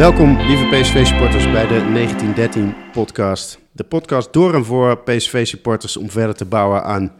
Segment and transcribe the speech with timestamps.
[0.00, 2.08] Welkom, lieve PSV-supporters, bij de
[2.94, 3.58] 1913-podcast.
[3.72, 7.12] De podcast door en voor PSV-supporters om verder te bouwen aan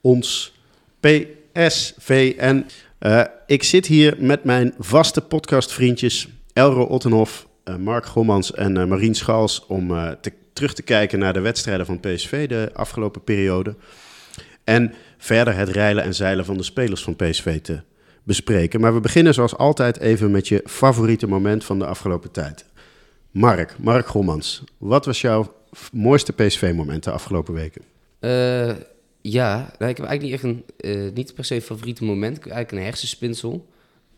[0.00, 0.54] ons
[1.00, 2.34] PSV.
[3.00, 8.84] Uh, ik zit hier met mijn vaste podcastvriendjes Elro Ottenhoff, uh, Mark Gommans en uh,
[8.84, 9.66] Marien Schals...
[9.66, 9.88] om
[10.20, 13.76] te, terug te kijken naar de wedstrijden van PSV de afgelopen periode.
[14.64, 17.82] En verder het reilen en zeilen van de spelers van PSV te
[18.24, 18.80] bespreken.
[18.80, 22.64] Maar we beginnen zoals altijd even met je favoriete moment van de afgelopen tijd.
[23.30, 25.54] Mark, Mark Gommans, wat was jouw
[25.92, 27.82] mooiste PSV-moment de afgelopen weken?
[28.20, 28.72] Uh,
[29.20, 32.36] ja, nou, ik heb eigenlijk niet echt een, uh, niet per se een favoriete moment.
[32.36, 33.66] Ik heb eigenlijk een hersenspinsel.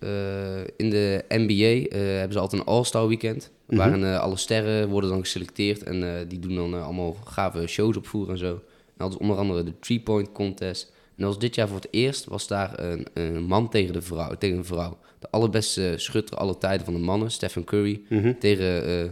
[0.01, 3.51] Uh, in de NBA hebben ze altijd een All-Star weekend.
[3.51, 3.79] Mm -hmm.
[3.79, 5.83] Waarin alle sterren worden dan geselecteerd.
[5.83, 8.53] En die doen dan allemaal gave shows opvoeren en zo.
[8.87, 10.93] En dat is onder andere de three-point contest.
[11.17, 14.03] En dat was dit jaar voor het eerst, was daar een, een man tegen, de
[14.03, 14.99] vrouw, tegen een vrouw.
[15.19, 18.39] De allerbeste schutter aller tijden van de mannen, Stephen Curry, mm -hmm.
[18.39, 19.11] tegen, uh,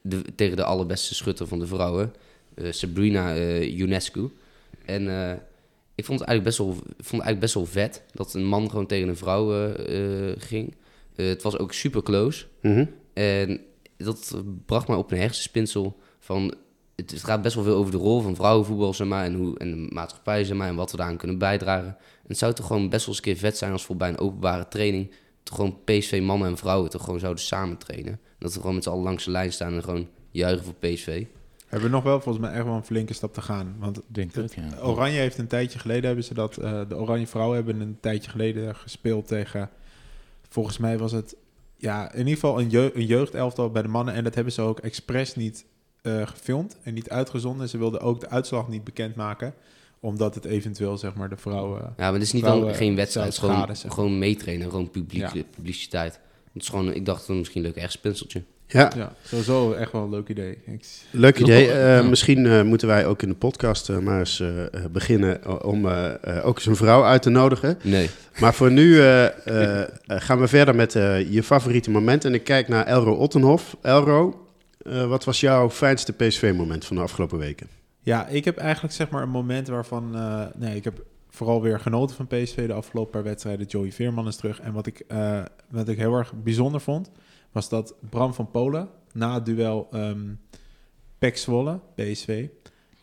[0.00, 2.14] de, tegen de allerbeste schutter van de vrouwen,
[2.54, 4.30] uh, Sabrina uh, Ionescu.
[4.84, 5.02] En
[5.94, 8.86] ik vond het, eigenlijk best wel, vond eigenlijk best wel vet dat een man gewoon
[8.86, 9.74] tegen een vrouw
[10.38, 10.74] ging.
[11.14, 12.46] het was ook super close.
[12.60, 12.90] Mm -hmm.
[13.12, 13.60] En
[13.96, 16.54] dat bracht mij op een hersenspinsel van
[17.00, 19.58] het, het, gaat best wel veel over de rol van vrouwenvoetbal zeg maar, en, hoe,
[19.58, 21.96] en de maatschappij zeg maar, en wat we daaraan kunnen bijdragen.
[21.96, 24.08] En het zou toch gewoon best wel eens een keer vet zijn als voor bij
[24.08, 25.10] een openbare training
[25.42, 28.20] toch gewoon PSV mannen en vrouwen toch gewoon zouden samen trainen.
[28.38, 31.24] Dat we gewoon met z'n allen langs de lijn staan en gewoon juichen voor PSV.
[31.66, 33.76] Hebben we nog wel volgens mij echt wel een flinke stap te gaan.
[33.78, 34.82] Want Denk het, ja.
[34.82, 36.58] Oranje heeft een tijdje geleden hebben ze dat.
[36.60, 39.70] Uh, de Oranje vrouwen hebben een tijdje geleden gespeeld tegen.
[40.48, 41.36] Volgens mij was het
[41.76, 44.14] ja, in ieder geval een, jeugd, een jeugdelftal bij de mannen.
[44.14, 45.66] En dat hebben ze ook expres niet
[46.02, 47.68] uh, gefilmd en niet uitgezonden.
[47.68, 49.54] Ze wilden ook de uitslag niet bekendmaken
[50.00, 51.80] omdat het eventueel zeg maar de vrouwen.
[51.80, 55.42] Ja, maar het is niet dan geen wedstrijd, gewoon, gewoon meetrainen, gewoon publiek, ja.
[55.54, 56.20] publiciteit.
[56.52, 58.42] Het is gewoon, ik dacht misschien leuk echt spinseltje.
[58.66, 58.90] Ja.
[58.96, 60.58] ja, sowieso echt wel een leuk idee.
[60.66, 60.84] Ik...
[61.10, 61.66] Leuk idee.
[61.66, 62.02] Uh, ja.
[62.02, 64.42] Misschien uh, moeten wij ook in de podcast uh, maar eens
[64.90, 65.86] beginnen om
[66.42, 67.78] ook eens een vrouw uit te nodigen.
[67.82, 68.10] Nee.
[68.40, 68.94] Maar voor nu
[70.06, 70.92] gaan we verder met
[71.30, 72.24] je favoriete moment.
[72.24, 73.76] En ik kijk naar Elro Ottenhof.
[73.82, 74.49] Elro,
[74.90, 77.68] uh, wat was jouw fijnste PSV-moment van de afgelopen weken?
[78.00, 80.16] Ja, ik heb eigenlijk zeg maar een moment waarvan...
[80.16, 83.66] Uh, nee, ik heb vooral weer genoten van PSV de afgelopen paar wedstrijden.
[83.66, 84.60] Joey Veerman is terug.
[84.60, 87.10] En wat ik, uh, wat ik heel erg bijzonder vond...
[87.52, 90.40] was dat Bram van Polen na het duel um,
[91.18, 92.48] Pek Zwolle, PSV...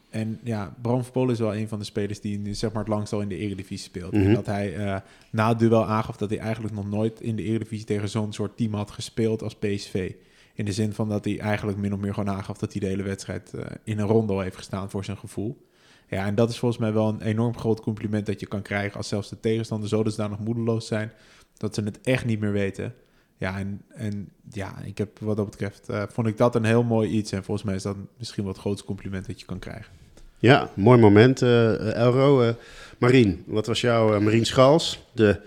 [0.09, 2.83] En ja, Bram van Polen is wel een van de spelers die nu zeg maar
[2.83, 4.11] het langst al in de Eredivisie speelt.
[4.11, 4.27] Mm -hmm.
[4.27, 4.95] En dat hij uh,
[5.31, 8.57] na het duel aangaf dat hij eigenlijk nog nooit in de Eredivisie tegen zo'n soort
[8.57, 10.13] team had gespeeld als PSV.
[10.57, 12.87] In de zin van dat hij eigenlijk min of meer gewoon aangaf dat hij de
[12.87, 15.67] hele wedstrijd uh, in een rondo heeft gestaan voor zijn gevoel.
[16.09, 18.97] Ja, en dat is volgens mij wel een enorm groot compliment dat je kan krijgen
[18.97, 21.11] als zelfs de tegenstander zo daar nog moedeloos zijn
[21.57, 22.93] dat ze het echt niet meer weten.
[23.37, 26.83] Ja, en, en ja, ik heb wat dat betreft, uh, vond ik dat een heel
[26.83, 27.31] mooi iets.
[27.31, 29.93] En volgens mij is dat misschien wel het grootste compliment dat je kan krijgen.
[30.37, 32.55] Ja, mooi moment, uh, Elro.
[32.97, 35.41] Marien, wat was jouw Marien Schals, de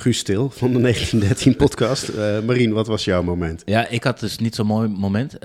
[0.00, 2.08] Guus Stil van de 1913-podcast.
[2.08, 3.62] Uh, Marien, wat was jouw moment?
[3.64, 5.34] Ja, ik had dus niet zo'n mooi moment.
[5.34, 5.40] Uh,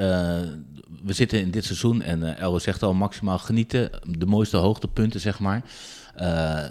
[1.03, 3.89] we zitten in dit seizoen en uh, Elro zegt al maximaal genieten.
[4.17, 5.61] De mooiste hoogtepunten, zeg maar.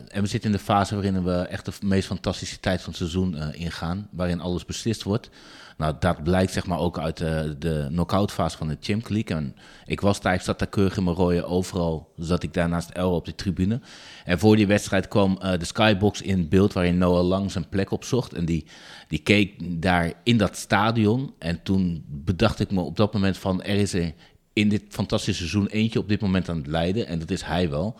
[0.09, 2.99] En we zitten in de fase waarin we echt de meest fantastische tijd van het
[2.99, 4.09] seizoen ingaan.
[4.11, 5.31] Waarin alles beslist wordt.
[5.77, 9.37] Nou, dat blijkt zeg maar ook uit de, de knock-out fase van de Champions League.
[9.37, 12.13] En ik was tijdens zat daar keurig in mijn rode overal.
[12.17, 13.81] Zat ik daar naast Elro op de tribune.
[14.25, 17.91] En voor die wedstrijd kwam uh, de Skybox in beeld waarin Noah Lang zijn plek
[17.91, 18.33] opzocht.
[18.33, 18.67] En die,
[19.09, 21.35] die keek daar in dat stadion.
[21.39, 24.13] En toen bedacht ik me op dat moment van er is er
[24.53, 27.07] in dit fantastische seizoen eentje op dit moment aan het leiden.
[27.07, 27.97] En dat is hij wel.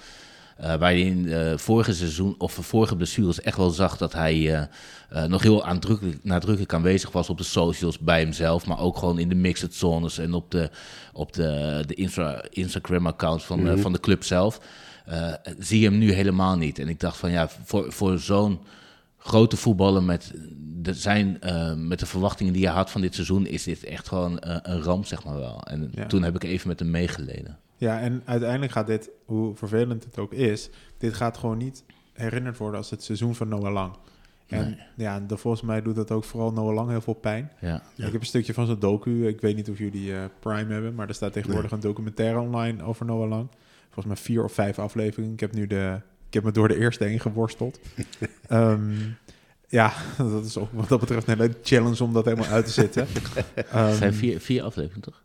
[0.63, 4.37] Uh, waar je in uh, vorige seizoen of vorige blessures echt wel zag dat hij
[4.37, 9.19] uh, nog heel aandrukkelijk, nadrukkelijk aanwezig was op de socials bij hemzelf, maar ook gewoon
[9.19, 10.71] in de mixed zones en op de,
[11.13, 13.79] op de, de Insta, Instagram-account van, mm -hmm.
[13.79, 14.61] van de club zelf.
[15.59, 16.79] zie je hem nu helemaal niet.
[16.79, 18.61] En ik dacht van ja, voor, voor zo'n
[19.19, 21.39] grote voetballer met de, zijn,
[21.89, 25.07] met de verwachtingen die hij had van dit seizoen, is dit echt gewoon een ramp,
[25.07, 25.63] zeg maar wel.
[25.63, 26.07] En ja.
[26.07, 27.59] toen heb ik even met hem meegeleden.
[27.83, 32.57] Ja, en uiteindelijk gaat dit, hoe vervelend het ook is, dit gaat gewoon niet herinnerd
[32.57, 33.95] worden als het seizoen van Noah Lang.
[34.47, 35.07] En nee.
[35.07, 37.53] ja, de, volgens mij doet dat ook vooral Noah Lang heel veel pijn.
[37.61, 37.83] Ja.
[37.95, 38.07] Ja.
[38.07, 39.27] Ik heb een stukje van zijn docu.
[39.27, 41.81] Ik weet niet of jullie uh, Prime hebben, maar er staat tegenwoordig nee.
[41.81, 43.49] een documentaire online over Noah Lang.
[43.85, 45.33] Volgens mij vier of vijf afleveringen.
[45.33, 47.81] Ik heb nu de, ik heb me door de eerste heen geworsteld.
[48.51, 49.17] um,
[49.69, 52.73] ja, dat is ook wat dat betreft een hele challenge om dat helemaal uit te
[52.73, 53.07] zetten.
[53.75, 55.23] um, zijn vier, vier afleveringen toch?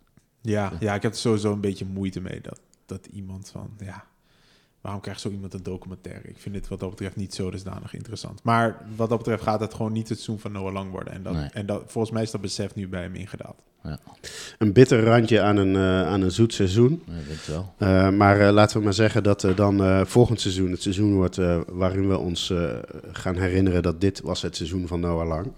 [0.50, 4.04] Ja, ja, ik heb er sowieso een beetje moeite mee dat, dat iemand van, ja,
[4.82, 6.28] waarom krijgt zo iemand een documentaire?
[6.28, 8.44] Ik vind dit wat dat betreft niet zo dusdanig interessant.
[8.44, 11.14] Maar wat dat betreft gaat het gewoon niet het seizoen van Noah Lang worden.
[11.14, 11.50] En, dat, Nee.
[11.54, 13.56] en dat, volgens mij is dat besef nu bij hem ingedaald.
[14.58, 17.04] Een bitter randje aan een, eh, aan een zoet seizoen.
[17.06, 17.74] Ja, ik denk het wel.
[17.78, 21.14] Eh, maar eh, laten we maar zeggen dat er dan eh, volgend seizoen het seizoen
[21.14, 22.76] wordt eh, waarin we ons eh,
[23.12, 25.52] gaan herinneren dat dit was het seizoen van Noah Lang.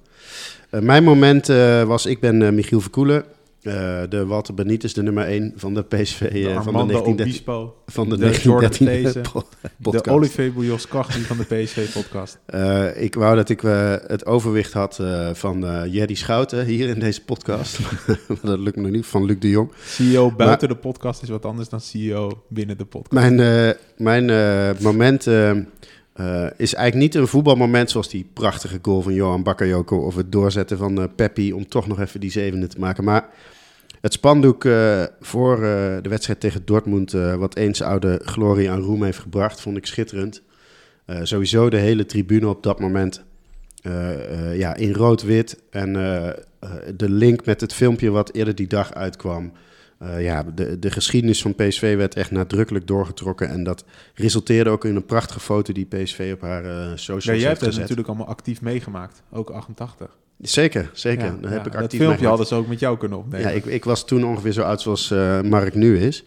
[0.70, 3.24] Eh, mijn moment eh, was, ik ben Michiel Verkoelen,
[3.62, 6.94] eh, de Walter Benitez, de nummer 1 van de PSV De eh, van de Armando
[6.94, 9.32] 1913 Obispo, van de, de Jordan 1913 These,
[9.78, 10.12] po- de.
[10.12, 12.40] Olivier Kachti van de PSV-podcast.
[12.46, 13.62] Eh, ik wou dat ik
[14.08, 15.02] het overwicht had
[15.34, 17.80] van Jerry Schouten hier in deze podcast.
[18.28, 19.72] maar dat lukt me nog niet, van Luc de Jong.
[19.86, 23.30] CEO buiten de podcast is wat anders dan CEO binnen de podcast.
[23.36, 24.26] Mijn, mijn
[24.80, 25.28] moment
[26.20, 30.32] eh, is eigenlijk niet een voetbalmoment zoals die prachtige goal van Johan Bakayoko of het
[30.32, 33.04] doorzetten van eh Peppi om toch nog even die zevende te maken.
[33.04, 33.30] Maar
[34.02, 35.60] het spandoek eh, voor
[36.02, 40.42] de wedstrijd tegen Dortmund, wat eens oude glorie aan roem heeft gebracht, vond ik schitterend.
[41.22, 43.24] Sowieso de hele tribune op dat moment
[44.54, 45.62] ja, in rood-wit.
[45.70, 45.94] En
[46.96, 49.52] de link met het filmpje wat eerder die dag uitkwam.
[50.00, 53.50] Eh, ja, de, de geschiedenis van PSV werd echt nadrukkelijk doorgetrokken.
[53.50, 57.34] En dat resulteerde ook in een prachtige foto die PSV op haar eh socials Ja,
[57.34, 59.24] jij hebt het natuurlijk allemaal actief meegemaakt.
[59.32, 60.18] Ook 88.
[60.42, 61.26] Zeker, zeker.
[61.26, 62.26] Ja, ja, heb ik dat actief filmpje meegemaakt.
[62.26, 63.50] hadden ze ook met jou kunnen opnemen.
[63.50, 66.24] Ja, ik, ik was toen ongeveer zo oud zoals eh, Mark nu is.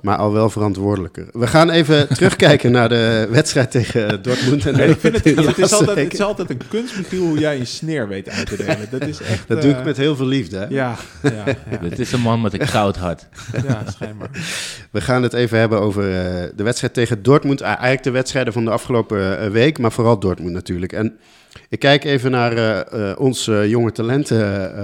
[0.00, 1.26] Maar al wel verantwoordelijker.
[1.32, 4.66] We gaan even terugkijken naar de wedstrijd tegen Dortmund.
[4.66, 7.38] En Nee, ik vind het, het, is altijd, het is altijd een kunst, Michiel, hoe
[7.38, 8.88] jij een sneer weet uit te delen.
[8.90, 9.48] Dat is echt...
[9.48, 10.58] Dat doe eh, ik met heel veel liefde.
[10.58, 10.66] Hè?
[10.68, 11.54] Ja, ja, ja,
[11.88, 13.28] Het is een man met een koud hart.
[13.66, 14.30] ja, schijnbaar.
[14.90, 17.60] We gaan het even hebben over eh, de wedstrijd tegen Dortmund.
[17.60, 20.92] Eigenlijk de wedstrijden van de afgelopen eh, week, maar vooral Dortmund natuurlijk.
[20.92, 21.18] En
[21.68, 24.30] ik kijk even naar eh, eh, ons eh, jonge talent,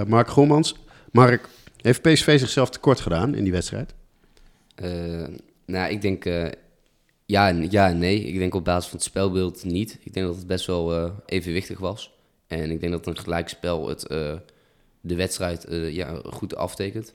[0.07, 0.75] Mark Gommans.
[1.11, 1.49] Mark,
[1.81, 3.93] heeft PSV zichzelf tekort gedaan in die wedstrijd?
[5.65, 6.23] Nou, ik denk
[7.25, 8.23] ja, ja en nee.
[8.23, 9.97] Ik denk op basis van het spelbeeld niet.
[10.03, 12.13] Ik denk dat het best wel evenwichtig was.
[12.47, 14.01] En ik denk dat een gelijkspel het,
[15.01, 17.13] de wedstrijd ja, goed aftekent.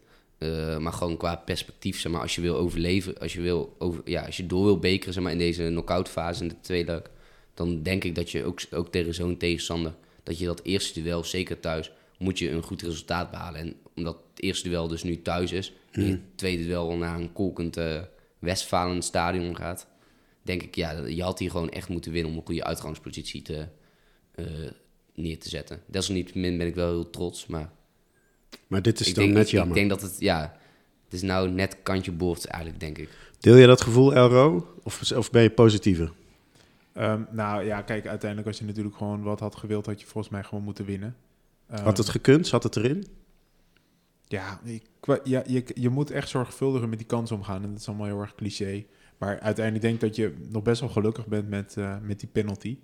[0.79, 4.37] Maar gewoon qua perspectief, zeg maar, als je wil overleven, als je, wil ja, als
[4.37, 7.03] je door wil bekeren zeg maar, in deze knock-out fase in de tweede
[7.57, 11.25] dan denk ik dat je ook, ook tegen zo'n tegenstander, dat je dat eerste duel,
[11.25, 13.61] zeker thuis, moet je een goed resultaat behalen.
[13.61, 17.33] En omdat het eerste duel dus nu thuis is, en je tweede duel naar een
[17.33, 18.01] kolkend eh
[18.39, 19.87] Westfalen stadion gaat,
[20.43, 23.67] denk ik, ja, je had hier gewoon echt moeten winnen om een goede uitgangspositie te,
[24.35, 24.45] eh,
[25.15, 25.81] neer te zetten.
[25.87, 27.73] Desalniettemin ben ik wel heel trots, maar
[28.67, 29.77] Maar dit is dan denk, net jammer.
[29.77, 30.57] ik denk dat het, ja,
[31.05, 33.09] het is nou net kantje boord eigenlijk, denk ik.
[33.41, 34.75] Deel je dat gevoel, Elro?
[34.83, 36.13] Of, of ben je positiever?
[36.97, 40.33] Ehm, nou ja, kijk, uiteindelijk als je natuurlijk gewoon wat had gewild, had je volgens
[40.33, 41.17] mij gewoon moeten winnen.
[41.67, 42.47] Ehm, Had het gekund?
[42.47, 43.07] Zat het erin?
[44.25, 44.83] Ja, ik,
[45.25, 47.63] ja je, je moet echt zorgvuldiger met die kans omgaan.
[47.63, 48.85] En dat is allemaal heel erg cliché.
[49.19, 52.29] Maar uiteindelijk denk ik dat je nog best wel gelukkig bent met, eh, met die
[52.29, 52.79] penalty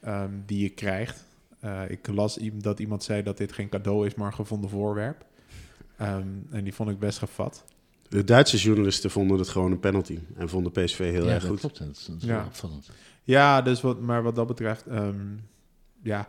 [0.00, 1.26] ehm, die je krijgt.
[1.60, 5.24] Eh, ik las dat iemand zei dat dit geen cadeau is, maar een gevonden voorwerp.
[5.96, 7.64] Ehm, en die vond ik best gevat.
[8.10, 10.18] De Duitse journalisten vonden het gewoon een penalty.
[10.36, 11.60] En vonden PSV heel ja, erg dat goed.
[11.60, 11.78] klopt.
[11.78, 12.44] Dat is, dat is Ja.
[12.46, 12.90] opvallend.
[13.24, 15.16] Ja, dus wat, maar wat dat betreft, ehm,
[16.02, 16.28] ja,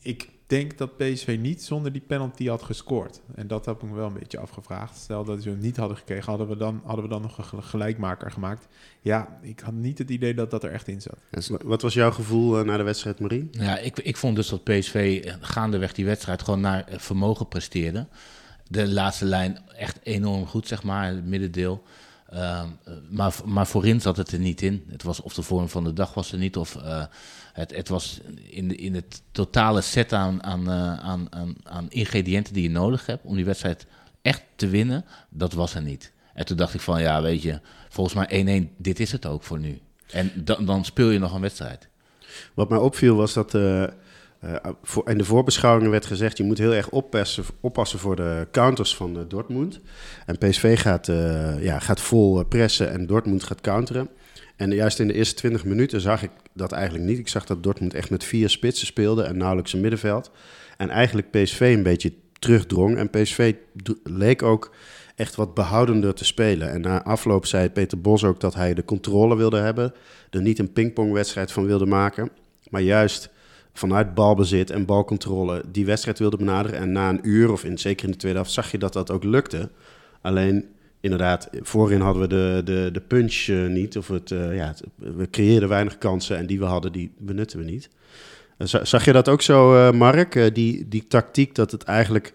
[0.00, 3.20] ik denk dat PSV niet zonder die penalty had gescoord.
[3.34, 4.96] En dat heb ik me wel een beetje afgevraagd.
[4.96, 7.44] Stel dat ze hem niet hadden gekregen, hadden we dan, hadden we dan nog een
[7.44, 8.66] gel- gelijkmaker gemaakt.
[9.00, 11.18] Ja, ik had niet het idee dat dat er echt in zat.
[11.30, 13.48] En Wat was jouw gevoel eh, na de wedstrijd, Marie?
[13.50, 17.48] Ja, ik, ik vond dus dat PSV eh, gaandeweg die wedstrijd gewoon naar eh, vermogen
[17.48, 18.06] presteerde.
[18.68, 21.82] De laatste lijn echt enorm goed, zeg maar, het middendeel.
[22.30, 24.84] Ehm, eh, maar, maar voorin zat het er niet in.
[24.88, 27.04] Het was of de vorm van de dag was er niet, of eh,
[27.52, 28.20] het, het was
[28.50, 32.70] in, de, in het totale set aan, aan, eh, aan, aan, aan ingrediënten die je
[32.70, 33.86] nodig hebt om die wedstrijd
[34.22, 36.12] echt te winnen, dat was er niet.
[36.34, 39.42] En toen dacht ik van, ja, weet je, volgens mij 1-1, dit is het ook
[39.42, 39.80] voor nu.
[40.10, 41.88] En dan, dan speel je nog een wedstrijd.
[42.54, 43.84] Wat mij opviel was dat eh,
[44.82, 46.36] voor, in de voorbeschouwingen werd gezegd...
[46.36, 49.80] je moet heel erg oppassen, oppassen voor de counters van eh, Dortmund.
[50.26, 54.08] En PSV gaat, eh, ja, gaat vol eh, pressen en Dortmund gaat counteren.
[54.56, 57.18] En juist in de eerste 20 minuten zag ik dat eigenlijk niet.
[57.18, 60.30] Ik zag dat Dortmund echt met vier spitsen speelde en nauwelijks een middenveld.
[60.76, 62.96] En eigenlijk PSV een beetje terugdrong.
[62.96, 63.54] En PSV
[64.04, 64.74] leek ook
[65.14, 66.70] echt wat behoudender te spelen.
[66.70, 69.94] En na afloop zei Peter Bos ook dat hij de controle wilde hebben.
[70.30, 72.30] Er niet een pingpongwedstrijd van wilde maken.
[72.70, 73.30] Maar juist
[73.78, 76.78] vanuit balbezit en balcontrole die wedstrijd wilde benaderen.
[76.78, 79.10] En na een uur, of in, zeker in de tweede helft, zag je dat dat
[79.10, 79.70] ook lukte.
[80.20, 80.64] Alleen,
[81.00, 83.96] inderdaad, voorin hadden we de, de, de punch eh, niet.
[83.96, 87.64] Of het, eh, ja, we creëerden weinig kansen en die we hadden, die benutten we
[87.64, 87.88] niet.
[88.58, 90.50] Eh, za- Zag je dat ook zo, Mark?
[90.54, 92.34] Die, die tactiek dat het eigenlijk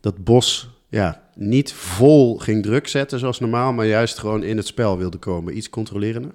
[0.00, 4.66] dat Bos ja, niet vol ging druk zetten zoals normaal, maar juist gewoon in het
[4.66, 5.56] spel wilde komen.
[5.56, 6.32] Iets controlerender?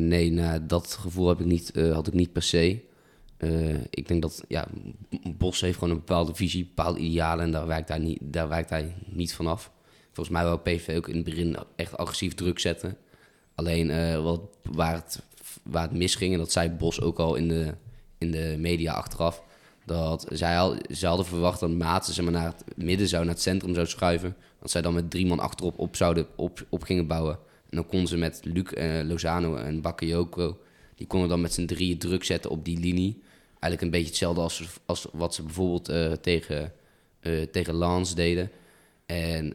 [0.00, 2.80] Nee, nou, dat gevoel heb ik niet, had ik niet per se.
[3.40, 4.66] Eh, ik denk dat ja,
[5.36, 8.70] Bos heeft gewoon een bepaalde visie, bepaalde idealen en daar wijkt hij niet, daar wijkt
[8.70, 9.70] hij niet vanaf.
[10.12, 12.96] Volgens mij wil PV ook in het begin echt agressief druk zetten.
[13.54, 15.22] Alleen wat, waar, het,
[15.62, 17.74] waar het misging, en dat zei Bos ook al in de,
[18.18, 19.42] in de media achteraf,
[19.84, 23.34] dat zij, al, zij hadden verwacht dat Maatsen zeg maar, naar het midden zou, naar
[23.34, 24.36] het centrum zou schuiven.
[24.60, 27.38] Dat zij dan met drie man achterop op, zouden, op, op gingen bouwen.
[27.70, 30.58] En dan konden ze met Luc, uh, Lozano en Bakayoko,
[30.94, 33.22] die konden dan met z'n drieën druk zetten op die linie.
[33.60, 36.72] Eigenlijk een beetje hetzelfde als, als wat ze bijvoorbeeld uh, tegen,
[37.20, 38.50] uh, tegen Lans deden.
[39.06, 39.52] En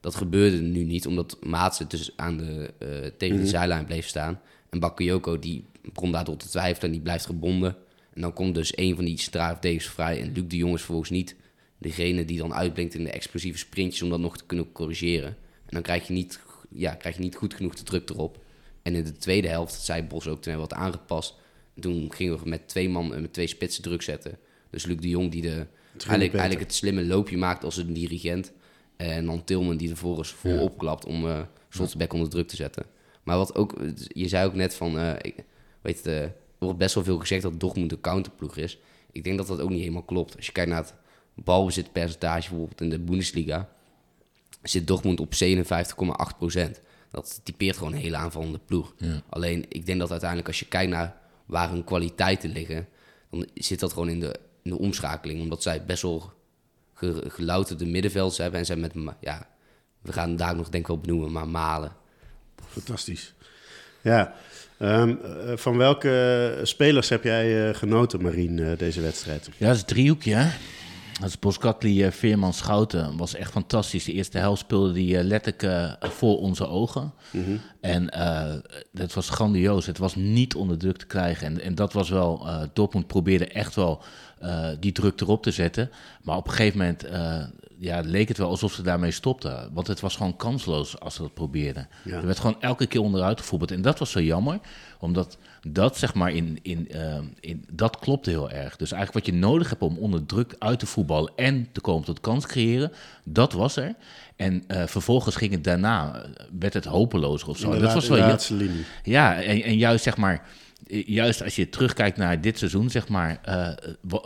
[0.00, 2.72] dat gebeurde nu niet, omdat Maatsen dus aan de,
[3.18, 3.50] tegen de mhm.
[3.50, 4.40] zijlijn bleef staan.
[4.70, 7.76] En Bakayoko die begon daardoor te twijfelen en die blijft gebonden.
[8.14, 10.20] En dan komt dus een van die centrale vrij.
[10.20, 11.36] En Luc de Jong is vervolgens niet
[11.78, 15.28] degene die dan uitblinkt in de explosieve sprintjes om dat nog te kunnen corrigeren.
[15.28, 16.40] En dan krijg je niet,
[16.70, 18.44] ja, krijg je niet goed genoeg de druk erop.
[18.82, 21.34] En in de tweede helft, zei Bos ook, toen we wat aangepast.
[21.78, 24.38] En toen gingen we met twee man en met twee spitsen druk zetten.
[24.70, 25.66] Dus Luc de Jong die de,
[25.96, 28.52] eigenlijk, eigenlijk het slimme loopje maakt als een dirigent.
[28.96, 32.86] En dan Tilman die ervoor is vol opklapt om uh, Slotterbeck onder druk te zetten.
[33.22, 33.74] Maar wat ook,
[34.08, 35.34] je zei ook net van, uh, ik,
[35.80, 38.78] weet het, uh, er wordt best wel veel gezegd dat Dortmund een counterploeg is.
[39.12, 40.36] Ik denk dat dat ook niet helemaal klopt.
[40.36, 40.94] Als je kijkt naar het
[41.34, 43.68] balbezitpercentage bijvoorbeeld in de Bundesliga,
[44.62, 46.70] zit Dortmund op 57,8%
[47.10, 48.94] Dat typeert gewoon een hele aanvallende ploeg.
[49.28, 52.88] Alleen, ik denk dat uiteindelijk als je kijkt naar waar hun kwaliteiten liggen,
[53.30, 55.40] dan zit dat gewoon in de, in de omschakeling.
[55.40, 56.32] Omdat zij best wel
[57.28, 59.48] gelouterde middenvelds hebben en zij met, ja,
[60.02, 61.92] we gaan daar nog denk ik wel benoemen, maar Malen.
[62.68, 63.34] Fantastisch.
[64.02, 64.34] Ja,
[64.78, 69.48] Ehm, eh, van welke spelers heb jij uh, genoten, Marien, uh, deze wedstrijd?
[69.56, 70.50] Ja, dat is een driehoekje, hè?
[71.20, 73.16] Dat is Boskatli, Veerman, Schouten.
[73.16, 74.04] was echt fantastisch.
[74.04, 77.12] De eerste helft speelde die letterlijk voor onze ogen.
[77.30, 77.60] Mm -hmm.
[77.80, 78.12] En
[78.94, 79.86] het was grandioos.
[79.86, 81.46] Het was niet onder druk te krijgen.
[81.46, 82.46] En, en dat was wel...
[82.72, 84.02] Dortmund probeerde echt wel
[84.80, 85.90] die druk erop te zetten.
[86.22, 87.04] Maar op een gegeven moment
[87.78, 89.70] ja, leek het wel alsof ze daarmee stopten.
[89.72, 91.88] Want het was gewoon kansloos als ze dat probeerden.
[92.04, 93.70] Er werd gewoon elke keer onderuit gevoerd.
[93.70, 94.58] En dat was zo jammer,
[95.00, 98.76] omdat dat zeg maar in, in, uh, in dat klopte heel erg.
[98.76, 102.04] Dus eigenlijk wat je nodig hebt om onder druk uit te voetballen en te komen
[102.04, 102.92] tot kans creëren,
[103.24, 103.94] dat was er.
[104.36, 106.24] En uh, vervolgens ging het daarna,
[106.58, 107.78] werd het hopelozer of zo.
[107.78, 108.84] dat was wel laatste linie.
[109.02, 110.46] Ja, en, en juist zeg maar
[110.88, 113.68] juist als je terugkijkt naar dit seizoen, zeg maar, uh,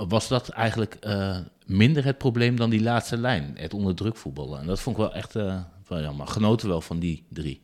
[0.08, 4.60] was dat eigenlijk uh, minder het probleem dan die laatste lijn, het onder druk voetballen.
[4.60, 6.26] En dat vond ik wel echt uh, wel jammer.
[6.26, 7.60] Genoten wel van die drie.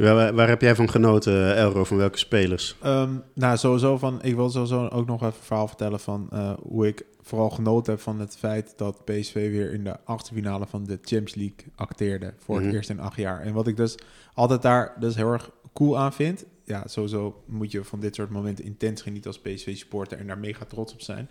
[0.00, 1.84] Waar, waar, heb jij van genoten, Elro?
[1.84, 2.76] Van welke spelers?
[2.84, 4.22] Um, nou, sowieso van.
[4.22, 7.92] Ik wil sowieso ook nog even een verhaal vertellen van uh, hoe ik vooral genoten
[7.92, 11.72] heb van het feit dat PSV weer in de achtste finale van de Champions League
[11.74, 12.76] acteerde voor het mm -hmm.
[12.76, 13.40] eerst in acht jaar.
[13.40, 13.98] En wat ik dus
[14.34, 16.44] altijd daar dus heel erg cool aan vind.
[16.64, 20.64] Ja, sowieso moet je van dit soort momenten intens genieten als PSV-supporter en daar mega
[20.64, 21.28] trots op zijn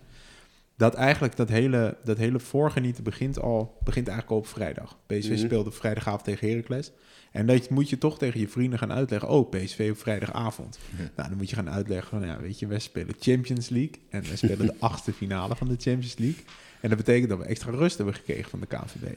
[0.80, 4.98] dat eigenlijk dat hele, dat hele voorgenieten begint, al, begint eigenlijk al op vrijdag.
[5.06, 6.92] PSV mm speelde vrijdagavond tegen Heracles.
[7.32, 9.30] En dat moet je toch tegen je vrienden gaan uitleggen.
[9.30, 10.80] Oh, PSV op vrijdagavond.
[11.16, 13.96] Nou, dan moet je gaan uitleggen van, ja, weet je, wij spelen Champions League.
[14.10, 16.44] En wij spelen de achtste finale van de Champions League.
[16.82, 19.14] En dat betekent dat we extra rust hebben gekregen van de KNVB.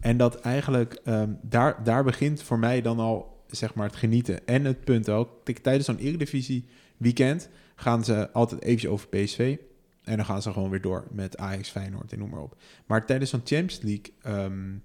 [0.00, 4.46] En dat eigenlijk, um, daar, daar begint voor mij dan al, zeg maar, het genieten.
[4.46, 6.64] En het punt ook, tijdens zo'n Eredivisie
[6.96, 9.56] weekend gaan ze altijd eventjes over PSV.
[10.02, 12.56] En dan gaan ze gewoon weer door met Ajax, Feyenoord en noem maar op.
[12.86, 14.82] Maar tijdens zo'n Champions League um,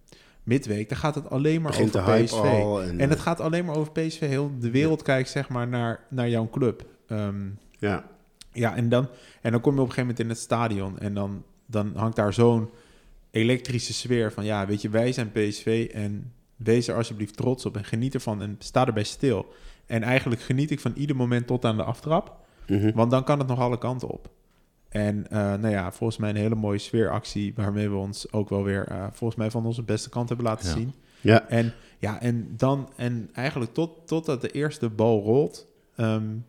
[0.49, 2.43] midweek, dan gaat het alleen maar over PSV.
[2.43, 4.19] En, en, het gaat alleen maar over PSV.
[4.19, 6.85] Heel de wereld kijkt zeg maar naar, naar jouw club.
[7.07, 8.05] Um, ja.
[8.51, 9.07] Ja, en dan,
[9.41, 12.15] en dan kom je op een gegeven moment in het stadion en dan, dan hangt
[12.15, 12.69] daar zo'n
[13.31, 17.77] elektrische sfeer van, ja, weet je, wij zijn PSV en wees er alsjeblieft trots op
[17.77, 19.53] en geniet ervan en sta erbij stil.
[19.85, 22.37] En eigenlijk geniet ik van ieder moment tot aan de aftrap,
[22.67, 22.91] mm -hmm.
[22.93, 24.29] want dan kan het nog alle kanten op.
[24.89, 28.63] En uh, nou ja, volgens mij een hele mooie sfeeractie waarmee we ons ook wel
[28.63, 30.73] weer uh, volgens mij van onze beste kant hebben laten ja.
[30.73, 30.93] zien.
[31.21, 31.47] Ja.
[31.47, 35.67] En ja, en dan en eigenlijk tot, totdat de eerste bal rolt,
[35.97, 36.45] um,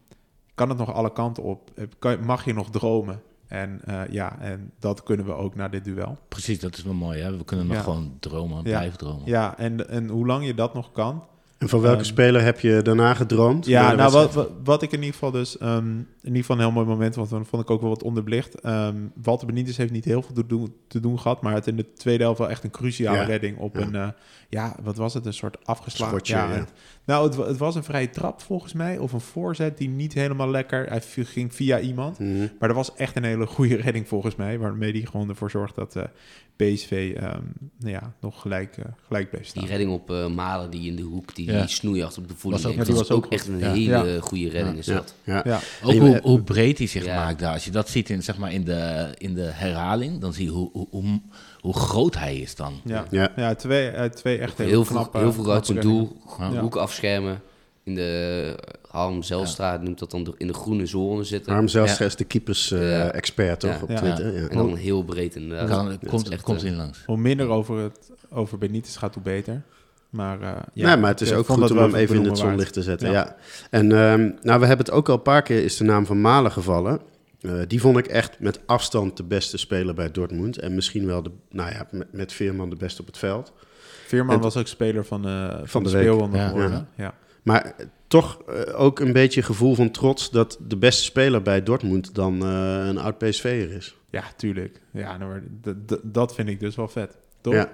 [0.55, 1.71] kan het nog alle kanten op.
[1.99, 3.23] Kan, mag je nog dromen?
[3.47, 6.19] En uh, ja, en dat kunnen we ook na dit duel.
[6.29, 7.21] Precies, dat is wel mooi.
[7.21, 7.37] Hè?
[7.37, 7.83] We kunnen nog ja.
[7.83, 8.63] gewoon dromen, ja.
[8.63, 9.23] blijven dromen.
[9.25, 11.25] Ja, en, en hoe lang je dat nog kan,
[11.61, 13.67] En van welke Ehm, speler heb je daarna gedroomd?
[13.67, 15.59] Ja, nou wat, wat, wat ik in ieder geval dus...
[15.59, 18.03] ehm, in ieder geval een heel mooi moment, want dan vond ik ook wel wat
[18.03, 18.61] onderbelicht.
[18.61, 21.43] Ehm Walter Benitez heeft niet heel veel te doen, te doen gehad...
[21.43, 23.25] maar het in de tweede helft wel echt een cruciale Ja.
[23.25, 23.81] redding op Ja.
[23.81, 23.95] een...
[23.95, 24.09] eh,
[24.49, 25.27] ja, wat was het?
[25.27, 26.15] Een soort afgeslagen...
[26.15, 26.49] Schotje, ja.
[26.51, 26.73] het-
[27.11, 30.51] nou, het, het was een vrije trap volgens mij, of een voorzet die niet helemaal
[30.51, 30.87] lekker...
[30.89, 32.19] Hij ging via iemand.
[32.19, 32.39] Mhm.
[32.59, 34.59] Maar dat was echt een hele goede redding volgens mij...
[34.59, 36.05] waarmee hij gewoon ervoor zorgt dat eh,
[36.57, 37.43] PSV ehm,
[37.79, 39.63] nou ja, nog gelijk, eh, gelijk bleef staan.
[39.63, 41.61] Die redding op eh, Malen, die in de hoek, die, Ja.
[41.61, 42.63] die snoeiacht op de voeding.
[42.63, 43.73] Was ook- ja, dat die is was ook ook echt een Ja.
[43.73, 44.21] hele Ja.
[44.21, 45.15] goede redding is Ja, dat.
[45.25, 45.43] ja.
[45.45, 47.25] Ja, Ook hoe, hoe breed hij zich Ja.
[47.25, 47.53] maakt daar.
[47.53, 50.51] Als je dat ziet in, zeg maar, in, de, in de herhaling, dan zie je
[50.51, 51.21] hoe, hoe, hoe,
[51.61, 52.73] hoe groot hij is dan.
[52.85, 53.05] ja.
[53.11, 53.33] Ja.
[53.37, 53.55] ja.
[53.55, 56.17] twee, eh, twee echt hele Heel veel, knappe, heel veel uit zijn doel.
[56.39, 56.61] Ja.
[56.61, 57.41] hoek afschermen.
[57.85, 58.55] In de
[58.89, 61.53] Harm Zelstraat noemt dat dan de- in de groene zone zitten.
[61.53, 62.05] Harm zelfs Ja.
[62.05, 63.73] is de keepers-expert, Ja.
[63.73, 63.97] toch, op.
[63.97, 64.41] Twitter?
[64.43, 64.49] Ja.
[64.49, 65.91] En dan heel breed inderdaad.
[66.03, 67.03] Is komt, echt, komt eh, in langs.
[67.07, 69.63] Hoe minder over, het, over Benitez gaat, hoe beter.
[70.11, 72.39] Maar, eh, ja, nee, maar het is eh, ook goed om hem even in het
[72.39, 73.09] zonlicht te zetten.
[73.11, 73.13] Ja.
[73.15, 73.37] Ja.
[73.71, 76.21] En ehm, nou, we hebben het ook al een paar keer, is de naam van
[76.21, 77.01] Malen gevallen.
[77.41, 80.59] Eh, die vond ik echt met afstand de beste speler bij Dortmund.
[80.59, 83.53] En misschien wel, de, nou ja, met, met Veerman de beste op het veld.
[84.07, 86.49] Veerman En- was ook speler van, eh van, de de, Ja.
[86.49, 86.89] geworden.
[86.97, 87.15] Ja.
[87.43, 87.75] Maar
[88.07, 92.43] toch eh, ook een beetje gevoel van trots dat de beste speler bij Dortmund dan
[92.45, 93.95] eh, een oud PSV'er is.
[94.11, 94.81] Ja, tuurlijk.
[94.93, 95.43] Ja, nou,
[96.03, 97.17] dat vind ik dus wel vet.
[97.41, 97.55] Toch?
[97.55, 97.73] Ja.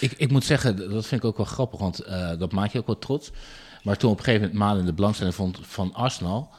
[0.00, 2.78] Ik, ik moet zeggen, dat vind ik ook wel grappig, want eh, dat maakt je
[2.78, 3.30] ook wel trots.
[3.82, 6.50] Maar toen op een gegeven moment Malen in de belangstelling vond van Arsenal,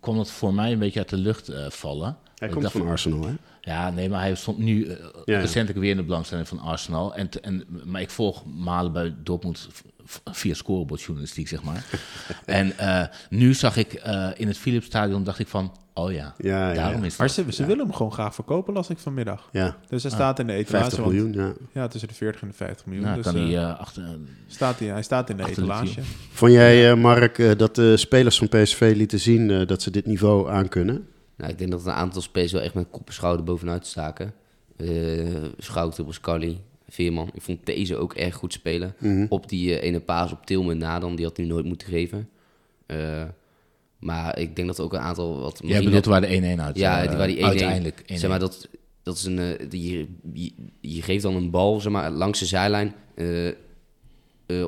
[0.00, 2.16] kwam dat voor mij een beetje uit de lucht eh, vallen.
[2.34, 3.34] Hij komt van Arsenal, hè?
[3.60, 5.40] Ja, nee, maar hij stond nu eh, Ja.
[5.40, 7.14] recentelijk weer in de belangstelling van Arsenal.
[7.14, 9.68] En, en, maar ik volg Malen bij Dortmund
[10.24, 11.84] via scorebordjournalistiek, zeg maar.
[12.44, 13.92] en eh, nu zag ik
[14.36, 17.06] in het Philipsstadion, dacht ik van, oh ja, Ja, ja, daarom ja.
[17.06, 19.48] is Maar ze, ze willen hem gewoon graag verkopen, las ik vanmiddag.
[19.52, 20.76] Ja, Dus hij Ah, staat in de etalage.
[20.90, 21.52] 50 want- miljoen, ja.
[21.72, 23.04] Ja, tussen de 40 en de 50 miljoen.
[23.04, 24.02] Nou, dus, kan hij eh, eh, achter...
[24.46, 26.00] staat hij, hij staat in de etalage.
[26.32, 29.90] Vond jij, eh, Mark, eh, dat de spelers van PSV lieten zien eh, dat ze
[29.90, 31.06] dit niveau aankunnen?
[31.36, 34.32] Nou, ik denk dat een aantal spelers wel echt met kop en schouder bovenuit staken.
[34.76, 34.86] Eh
[35.58, 37.30] Schouten, Boscali, Veerman.
[37.34, 38.94] Ik vond deze ook erg goed spelen.
[38.98, 39.26] Mhm.
[39.28, 42.28] Op die ene paas op Tilman na dan, die had hij nooit moeten geven.
[42.86, 43.22] Eh,
[43.98, 45.40] maar ik denk dat ook een aantal...
[45.40, 47.42] Wat Jij bedoelt waar de 1-1 uit Ja, eh, die, waar die 1-1...
[47.42, 48.04] Uiteindelijk 1-1.
[48.14, 48.68] Zeg maar, dat,
[49.02, 49.56] dat is een...
[49.68, 52.94] die, je, je geeft dan een bal, zeg maar, langs de zijlijn...
[53.14, 53.54] eh, eh,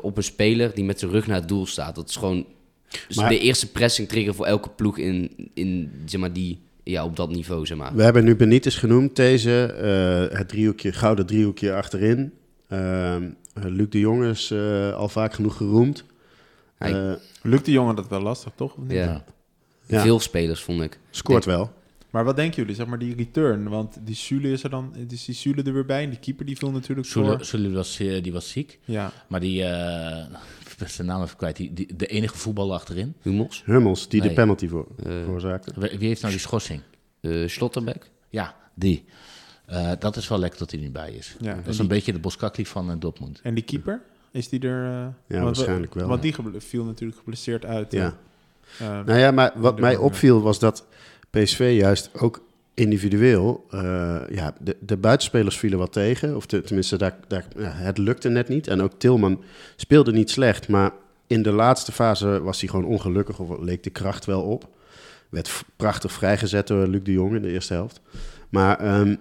[0.00, 1.95] op een speler die met zijn rug naar het doel staat.
[1.95, 2.47] Dat is gewoon
[3.06, 7.04] dus Maar- de eerste pressing trigger voor elke ploeg in, in zeg maar, die, ja,
[7.04, 7.95] op dat niveau, zeg maar.
[7.95, 12.32] We hebben nu Benitez genoemd, deze, eh, het driehoekje, gouden driehoekje achterin.
[12.69, 16.04] Ehm, eh, Luc de Jong is eh, al vaak genoeg geroemd.
[16.80, 18.75] Hij- Eh, Lukt de jongen dat wel lastig, toch?
[18.76, 18.93] Of niet?
[18.93, 19.25] Ja.
[19.86, 20.99] Veel spelers, vond ik.
[21.10, 21.73] scoort wel.
[22.10, 23.69] Maar wat denken jullie, zeg maar, die return?
[23.69, 26.02] Want die Sule is er dan, is die Sule er weer bij?
[26.04, 27.45] En die keeper die viel natuurlijk Sule, voor.
[27.45, 29.64] Sule was, eh, die was ziek, Ja, maar die...
[29.64, 30.26] eh
[30.71, 31.56] ik ben zijn naam even kwijt.
[31.56, 33.14] Die, die, de enige voetballer achterin.
[33.23, 35.73] Hummels, Hummels, die de penalty voor, eh veroorzaakte.
[35.80, 36.80] Wie wie heeft nou die schorsing?
[37.21, 38.10] eh Slotterbeck.
[38.28, 39.04] Ja, die.
[39.66, 41.36] Eh, dat is wel lekker dat hij niet bij is.
[41.40, 43.40] Ja, dat is die- een beetje de Boskakli van uh, Dortmund.
[43.43, 44.02] en die keeper?
[44.32, 44.84] Is die er...
[44.84, 46.32] eh, want- waarschijnlijk wel, Want ja.
[46.50, 47.93] die viel natuurlijk geblesseerd uit.
[47.93, 48.16] Ja.
[48.78, 50.86] eh, Nou ja, maar wat mij opviel was dat
[51.30, 52.43] PSV juist ook
[52.75, 53.66] individueel,
[54.30, 56.36] ja, de, de buitenspelers vielen wat tegen.
[56.36, 58.66] Of te- tenminste, daar, daar, ja, het lukte net niet.
[58.69, 59.43] En ook Tilman
[59.76, 60.93] speelde niet slecht, maar
[61.26, 63.38] in de laatste fase was hij gewoon ongelukkig.
[63.38, 64.69] Of leek de kracht wel op.
[65.28, 68.00] Werd prachtig vrijgezet door Luc de Jong in de eerste helft.
[68.49, 69.16] Maar ehm,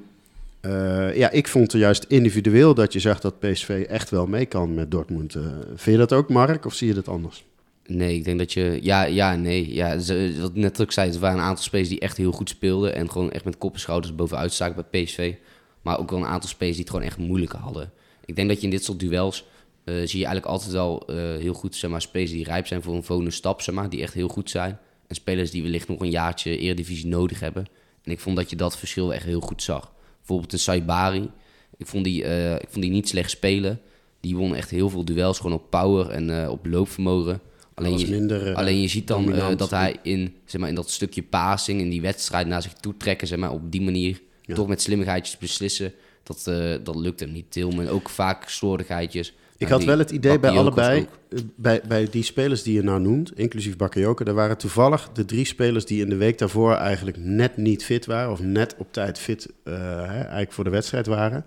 [0.62, 4.46] eh, ja, ik vond er juist individueel dat je zag dat PSV echt wel mee
[4.46, 5.36] kan met Dortmund.
[5.36, 7.46] Eh, vind je dat ook, Mark, of zie je dat anders?
[7.86, 8.80] Nee, ik denk dat je...
[8.82, 9.74] Ja, ja nee.
[9.74, 12.96] Ja, ze, wat net zei, er waren een aantal spelers die echt heel goed speelden.
[12.96, 15.34] En gewoon echt met kop en schouders bovenuit staken bij PSV.
[15.82, 17.92] Maar ook wel een aantal spelers die het gewoon echt moeilijker hadden.
[18.26, 19.46] Ik denk dat je in dit soort duels...
[19.84, 21.04] eh, zie je eigenlijk altijd wel
[21.40, 23.62] heel goed zeg maar, spelers die rijp zijn voor een volgende stap.
[23.62, 24.80] Zeg maar, die echt heel goed zijn.
[25.08, 27.66] En spelers die wellicht nog een jaartje Eredivisie nodig hebben.
[28.04, 29.92] En ik vond dat je dat verschil echt heel goed zag.
[30.30, 31.30] Bijvoorbeeld een Saibari.
[31.78, 33.82] Ik vond die, eh, ik vond die niet slecht spelen.
[34.20, 37.42] Die won echt heel veel duels gewoon op power en eh, op loopvermogen.
[37.74, 40.90] Alleen je, minder, eh, alleen je ziet dan dat hij in, zeg maar, in dat
[40.90, 44.56] stukje passing, in die wedstrijd naar zich toe trekken, zeg maar, op die manier Ja.
[44.56, 45.94] toch met slimmigheidjes beslissen.
[46.24, 46.44] Dat,
[46.84, 47.52] dat lukt hem niet.
[47.52, 49.34] Tilman ook vaak slordigheidjes.
[49.60, 53.02] Ik had wel het idee bij allebei, eh, bij, bij die spelers die je nou
[53.02, 57.18] noemt, inclusief Bakayoko, daar waren toevallig de drie spelers die in de week daarvoor eigenlijk
[57.18, 61.08] net niet fit waren, of net op tijd fit eh, hè, eigenlijk voor de wedstrijd
[61.08, 61.46] waren.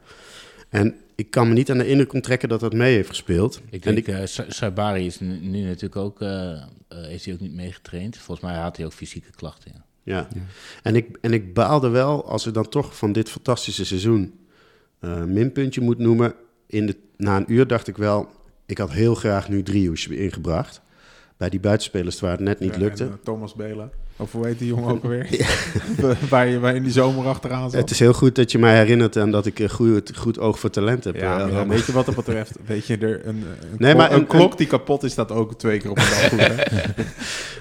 [0.69, 3.61] En ik kan me niet aan de indruk onttrekken dat dat mee heeft gespeeld.
[3.71, 7.35] Ik en denk, eh Sa- Sabari is nu, nu natuurlijk ook, eh, eh, heeft hij
[7.35, 8.17] ook niet meegetraind.
[8.17, 9.73] Volgens mij had hij ook fysieke klachten.
[9.75, 9.85] Ja.
[10.05, 10.29] Ja.
[10.83, 14.35] En, ik, en ik baalde wel, als ik dan toch van dit fantastische seizoen
[15.01, 16.35] eh minpuntje moet noemen.
[16.67, 18.29] In de, na een uur dacht ik wel,
[18.67, 20.81] ik had heel graag nu Driehoes ingebracht.
[21.37, 23.05] Bij die buitenspelers waar het net niet Ja, lukte.
[23.05, 23.91] en, eh, Thomas Belen.
[24.17, 25.27] Of hoe heet die jongen ook alweer?
[26.31, 27.81] waar, je, waar in die zomer achteraan zat.
[27.81, 30.59] Het is heel goed dat je mij herinnert aan dat ik een goed, goed oog
[30.59, 31.17] voor talent heb.
[31.17, 32.57] ja, eh, ja, weet je wat dat betreft?
[32.67, 33.45] Weet je, er een, een,
[33.79, 36.03] Nee, klok, maar een een- klok die kapot is, staat ook twee keer op een
[36.05, 36.39] dag goed.
[36.41, 36.55] hè?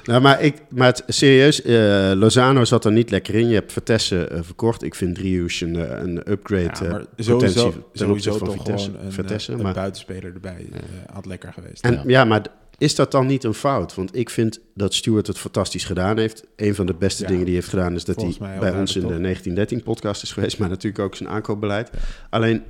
[0.03, 3.47] Nou, maar, ik, maar het, serieus, eh, Lozano zat er niet lekker in.
[3.47, 4.83] Je hebt Vitesse eh, verkocht.
[4.83, 8.89] Ik vind Driehoes een, een upgrade Ja, maar sowieso, ten sowieso van toch Vitesse.
[8.89, 10.69] gewoon een, Vitesse, een maar, buitenspeler erbij.
[11.13, 11.83] had lekker geweest.
[11.83, 12.25] en, ja.
[12.25, 12.41] maar
[12.81, 13.95] is dat dan niet een fout?
[13.95, 16.43] Want ik vind dat Stuart het fantastisch gedaan heeft.
[16.55, 18.95] Een van de beste Ja, dingen die hij heeft gedaan is dat hij bij ons
[18.95, 20.57] in de duidelijk, 1913-podcast is geweest.
[20.59, 21.89] Maar natuurlijk ook zijn aankoopbeleid.
[22.29, 22.63] Alleen,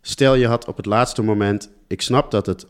[0.00, 1.70] stel je had op het laatste moment...
[1.86, 2.66] Ik snap dat het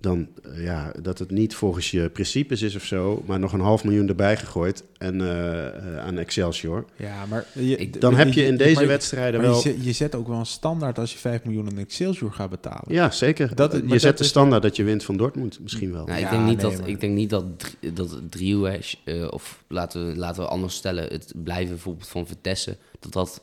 [0.00, 3.60] dan eh, ja, dat het niet volgens je principes is of zo, maar nog een
[3.60, 6.84] half miljoen erbij gegooid en eh, eh, aan Excelsior.
[6.96, 9.56] Ja, maar je, Dan heb je in deze je- wedstrijden maar wel.
[9.58, 12.50] Je, zet, je zet ook wel een standaard als je 5 miljoen aan Excelsior gaat
[12.50, 12.84] betalen.
[12.94, 13.54] Ja, zeker.
[13.54, 16.04] Dat- je zet dat de is- standaard dat je wint van Dortmund, misschien wel.
[16.06, 19.00] Nou, ik, Ja, denk niet nee, dat, maar- ik denk niet dat, drie- dat Driehoes,
[19.04, 23.42] eh of laten we, laten we anders stellen, het blijven bijvoorbeeld van Vitesse, dat dat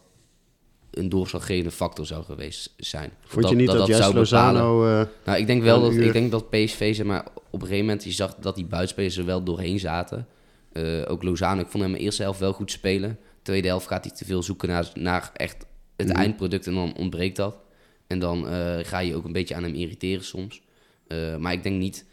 [0.97, 3.11] een doorslaggevende factor zou geweest zijn.
[3.25, 4.15] Vond je niet dat, zou bepalen.
[4.15, 4.85] Lozano...
[4.99, 7.67] eh, Nou, ik denk wel dat, uur- ik denk dat PSV, zeg maar, op een
[7.67, 10.27] gegeven moment, je zag dat die buitenspelers er wel doorheen zaten.
[10.71, 13.19] Eh, ook Lozano, ik vond hem in de eerste helft wel goed spelen.
[13.41, 16.17] Tweede helft gaat hij te veel zoeken naar, naar echt het Mhm.
[16.17, 17.55] eindproduct en dan ontbreekt dat.
[18.07, 20.61] En dan eh, ga je ook een beetje aan hem irriteren soms.
[21.39, 22.05] Maar ik denk niet,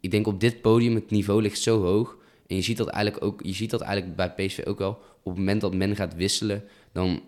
[0.00, 2.16] ik denk op dit podium, het niveau ligt zo hoog.
[2.46, 4.90] En je ziet dat eigenlijk ook, je ziet dat eigenlijk bij PSV ook wel.
[5.22, 7.20] Op het moment dat men gaat wisselen, dan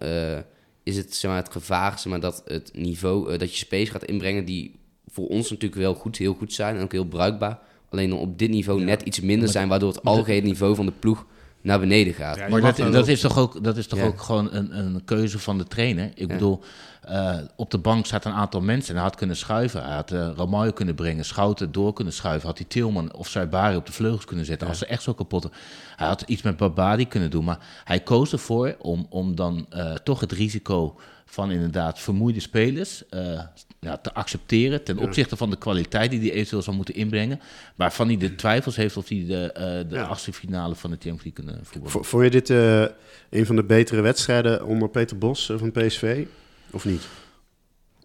[0.85, 3.91] is het, zeg maar, het gevaar zeg maar, dat het niveau, eh, dat je space
[3.91, 4.75] gaat inbrengen die
[5.07, 7.59] voor ons natuurlijk wel goed, heel goed zijn en ook heel bruikbaar.
[7.89, 10.93] Alleen dan op dit niveau net iets minder zijn, waardoor het algehele niveau van de
[10.93, 11.27] ploeg
[11.65, 12.37] naar beneden gaat.
[12.37, 14.05] Ja, Maar dat, dat is toch ook, dat is toch Ja.
[14.05, 16.11] ook gewoon een, een keuze van de trainer.
[16.15, 16.61] Ik bedoel,
[17.03, 19.85] eh, op de bank staat een aantal mensen en hij had kunnen schuiven.
[19.85, 22.49] Hij had uh, Ramaljo kunnen brengen, Schouten door kunnen schuiven.
[22.49, 24.69] Had hij Tilman of Saibari op de vleugels kunnen zetten.
[24.69, 25.49] Als ze echt zo kapot
[25.97, 29.93] Hij had iets met Babadi kunnen doen, maar hij koos ervoor om, om dan eh,
[29.93, 30.97] toch het risico
[31.35, 33.41] van inderdaad vermoeide spelers eh,
[33.81, 37.41] ja, te accepteren ten opzichte van de kwaliteit die hij eventueel zou moeten inbrengen.
[37.77, 40.03] Waarvan hij de twijfels heeft of hij de, eh, de Ja.
[40.03, 42.05] achtste finale van de Champions League kunnen voetballen.
[42.07, 42.83] Vond je dit eh,
[43.31, 46.25] een van de betere wedstrijden onder Peter Bos van PSV?
[46.71, 47.03] Of niet?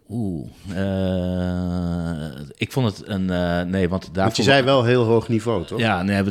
[0.09, 3.25] Oeh, eh, ik vond het een...
[3.69, 4.23] nee, want daarvoor...
[4.23, 5.79] Want je zei wel heel hoog niveau, toch?
[5.79, 6.23] Ja, nee,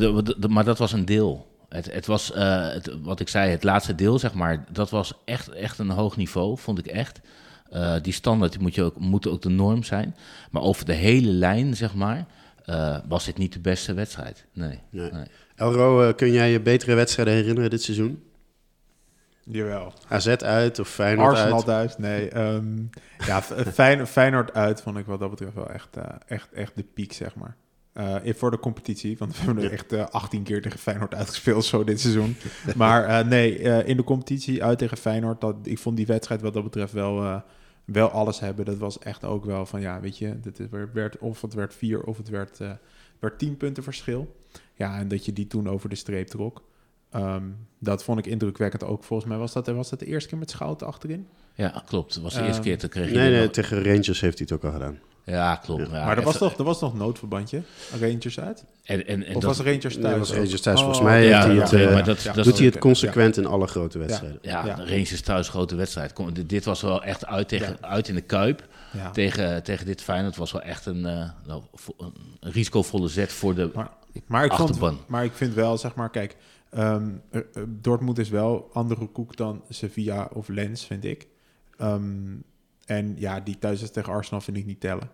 [0.48, 1.46] maar dat was een deel.
[1.68, 5.12] Het, het was, eh, het, wat ik zei, het laatste deel, zeg maar, dat was
[5.24, 7.20] echt, echt een hoog niveau, vond ik echt.
[7.70, 10.16] Eh, die standaard die moet, je ook, moet ook de norm zijn.
[10.50, 12.26] Maar over de hele lijn, zeg maar,
[12.64, 14.44] eh, was dit niet de beste wedstrijd.
[14.52, 14.80] Nee.
[14.90, 15.10] Nee.
[15.12, 15.26] nee.
[15.56, 18.22] Elro, kun jij je betere wedstrijden herinneren dit seizoen?
[19.44, 19.92] Jawel.
[20.08, 21.64] AZ uit of Feyenoord Arsenal uit?
[21.64, 22.28] thuis, nee.
[22.28, 22.76] ehm,
[23.26, 23.42] ja,
[24.06, 27.56] Feyenoord uit vond ik wat dat betreft wel echt, echt, echt de piek, zeg maar.
[27.98, 29.70] Eh, in- voor de competitie, want we hebben Ja.
[29.70, 32.36] echt eh 18 keer tegen Feyenoord uitgespeeld zo dit seizoen.
[32.76, 36.40] Maar eh, nee, eh, in de competitie uit tegen Feyenoord, dat, ik vond die wedstrijd
[36.40, 37.40] wat dat betreft wel, eh,
[37.84, 38.64] wel alles hebben.
[38.64, 40.60] Dat was echt ook wel van, ja, weet je, dit
[40.92, 42.70] werd, of het werd vier of het werd, eh,
[43.18, 44.36] werd tien punten verschil.
[44.74, 46.62] Ja, en dat je die toen over de streep trok.
[47.10, 47.42] Ehm,
[47.78, 49.04] dat vond ik indrukwekkend ook.
[49.04, 51.26] Volgens mij was dat, was dat de eerste keer met Schouten achterin.
[51.54, 52.14] Ja, klopt.
[52.14, 54.64] Dat was de eerste Ehm, keer te Nee, nee, tegen Rangers heeft hij het ook
[54.64, 54.98] al gedaan.
[55.28, 55.90] Ja, klopt.
[55.90, 55.96] Ja.
[55.96, 57.62] Ja, maar er was, toch, er was nog noodverbandje.
[58.00, 58.64] Rangers uit?
[58.84, 59.96] En, en, en of dat- was Rangers thuis?
[59.96, 60.78] Nee, was Rangers thuis.
[60.78, 62.32] Oh, Volgens mij ja, hij het, eh, maar dat, ja.
[62.32, 64.38] dat doet hij het consequent in alle grote wedstrijden.
[64.42, 64.74] Ja, Ja.
[64.76, 66.12] Rangers thuis, grote wedstrijd.
[66.12, 68.66] Kom, dit, dit was wel echt uit, tegen, uit in de Kuip.
[68.92, 69.10] Ja.
[69.10, 71.62] Tegen, tegen dit Feyenoord was wel echt een, eh, nou,
[71.98, 72.12] een
[72.52, 73.70] risicovolle zet voor de...
[73.74, 73.90] Maar,
[74.26, 74.98] maar, ik vond, Achterban.
[75.06, 76.36] maar ik vind wel, zeg maar, kijk,
[76.70, 76.96] eh,
[77.68, 81.26] Dortmund is wel andere koek dan Sevilla of Lens, vind ik.
[81.78, 82.02] Ehm,
[82.84, 85.10] en ja, die thuis tegen Arsenal vind ik niet tellen.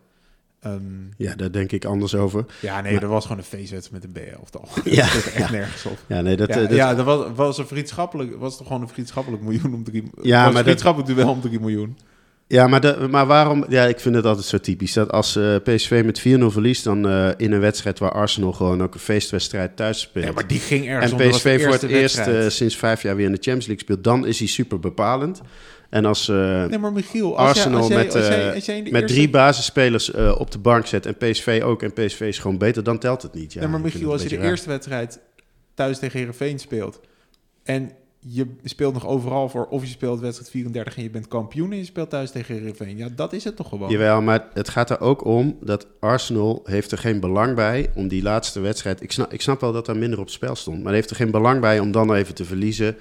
[0.64, 0.81] Ehm,
[1.16, 2.44] Ja, daar denk ik anders over.
[2.61, 4.68] ja, nee, dat was gewoon een feestwedstrijd met een B elftal.
[4.85, 5.98] Ja, dat is echt nergens op.
[6.07, 8.83] Ja, nee, dat, ja, eh, dat- ja, dat was, was een vriendschappelijk, was toch gewoon
[8.83, 10.11] een vriendschappelijk miljoen om drie.
[10.22, 11.98] Ja, maar een dat- vriendschappelijk duel om drie miljoen.
[12.46, 13.64] Ja, maar, de, maar waarom?
[13.68, 14.92] Ja, ik vind het altijd zo typisch.
[14.92, 16.22] Dat als eh, PSV met 4-0
[16.53, 20.24] verliest, dan eh, in een wedstrijd waar Arsenal gewoon ook een feestwedstrijd thuis speelt.
[20.24, 23.33] Ja, maar die ging ergens en PSV voor het eerst sinds vijf jaar weer in
[23.33, 25.40] de Champions League speelt, dan is hij super bepalend.
[25.95, 28.55] En als eh, Nee, maar Michiel, als Arsenal jij, als jij, met, als jij, eh,
[28.55, 31.93] als jij met eerste- drie basisspelers eh, op de bank zet en PSV ook, en
[31.93, 33.53] PSV is gewoon beter, dan telt het niet.
[33.53, 35.21] Ja, nee, maar Michiel, als je de eerste wedstrijd
[35.75, 37.01] thuis tegen Herenveen speelt
[37.63, 41.73] en je speelt nog overal voor, of je speelt wedstrijd 34 en je bent kampioen
[41.73, 43.91] en je speelt thuis tegen Herenveen, ja, dat is het toch gewoon.
[43.91, 48.09] Jawel, maar het gaat er ook om dat Arsenal heeft er geen belang bij om
[48.09, 49.03] die laatste wedstrijd...
[49.03, 51.31] Ik snap, ik snap wel dat daar minder op spel stond, maar heeft er geen
[51.31, 52.97] belang bij om dan even te verliezen...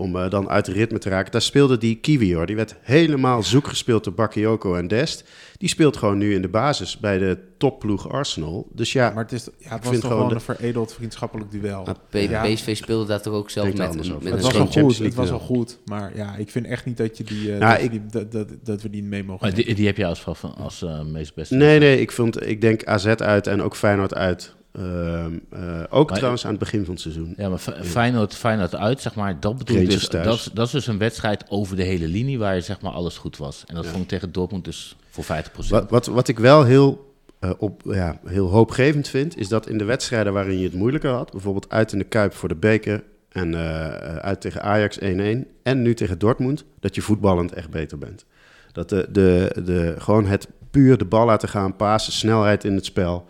[0.00, 1.32] om eh, dan uit de ritme te raken.
[1.32, 2.46] Daar speelde die Kiwi hoor.
[2.46, 5.24] Die werd helemaal zoek gespeeld door Bakayoko en Dest.
[5.58, 8.68] Die speelt gewoon nu in de basis bij de topploeg Arsenal.
[8.72, 11.50] Dus ja, Maar het, is, ja, het was vind toch gewoon de- een veredeld vriendschappelijk
[11.50, 11.86] duel.
[12.10, 12.42] Ja.
[12.42, 14.98] PSV speelde daar toch ook zelf met, anders een- met het een was wel goed,
[14.98, 15.78] het was wel goed.
[15.84, 18.32] Maar ja, ik vind echt niet dat, je die, eh, Nou, dat, ik- die, dat,
[18.32, 21.34] dat, dat we die mee mogen die, die heb je als, van, als eh, meest
[21.34, 21.54] beste.
[21.54, 24.54] nee, nee, ik, vond, ik denk AZ uit en ook Feyenoord uit.
[24.72, 27.34] Ehm, eh, ook Maar- trouwens aan het begin van het seizoen.
[27.36, 30.72] Ja, maar Fe- Feyenoord, Feyenoord uit, zeg maar, dat Rangers dus, dat, is- dat is
[30.72, 33.64] dus een wedstrijd over de hele linie waar je zeg maar alles goed was.
[33.66, 33.90] En dat Ja.
[33.90, 35.80] vond ik tegen Dortmund dus voor 50%.
[35.80, 39.78] Wat, wat, wat ik wel heel, eh, op, ja, heel hoopgevend vind, is dat in
[39.78, 43.02] de wedstrijden waarin je het moeilijker had, bijvoorbeeld uit in de Kuip voor de beker
[43.28, 47.98] en eh, uit tegen Ajax 1-1 en nu tegen Dortmund, dat je voetballend echt beter
[47.98, 48.24] bent.
[48.72, 52.84] Dat de, de, de, gewoon het puur de bal laten gaan, pasen, snelheid in het
[52.84, 53.26] spel,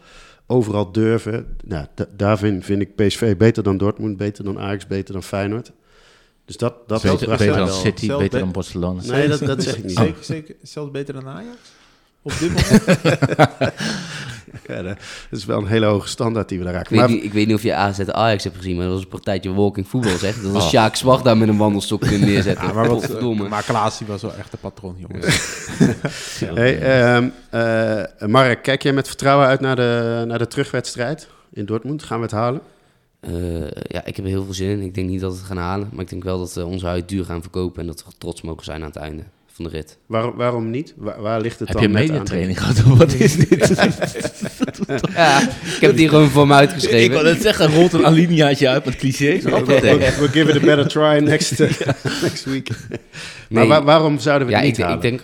[0.51, 1.57] overal durven.
[1.65, 5.23] Nou, da- daar vind, vind ik PSV beter dan Dortmund, beter dan Ajax, beter dan
[5.23, 5.73] Feyenoord.
[6.45, 9.03] Dus dat, dat beter bracht beter dan wel- City, zelf beter be- dan Barcelona.
[9.03, 9.97] Nee, dat, dat zeg ik niet.
[9.97, 11.57] Zeker, zeker, zelfs beter dan Ajax?
[12.23, 13.73] Op dit moment?
[14.69, 14.97] Ja, dat
[15.31, 16.93] is wel een hele hoge standaard die we daar Ik raken.
[16.97, 19.03] weet, Maar niet, ik weet niet of je AZ Ajax hebt gezien, maar dat was
[19.03, 20.43] een partijtje walking voetbal, zeg.
[20.43, 20.69] Dat was Oh.
[20.69, 22.67] Sjaak Zwart daar met een wandelstok kunnen neerzetten.
[22.67, 25.59] ja, maar, wat, maar Klaas die was wel echt de patroon, jongens.
[26.55, 31.65] Hey, ehm, eh, Mark, kijk jij met vertrouwen uit naar de, naar de terugwedstrijd in
[31.65, 32.03] Dortmund?
[32.03, 32.61] Gaan we het halen?
[33.21, 34.81] Eh, ja, ik heb er heel veel zin in.
[34.81, 36.87] Ik denk niet dat we het gaan halen, maar ik denk wel dat we onze
[36.87, 39.23] huid duur gaan verkopen en dat we trots mogen zijn aan het einde
[39.63, 39.99] van de rit.
[40.07, 40.95] Waarom, waarom niet?
[40.97, 42.07] Waar, waar ligt het Heb dan je net aan?
[42.09, 42.81] mediatraining gehad?
[42.99, 43.69] Wat is dit?
[45.15, 47.23] Ja, ik heb het hier gewoon voor me ik uitgeschreven.
[47.23, 49.43] wil het zeggen, rolt een alineaatje uit met clichés.
[49.43, 51.71] We'll, we'll give it a better try next, eh,
[52.23, 52.69] next week.
[52.89, 52.99] Maar
[53.49, 53.67] Nee.
[53.69, 54.97] waar- waarom zouden we ja, het niet ik, halen?
[54.97, 55.21] ik denk,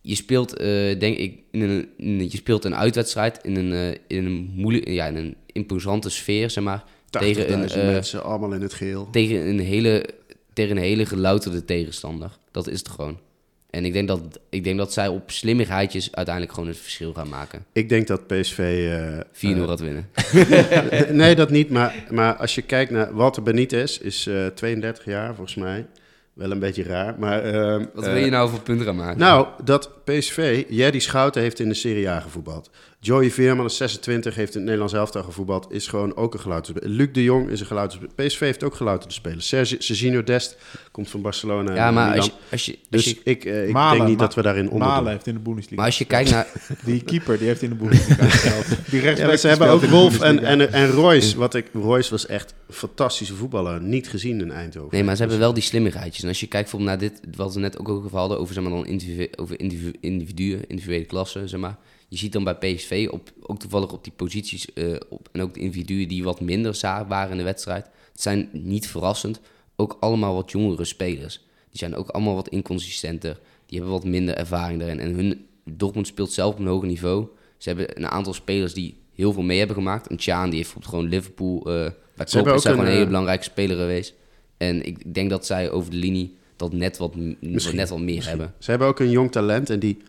[0.00, 0.66] je speelt, eh,
[0.98, 4.88] denk ik, in een, in- je speelt een uitwedstrijd in een, eh, in een moeilijk,
[4.88, 6.84] ja, in een imposante sfeer, zeg maar.
[7.10, 9.08] 80.000 tegen een, eh, mensen, allemaal in het geel.
[9.10, 10.04] tegen een hele,
[10.52, 12.30] tegen een hele gelouterde tegenstander.
[12.50, 13.18] Dat is het gewoon.
[13.70, 17.28] En ik denk dat, ik denk dat zij op slimmigheidjes uiteindelijk gewoon het verschil gaan
[17.28, 17.60] maken.
[17.60, 18.58] 4-0 Ik denk dat PSV...
[18.58, 20.10] eh, eh, gaat winnen.
[21.20, 21.70] nee, dat niet.
[21.70, 25.86] Maar, maar als je kijkt naar Walter Benitez, is eh 32 jaar volgens mij.
[26.32, 27.18] Wel een beetje raar.
[27.18, 27.42] Maar,
[27.94, 29.18] Wat wil je nou voor punten gaan maken?
[29.18, 32.70] Nou, dat PSV, Jerry Schouten heeft in de Serie A gevoetbald.
[33.02, 35.66] Joey Veerman is 26, heeft in het Nederlands elftal gevoetbald.
[35.72, 36.88] Is gewoon ook een speler.
[36.88, 38.08] Luc de Jong is een speler.
[38.14, 39.48] PSV heeft ook gelouterde spelers.
[39.48, 40.56] Sergi- Serginho Dest
[40.90, 41.74] komt van Barcelona.
[41.74, 44.08] ja, en maar als je, als je, als Dus je, ik, eh, ik Malen, denk
[44.08, 45.76] niet dat we daarin onder Malen heeft in de Bundesliga.
[45.76, 46.46] maar als je kijkt naar...
[46.84, 48.90] Die keeper, die heeft in de Bundesliga gespeeld.
[48.90, 51.36] Die Ja, ze hebben ook Wolf en, en, en Royce.
[51.38, 53.82] Wat ik, Royce was echt een fantastische voetballer.
[53.82, 54.88] Niet gezien in Eindhoven.
[54.94, 56.22] Nee, maar ze hebben wel die slimmigheidjes.
[56.22, 58.62] En als je kijkt bijvoorbeeld naar dit, wat we net ook over hadden, over, zeg
[58.62, 61.76] maar, dan individu over individu individuen, individuele klassen, zeg maar.
[62.10, 65.54] Je ziet dan bij PSV, op, ook toevallig op die posities eh, op, en ook
[65.54, 67.84] de individuen die wat minder zaak waren in de wedstrijd.
[68.12, 69.40] Het zijn niet verrassend
[69.76, 71.40] ook allemaal wat jongere spelers.
[71.70, 73.38] Die zijn ook allemaal wat inconsistenter.
[73.66, 75.00] Die hebben wat minder ervaring daarin.
[75.00, 77.26] En hun, Dortmund speelt zelf op een hoger niveau.
[77.56, 80.10] Ze hebben een aantal spelers die heel veel mee hebben gemaakt.
[80.10, 81.84] Een Tjaan, die heeft bijvoorbeeld gewoon Liverpool...
[81.86, 84.14] eh bij Klopp is gewoon een hele eh, belangrijke speler geweest.
[84.56, 88.54] En ik denk dat zij over de linie dat net wat, net wat meer hebben.
[88.58, 90.02] Ze hebben ook een jong talent en die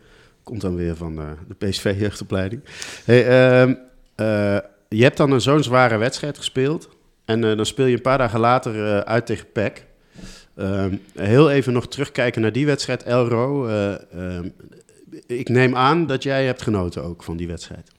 [0.52, 2.62] komt dan weer van de, de PSV-jeugdopleiding.
[3.06, 3.74] Hey, ehm,
[4.16, 4.58] eh,
[4.90, 6.90] je hebt dan een zo'n zware wedstrijd gespeeld
[7.26, 9.86] en eh, dan speel je een paar dagen later eh, uit tegen PEC.
[10.56, 13.68] Ehm, heel even nog terugkijken naar die wedstrijd, Elro.
[13.68, 14.50] Eh, ehm,
[15.28, 17.92] ik neem aan dat jij hebt genoten ook van die wedstrijd.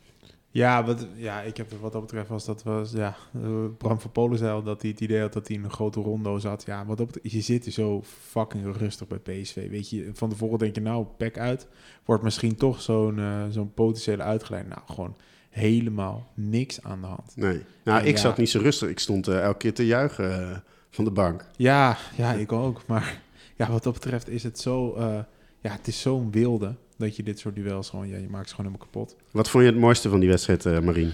[0.52, 4.12] Ja, wat, ja, ik heb wat dat betreft was dat was ja, eh, Bram van
[4.12, 6.64] Polen zei al dat hij het idee had dat hij in een grote rondo zat.
[6.66, 9.70] Ja, wat betreft, je zit er zo fucking rustig bij PSV.
[9.70, 11.66] Weet je, van tevoren denk je nou, pek uit,
[12.04, 14.68] wordt misschien toch zo'n eh, zo'n potentiële uitgeleid.
[14.68, 15.16] Nou, gewoon
[15.50, 17.36] helemaal niks aan de hand.
[17.36, 17.62] Nee.
[17.84, 18.20] Nou, En ik ja.
[18.20, 18.88] zat niet zo rustig.
[18.88, 21.46] Ik stond eh, elke keer te juichen van de bank.
[21.56, 22.86] Ja, ja, ik ook.
[22.86, 23.22] Maar
[23.56, 24.94] ja, wat dat betreft is het zo,
[25.60, 28.54] ja, het is zo'n wilde dat je dit soort duels gewoon, ja, je maakt ze
[28.54, 29.16] gewoon helemaal kapot.
[29.30, 31.12] Wat vond je het mooiste van die wedstrijd, eh Marien?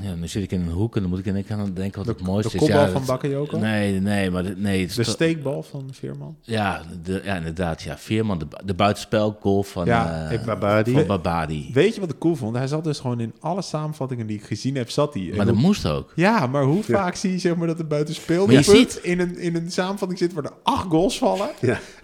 [0.00, 1.74] Ja, nu zit ik in een hoek en dan moet ik in één keer aan
[1.74, 2.60] denken wat De, het mooiste de is.
[2.60, 3.58] kopbal Ja, van Bakayoko?
[3.58, 4.80] Nee, nee, maar nee.
[4.80, 6.36] het is De steekbal van Veerman?
[6.40, 7.82] Ja, de, ja, inderdaad.
[7.82, 10.92] Ja, Veerman, de, de buitenspelgoal van, Ja, eh, Babadi.
[10.92, 11.70] van Babadi.
[11.72, 12.56] Weet je wat ik cool vond?
[12.56, 15.32] Hij zat dus gewoon in alle samenvattingen die ik gezien heb, zat hij.
[15.36, 16.12] Maar dat hoe- moest ook.
[16.16, 16.82] Ja, maar hoe Ja.
[16.82, 19.56] vaak zie je zeg maar dat er buiten speelt Maar je ziet- in een, in
[19.56, 21.48] een samenvatting zit waar er acht goals vallen?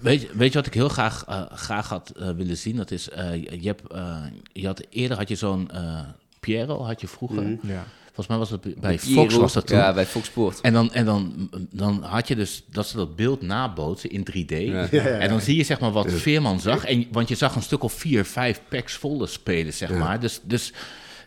[0.00, 2.76] Weet je, weet je wat ik heel graag, eh, graag had eh, willen zien?
[2.76, 4.16] Dat is, eh, je, hebt, eh,
[4.52, 6.00] je had, eerder had je zo'n eh
[6.40, 7.42] Piero, had je vroeger.
[7.42, 7.66] Mhm.
[7.72, 7.84] Ja.
[8.04, 9.76] Volgens mij was het bij Piero, Fox was dat toen.
[9.78, 10.60] Ja, bij Fox Sport.
[10.60, 14.34] En, dan, en dan, dan had je dus dat ze dat beeld nabootsen in 3D.
[14.48, 14.56] Ja.
[14.56, 15.18] Ja, ja, ja.
[15.18, 16.84] En dan zie je zeg maar wat Veerman zag.
[16.84, 19.96] En, want je zag een stuk of vier, vijf packs volle spelen, zeg Ja.
[19.98, 20.20] maar.
[20.20, 20.72] Dus, dus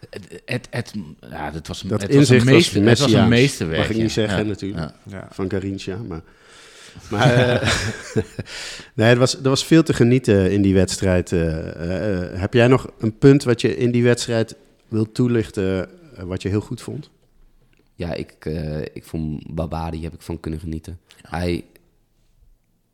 [0.10, 0.94] het, het, het,
[1.30, 3.80] ja, het was, Dat het was een inzicht was het was een meesterwerk.
[3.82, 4.44] Mag ik niet zeggen Ja.
[4.44, 4.80] natuurlijk.
[4.82, 5.18] Ja.
[5.18, 5.28] Ja.
[5.32, 5.98] Van Garincha.
[6.08, 6.22] Maar
[7.10, 7.70] Maar eh,
[8.94, 11.32] nee, het was, er was veel te genieten in die wedstrijd.
[11.32, 14.56] Eh, eh, heb jij nog een punt wat je in die wedstrijd
[14.92, 17.10] wilt toelichten, eh, wat je heel goed vond?
[17.96, 21.00] Ja, ik, eh, ik vond Babadi heb ik van kunnen genieten.
[21.22, 21.66] Hij,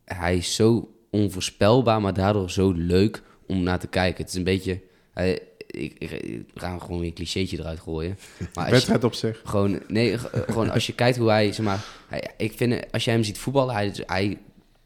[0.04, 4.20] hij is zo onvoorspelbaar, maar daardoor zo leuk om naar te kijken.
[4.20, 4.80] Het is een beetje...
[5.12, 8.18] Hij, ik, ik, ik ga gewoon weer een clichétje eruit gooien.
[8.54, 9.40] Maar Wedstrijd op zich.
[9.44, 11.84] gewoon, nee, eh, gewoon als je kijkt hoe hij, zeg maar...
[12.08, 14.38] Hij, ik vind, als je hem ziet voetballen, hij, hij,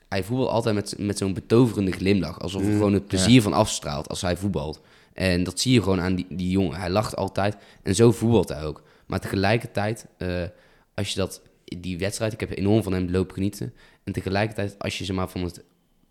[0.09, 2.41] hij voetbalt altijd met, met zo'n betoverende glimlach.
[2.41, 4.81] Alsof er gewoon het plezier van afstraalt als hij voetbalt.
[5.15, 6.81] En dat zie je gewoon aan die, die jongen.
[6.81, 8.83] Hij lacht altijd en zo voetbalt hij ook.
[9.07, 10.43] Maar tegelijkertijd, eh,
[10.95, 13.73] als je dat, die wedstrijd, ik heb enorm van hem lopen genieten.
[14.05, 15.65] En tegelijkertijd, als je ze maar van het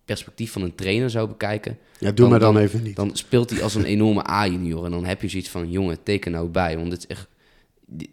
[0.06, 2.96] perspectief van een trainer zou bekijken, Ja, doe Dan- maar dan, dan- even niet.
[2.96, 4.86] dan speelt hij als een enorme A-junior.
[4.86, 6.78] En dan heb je zoiets van, jongen, teken nou bij.
[6.78, 7.28] Want het is echt,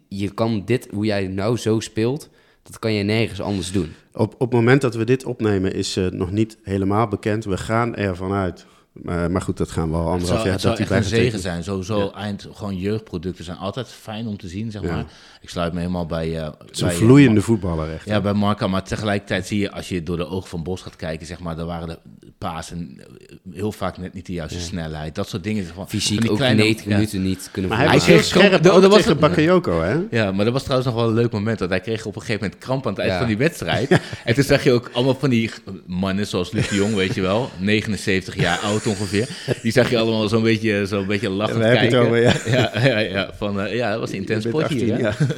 [0.07, 2.29] je kan dit, hoe jij nou zo speelt,
[2.63, 3.93] dat kan je nergens anders doen.
[4.13, 7.45] Op, op het moment dat we dit opnemen is eh, nog niet helemaal bekend.
[7.45, 8.65] We gaan ervan uit.
[9.03, 10.51] Maar, maar goed, dat gaan we al anderhalf zou, jaar.
[10.51, 11.63] het zou dat echt hij een zegen bijgetekend zijn.
[11.63, 12.21] Sowieso Ja.
[12.21, 14.91] eind, gewoon jeugdproducten zijn altijd fijn om te zien, zeg Ja.
[14.93, 15.05] maar.
[15.41, 16.37] Ik sluit me helemaal bij...
[16.39, 18.05] eh Het is bij, eh, vloeiende voetballer echt.
[18.05, 20.95] Ja, bij Marca, maar tegelijkertijd zie je, als je door de ogen van Bos gaat
[20.95, 21.97] kijken, zeg maar, dan waren de
[22.37, 25.15] pasen eh, heel vaak net niet de juiste snelheid.
[25.15, 25.65] Dat soort dingen.
[25.65, 26.91] Van, van Fysiek die ook kleine- 90 ja.
[26.93, 29.99] minuten niet kunnen Maar hij was heel kreeg scherp dat was tegen Bakayoko, hè?
[30.11, 31.59] Ja, maar dat was trouwens nog wel een leuk moment.
[31.59, 33.19] Want hij kreeg op een gegeven moment kramp aan het eind Ja.
[33.19, 33.89] van die wedstrijd.
[34.25, 35.51] En toen zag je ook allemaal van die
[35.85, 37.49] mannen zoals Luc de Jong, weet je wel.
[37.59, 39.29] 79 jaar oud ongeveer.
[39.61, 42.13] Die zag je allemaal zo'n beetje, zo'n beetje lachend Ja, daar heb je kijken.
[42.13, 42.71] het over, ja.
[42.73, 42.87] ja.
[42.87, 44.93] Ja, ja, van, eh, ja, dat was een intens Je bent sport hier.
[44.93, 45.29] 18, hè?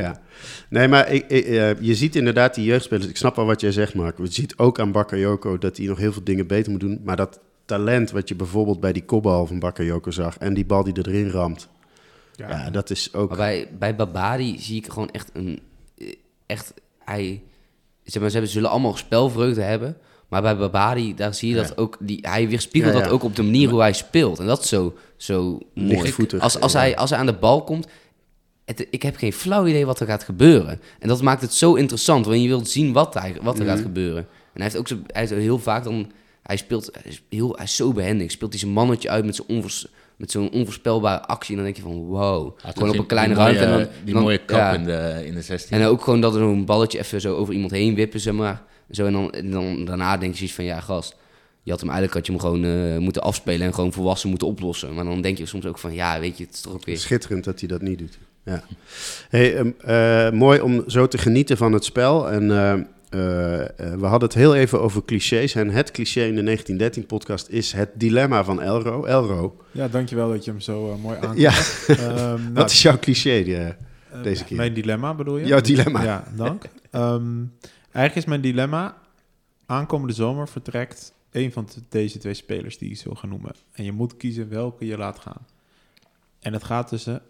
[0.00, 0.02] ja.
[0.02, 0.20] ja.
[0.68, 3.06] Nee, maar ik, ik, eh, je ziet inderdaad die jeugdspelers.
[3.08, 4.18] Ik snap wel wat jij zegt, Mark.
[4.18, 7.00] Je ziet ook aan Bakayoko dat hij nog heel veel dingen beter moet doen.
[7.04, 10.38] Maar dat talent wat je bijvoorbeeld bij die kopbal van Bakayoko zag...
[10.38, 11.68] en die bal die erin ramt,
[12.36, 13.28] ja, dat is ook...
[13.28, 15.60] Maar bij, bij Babadi zie ik gewoon echt een...
[15.98, 16.14] eh,
[16.46, 17.42] Echt, hij...
[18.04, 19.96] Zeg maar, ze hebben, zullen allemaal spelvreugde hebben.
[20.30, 21.96] Maar bij Babadi, daar zie je dat ook...
[22.00, 24.38] Die, hij weerspiegelt dat ook op de manier hoe hij speelt.
[24.38, 26.12] En dat is zo, zo mooi.
[26.38, 27.86] Als, als, hij, als hij aan de bal komt...
[28.64, 30.80] Het, ik heb geen flauw idee wat er gaat gebeuren.
[30.98, 32.26] En dat maakt het zo interessant.
[32.26, 33.72] Want je wilt zien wat, hij, wat er Mhm.
[33.74, 34.18] gaat gebeuren.
[34.22, 36.10] En hij heeft ook zo, hij heeft heel vaak dan...
[36.42, 38.30] Hij speelt hij is heel, hij is zo behendig.
[38.30, 41.50] Speelt hij zijn mannetje uit met zo'n onvoors, met zo'n onvoorspelbare actie.
[41.56, 42.58] En dan denk je van wow.
[42.64, 43.64] Gewoon op een kleine mooie- ruimte.
[43.64, 44.72] En dan, die dan- mooie kap ja.
[44.72, 45.76] in, de, in de 16.
[45.80, 48.62] En ook gewoon dat er zo'n balletje even zo over iemand heen wippen, zeg maar.
[48.90, 51.16] Zo, en, dan, en dan daarna denk je zoiets van, ja gast,
[51.62, 54.48] je had hem eigenlijk had je hem gewoon eh, moeten afspelen en gewoon volwassen moeten
[54.48, 54.94] oplossen.
[54.94, 56.98] Maar dan denk je soms ook van, ja, weet je, het is toch ook weer...
[56.98, 58.18] Schitterend dat hij dat niet doet.
[58.44, 58.62] Ja.
[59.28, 62.30] Hey, ehm, eh, mooi om zo te genieten van het spel.
[62.30, 62.74] En eh,
[63.98, 65.54] we hadden het heel even over clichés.
[65.54, 69.04] En het cliché in de 1913-podcast is het dilemma van Elro.
[69.04, 71.38] Elro, Ja, dankjewel dat je hem zo mooi aankomt.
[71.38, 71.52] ja,
[71.86, 72.06] Ehm,
[72.42, 73.44] nou, wat is jouw cliché?
[74.22, 74.56] deze keer?
[74.56, 75.46] Mijn dilemma bedoel je?
[75.46, 76.02] Jouw dilemma.
[76.02, 76.64] Ja, dank.
[76.90, 77.42] Ehm,
[77.92, 78.98] eigenlijk is mijn dilemma...
[79.66, 83.52] Aankomende zomer vertrekt een van deze twee spelers die ik zo ga noemen.
[83.72, 85.46] En je moet kiezen welke je laat gaan.
[86.40, 87.22] En het gaat tussen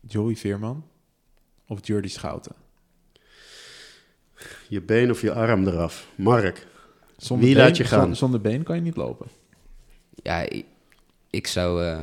[0.00, 0.84] Joey Veerman
[1.66, 2.54] of Jordi Schouten.
[4.68, 6.08] Je been of je arm eraf.
[6.14, 6.66] Mark,
[7.16, 8.00] Zonder Wie been- laat je gaan?
[8.04, 9.26] zon- Zonder been kan je niet lopen.
[10.14, 10.64] Ja, ik,
[11.30, 11.84] ik zou...
[11.84, 12.00] eh,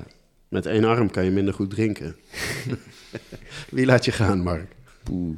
[0.47, 2.15] met één arm kan je minder goed drinken.
[3.69, 4.75] Wie laat je gaan, Mark?
[5.03, 5.37] poeh.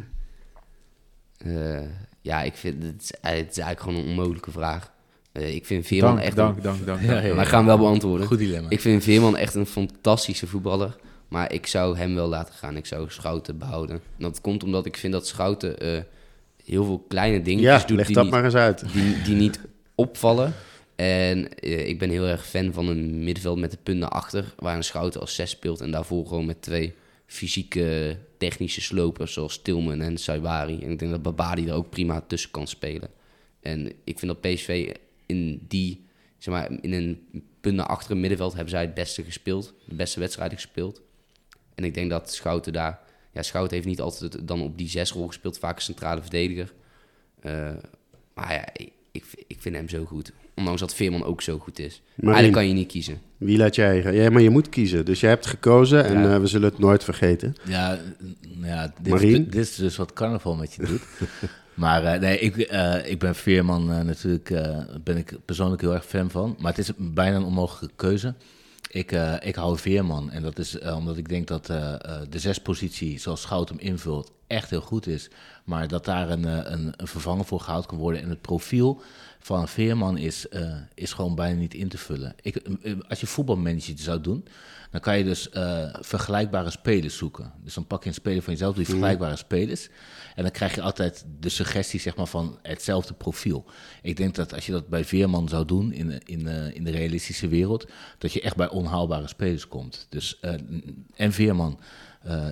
[1.37, 1.87] Eh,
[2.21, 4.91] ja, ik vind het, is- eh, het is eigenlijk gewoon een onmogelijke vraag.
[5.31, 6.35] Eh, ik vind Veerman Dank, echt...
[6.35, 7.01] dank, dank, dank.
[7.07, 7.23] Dank.
[7.25, 8.27] ja, Maar ik ga hem wel beantwoorden.
[8.27, 8.69] Goed dilemma.
[8.69, 10.95] Ik vind Veerman echt een fantastische voetballer.
[11.27, 12.77] Maar ik zou hem wel laten gaan.
[12.77, 13.95] Ik zou Schouten behouden.
[13.95, 15.99] En dat komt omdat ik vind dat Schouten eh,
[16.65, 18.93] heel veel kleine dingetjes Ja, doet leg die, dat niet, maar eens uit.
[18.93, 19.59] die, die niet
[19.95, 20.53] opvallen.
[20.95, 24.53] En eh, ik ben heel erg fan van een middenveld met de punt naar achter.
[24.57, 25.81] Waar een Schouten als zes speelt.
[25.81, 26.93] En daarvoor gewoon met twee
[27.31, 30.81] fysieke technische slopers zoals Tilman en Saibari.
[30.81, 33.09] En ik denk dat Babadi er ook prima tussen kan spelen.
[33.59, 34.93] En ik vind dat PSV
[35.25, 36.05] in die,
[36.37, 37.27] zeg maar, in een
[37.61, 39.73] punt naar achteren middenveld hebben zij het beste gespeeld.
[39.85, 41.01] De beste wedstrijden gespeeld.
[41.75, 42.99] En ik denk dat Schouten daar...
[43.33, 45.59] Ja, Schouten heeft niet altijd dan op die zes rol gespeeld.
[45.59, 46.73] Vaak een centrale verdediger.
[47.39, 47.73] Eh,
[48.33, 50.31] maar ja, ik, ik, ik vind hem zo goed.
[50.55, 52.01] Ondanks dat Veerman ook zo goed is.
[52.15, 52.23] Marien.
[52.33, 53.21] Eigenlijk kan je niet kiezen.
[53.37, 54.13] Wie laat jij?
[54.13, 55.05] Ja, maar je moet kiezen.
[55.05, 56.33] Dus jij hebt gekozen en Ja.
[56.33, 57.55] eh, we zullen het nooit vergeten.
[57.65, 57.99] Ja,
[58.61, 59.43] ja dit, Marien?
[59.43, 61.01] dit is dus wat carnaval met je doet.
[61.73, 66.05] maar eh, nee, ik, eh, ik ben Veerman natuurlijk, eh, ben ik persoonlijk heel erg
[66.05, 66.55] fan van.
[66.59, 68.33] Maar het is bijna een onmogelijke keuze.
[68.91, 72.39] Ik, eh, ik hou Veerman en dat is omdat ik denk dat eh, eh, de
[72.39, 75.29] zespositie zoals Schout hem invult echt heel goed is.
[75.63, 76.43] Maar dat daar een,
[76.73, 78.21] een, een vervanger voor gehaald kan worden.
[78.21, 79.01] En het profiel
[79.43, 82.35] van een Veerman is, eh, is gewoon bijna niet in te vullen.
[82.41, 84.45] Ik, eh, als je voetbalmanager zou doen,
[84.91, 87.51] dan kan je dus eh, vergelijkbare spelers zoeken.
[87.63, 89.89] Dus dan pak je een speler van jezelf, doe je vergelijkbare spelers.
[90.35, 93.65] En dan krijg je altijd de suggestie zeg maar, van hetzelfde profiel.
[94.01, 97.47] Ik denk dat als je dat bij Veerman zou doen in, in, in de realistische
[97.47, 97.87] wereld,
[98.17, 100.07] dat je echt bij onhaalbare spelers komt.
[100.09, 100.39] Dus,
[101.15, 101.79] en Veerman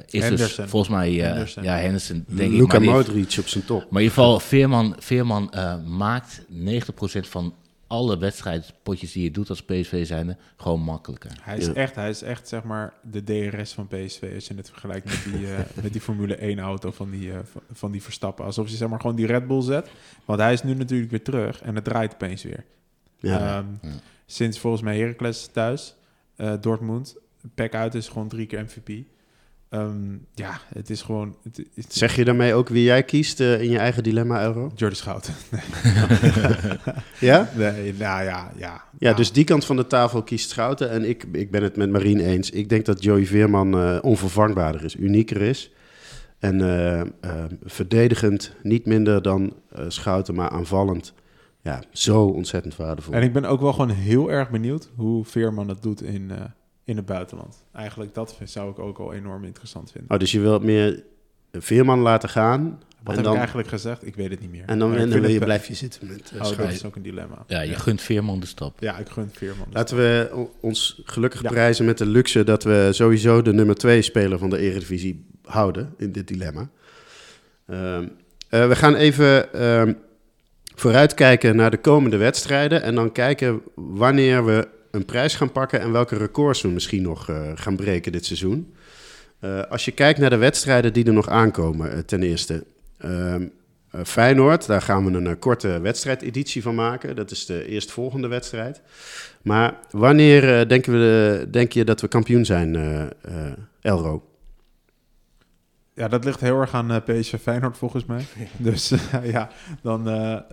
[0.06, 0.64] is Henderson.
[0.64, 1.64] dus volgens mij, eh, Henderson.
[1.64, 2.58] ja, Henderson denk ik.
[2.60, 3.78] Luka maar die- Modric op zijn top.
[3.80, 7.54] maar in ieder geval, Veerman, Veerman eh, maakt 90% van
[7.88, 11.32] alle wedstrijdpotjes die je doet als PSV zijnde gewoon makkelijker.
[11.42, 11.74] Hij is, Ja.
[11.74, 14.32] echt, hij is echt, zeg maar, de DRS van PSV.
[14.36, 17.38] Als je het vergelijkt met die, eh, met die Formule 1 auto van die, eh,
[17.72, 18.46] van, die Verstappen.
[18.46, 19.88] Alsof je zeg maar gewoon die Red Bull zet.
[20.26, 22.64] Want hij is nu natuurlijk weer terug en het draait opeens weer.
[23.20, 23.40] Ja.
[23.40, 23.90] Ehm, Ja.
[24.26, 25.96] Sinds volgens mij Heracles thuis,
[26.36, 27.16] eh, Dortmund.
[27.56, 28.90] Pack uit is gewoon drie keer MVP.
[29.70, 31.36] Ehm, ja, het is gewoon...
[31.44, 34.72] Het, het, Zeg je daarmee ook wie jij kiest eh, in je eigen dilemma, Euro?
[34.76, 35.34] Jordi Schouten.
[37.20, 37.50] Ja?
[37.56, 38.84] Nee, nou ja, ja.
[38.98, 40.90] Ja, dus die kant van de tafel kiest Schouten.
[40.90, 42.50] En ik, ik ben het met Marien eens.
[42.50, 45.72] Ik denk dat Joey Veerman eh, onvervangbaarder is, unieker is.
[46.40, 47.08] En eh, eh,
[47.64, 49.54] verdedigend niet minder dan
[49.88, 51.14] Schouten, maar aanvallend.
[51.62, 53.14] Ja, zo ontzettend waardevol.
[53.14, 56.32] En ik ben ook wel gewoon heel erg benieuwd hoe Veerman het doet in,
[56.90, 57.64] in het buitenland.
[57.74, 60.12] Eigenlijk dat vind- zou ik ook al enorm interessant vinden.
[60.12, 61.04] Oh, dus je wilt meer
[61.52, 62.64] Veerman laten gaan.
[62.64, 64.06] Wat en heb dan, ik eigenlijk gezegd?
[64.08, 64.64] Ik weet het niet meer.
[64.66, 66.86] en dan, en dan vind wil je, blijf je zitten met uh, Oh, dat is
[66.86, 67.44] ook een dilemma.
[67.48, 68.80] Ja, je gunt Veerman de stap.
[68.80, 69.68] Ja, ik gun Veerman.
[69.72, 71.50] Laten we ons gelukkig Ja.
[71.50, 75.94] prijzen met de luxe dat we sowieso de nummer twee speler van de Eredivisie houden
[75.98, 76.70] in dit dilemma.
[77.66, 78.08] Ehm,
[78.50, 79.94] eh, we gaan even ehm,
[80.76, 85.92] vooruitkijken naar de komende wedstrijden en dan kijken wanneer we een prijs gaan pakken en
[85.92, 88.74] welke records we misschien nog eh, gaan breken dit seizoen.
[89.40, 92.66] Eh, als je kijkt naar de wedstrijden die er nog aankomen, eh, ten eerste.
[92.98, 93.48] Ehm,
[93.92, 97.16] eh, Feyenoord, daar gaan we een korte wedstrijdeditie van maken.
[97.16, 98.82] Dat is de eerstvolgende wedstrijd.
[99.42, 102.76] Maar wanneer denken we, denk je dat we kampioen zijn,
[103.82, 104.24] Elro?
[105.94, 108.26] Ja, dat ligt heel erg aan PSV Feyenoord volgens mij.
[108.58, 109.50] Dus ja,
[109.82, 110.04] dan,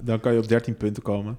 [0.03, 1.39] dan kan je op 13 punten komen.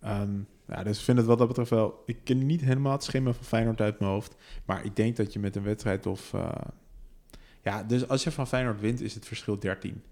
[0.00, 0.30] Ehm,
[0.68, 2.02] ja, dus ik vind het wat dat betreft wel...
[2.06, 4.34] Ik ken niet helemaal het schimmen van Feyenoord uit mijn hoofd.
[4.64, 6.34] Maar ik denk dat je met een wedstrijd of...
[6.34, 6.48] eh,
[7.62, 10.02] ja, dus als je van Feyenoord wint, is het verschil 13.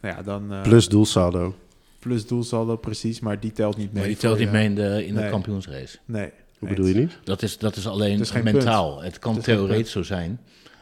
[0.00, 0.52] Nou ja, dan...
[0.52, 1.54] eh, Plus doelsaldo.
[1.98, 3.20] plus doelsaldo, precies.
[3.20, 3.98] Maar die telt niet mee.
[4.00, 5.30] Maar die telt niet mee in de, in de Nee.
[5.30, 5.98] kampioensrace.
[6.04, 6.30] Nee.
[6.58, 7.18] Hoe nee, bedoel je niet?
[7.24, 9.02] Dat is, dat is alleen is mentaal.
[9.02, 10.40] Het kan Het theoretisch zo zijn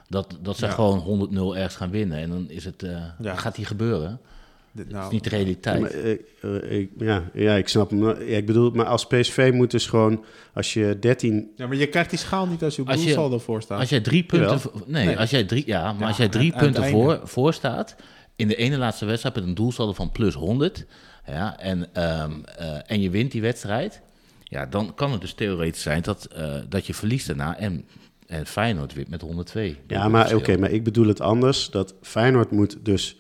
[0.09, 0.73] dat, dat ze Ja.
[0.73, 2.19] gewoon 100-0 ergens gaan winnen.
[2.19, 4.21] En dan is het, eh, dan gaat die gebeuren.
[4.77, 5.81] Dit, Dat nou, is niet realiteit.
[5.81, 6.13] maar, eh,
[6.43, 8.05] eh, ik, ja, ja, ik snap hem.
[8.05, 10.25] Ja, ik bedoel, maar als PSV moet dus gewoon,
[10.55, 11.51] als je 13...
[11.57, 13.81] ja, maar je krijgt die schaal niet als je doelsaldo voor staat.
[13.81, 14.49] Als jij drie punten...
[14.49, 14.83] Jawel.
[14.87, 15.19] Nee, Nee.
[15.19, 17.97] Als jij drie, ja, maar Ja, als jij drie aan- punten voor, voor staat...
[18.37, 20.87] in de ene laatste wedstrijd met een doelsaldo van plus 100...
[21.27, 24.01] Ja, en, ehm, eh, en je wint die wedstrijd...
[24.45, 27.59] Ja, dan kan het dus theoretisch zijn dat, eh, dat je verliest daarna...
[27.59, 27.85] en,
[28.27, 29.77] en Feyenoord wint met 102.
[29.87, 31.71] Ja, maar oké, maar ik bedoel het anders.
[31.71, 33.17] Dat Feyenoord moet dus,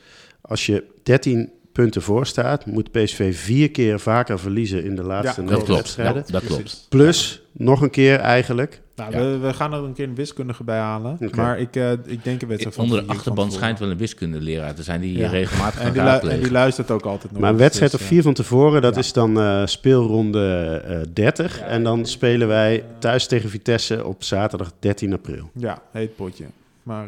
[0.46, 5.40] als je 13 punten voor staat, moet PSV vier keer vaker verliezen in de laatste
[5.40, 6.22] Ja, negen Dat klopt, wedstrijden.
[6.26, 6.86] ja, dat klopt.
[6.88, 8.80] Plus nog een keer eigenlijk.
[8.96, 9.18] Nou, Ja.
[9.18, 11.18] we, we gaan er een keer een wiskundige bij halen.
[11.34, 13.52] Maar ik, eh, ik denk een wedstrijd van Onder de vier van achterban tevoren.
[13.52, 15.00] schijnt wel een wiskundeleraar te zijn...
[15.00, 15.28] die Ja.
[15.28, 17.40] regelmatig En gaat die, en die luistert ook altijd nog.
[17.40, 19.00] Maar een eens, wedstrijd dus, of eh, vier van tevoren, dat ja.
[19.00, 21.60] is dan eh, speelronde eh 30.
[21.60, 25.50] en dan spelen wij thuis tegen Vitesse op zaterdag 13 april.
[25.54, 26.44] Ja, heet potje.
[26.82, 27.06] Maar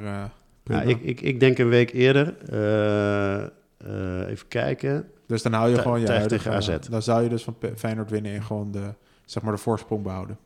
[0.77, 0.83] prima.
[0.83, 2.35] ik, ik, ik denk een week eerder.
[2.51, 5.09] Eh, eh, even kijken.
[5.27, 6.79] dus dan hou je gewoon je huidige- tegen AZ.
[6.91, 8.95] Dan zou je dus van Feyenoord winnen en gewoon de,
[9.25, 10.39] zeg maar de voorsprong behouden.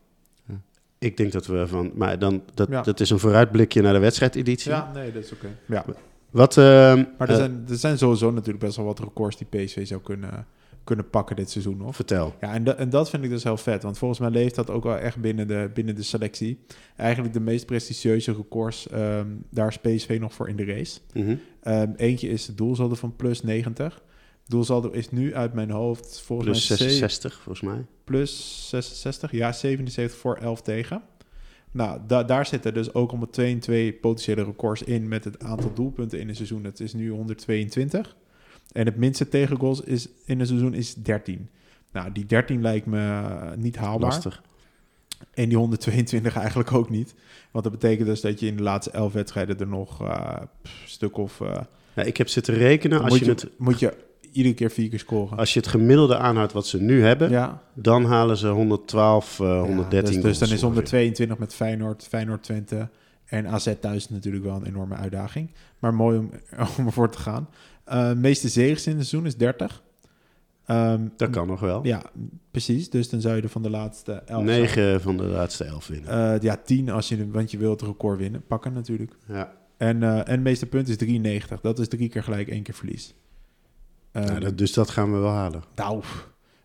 [0.97, 1.91] Ik denk dat we van.
[1.95, 2.81] Maar dan, dat, Ja.
[2.81, 4.71] dat is een vooruitblikje naar de wedstrijdeditie.
[4.71, 5.47] Ja, nee, dat is oké.
[5.65, 5.85] Ja.
[6.29, 6.57] Wat.
[6.57, 9.87] eh, Maar er, eh, zijn, er zijn sowieso natuurlijk best wel wat records die PSV
[9.87, 10.45] zou kunnen,
[10.83, 11.95] kunnen pakken dit seizoen nog.
[11.95, 12.33] vertel.
[12.41, 13.83] Ja, en, da- en dat vind ik dus heel vet.
[13.83, 16.59] Want volgens mij leeft dat ook wel echt binnen de, binnen de selectie.
[16.95, 20.99] Eigenlijk de meest prestigieuze records, ehm, daar is PSV nog voor in de race.
[21.13, 21.35] Mhm.
[21.61, 24.01] Ehm, eentje is de doelsaldo van plus 90.
[24.47, 26.77] Doelsaldo is nu uit mijn hoofd volgens Plus mij...
[26.77, 27.85] ze- 66, volgens mij.
[28.03, 31.01] plus 66, ja, 77 voor 11 tegen.
[31.71, 35.43] Nou, da- daar zitten dus ook om 2 en 2 potentiële records in met het
[35.43, 36.63] aantal doelpunten in een seizoen.
[36.63, 38.15] Dat is nu 122.
[38.71, 41.49] En het minste tegengoals is in een seizoen is 13.
[41.91, 44.09] Nou, die 13 lijkt me eh, niet haalbaar.
[44.09, 44.41] Lastig.
[45.33, 47.13] En die 122 eigenlijk ook niet.
[47.51, 50.47] Want dat betekent dus dat je in de laatste 11 wedstrijden er nog een
[50.85, 51.41] stuk of...
[51.41, 51.55] eh,
[51.93, 53.01] Ja, ik heb zitten rekenen.
[53.01, 53.93] Als moet, je, je, het, moet je
[54.31, 55.37] iedere keer vier keer scoren.
[55.37, 59.61] als je het gemiddelde aanhoudt wat ze nu hebben, ja, dan halen ze 112, eh,
[59.61, 60.15] 113.
[60.15, 60.65] Ja, dus, dus dan is ongeveer.
[60.65, 62.89] 122 met Feyenoord, Feyenoord Twente
[63.25, 65.49] En AZ thuis is natuurlijk wel een enorme uitdaging.
[65.79, 66.31] Maar mooi om,
[66.77, 67.49] om ervoor te gaan.
[67.87, 69.83] Uh, meeste zegens in het seizoen is 30.
[70.67, 71.85] Um, dat kan nog wel.
[71.85, 72.01] Ja,
[72.51, 72.89] precies.
[72.89, 74.43] Dus dan zou je er van de laatste 11...
[74.43, 76.33] 9 van de laatste 11 winnen.
[76.35, 78.43] Uh, ja, 10 als je, want je wilt het record winnen.
[78.47, 79.15] Pakken natuurlijk.
[79.27, 79.53] Ja.
[79.77, 81.61] En, uh, en het meeste punten is 93.
[81.61, 83.15] Dat is drie keer gelijk, één keer verlies.
[84.13, 85.63] Ja, dat, dus dat gaan we wel halen.
[85.75, 86.03] Nou,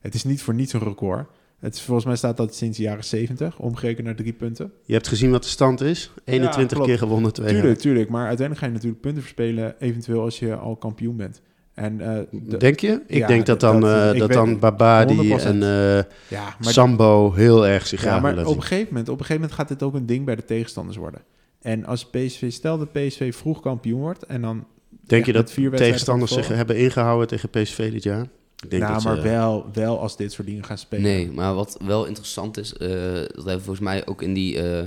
[0.00, 1.28] het is niet voor niets een record.
[1.58, 4.72] Het is, volgens mij staat dat sinds de jaren 70, omgerekend naar drie punten.
[4.84, 6.10] Je hebt gezien wat de stand is?
[6.24, 7.76] 21 ja, keer gewonnen, twee Tuurlijk, jaar.
[7.76, 8.08] tuurlijk.
[8.08, 11.40] Maar uiteindelijk ga je natuurlijk punten verspelen, eventueel als je al kampioen bent.
[11.74, 13.02] En, uh, de, denk je?
[13.06, 15.44] Ik ja, denk dat dan, dat- uh, ik dat dan Babadi 100%.
[15.44, 15.94] en uh,
[16.28, 19.24] ja, maar, Sambo heel erg zich ja, graag maar op een, gegeven moment, op een
[19.24, 21.20] gegeven moment gaat dit ook een ding bij de tegenstanders worden.
[21.60, 24.66] En als PSV, stel dat PSV vroeg kampioen wordt en dan...
[25.04, 28.26] Denk ja, je dat vier tegenstanders zich hebben ingehouden tegen PSV dit jaar?
[28.62, 31.02] Ik denk nou, dat maar ze- wel, wel als dit soort dingen gaan spelen.
[31.04, 34.62] Nee, maar wat wel interessant is, eh, dat hebben we volgens mij ook in die
[34.62, 34.86] eh,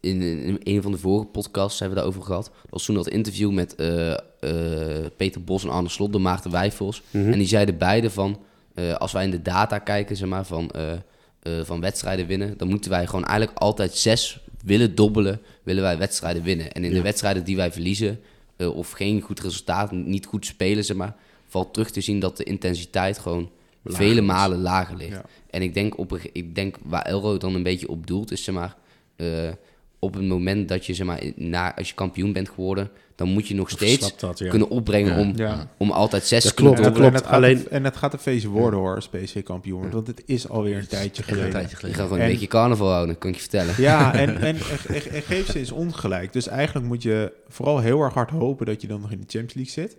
[0.00, 2.44] in, in een van de vorige podcasts hebben we daarover gehad.
[2.44, 4.18] Dat was toen dat interview met eh, eh,
[5.16, 7.02] Peter Bos en Arne Slot, de Maarten Wijfels.
[7.10, 7.32] Mhm.
[7.32, 8.38] En die zeiden beide van,
[8.74, 10.98] eh, als wij in de data kijken, zeg maar, van, eh, eh,
[11.64, 16.42] van wedstrijden winnen, dan moeten wij gewoon eigenlijk altijd zes willen dobbelen, willen wij wedstrijden
[16.42, 16.72] winnen.
[16.72, 18.20] En in de wedstrijden die wij verliezen,
[18.56, 21.14] eh, of geen goed resultaat, niet goed spelen, zeg maar,
[21.48, 23.50] valt terug te zien dat de intensiteit gewoon
[23.82, 24.26] Lager vele is.
[24.26, 25.10] malen lager ligt.
[25.10, 25.24] Ja.
[25.50, 28.54] En ik denk, op ik denk waar Elro dan een beetje op doelt, is zeg
[28.54, 28.76] maar,
[29.16, 29.48] eh,
[29.98, 33.48] op het moment dat je, zeg maar, na, als je kampioen bent geworden, dan moet
[33.48, 34.48] je nog steeds Verslapt dat, ja.
[34.50, 35.20] kunnen opbrengen Ja.
[35.20, 35.68] om, Ja.
[35.76, 37.08] om altijd zes Dat te kunnen klopt, klopt.
[37.08, 39.90] En het, gaat Alleen- een- en het gaat een feestje worden hoor, als PSV kampioen.
[39.90, 41.50] Want het is alweer een tijdje Echt een geleden.
[41.50, 41.96] tijdje Je geleden.
[41.96, 43.74] gaat gewoon En- een beetje carnaval houden, kan ik je vertellen.
[43.78, 44.56] Ja, en, en, en,
[44.88, 46.32] en- en geef ze eens ongelijk.
[46.32, 49.26] Dus eigenlijk moet je vooral heel erg hard hopen dat je dan nog in de
[49.28, 49.96] Champions League zit.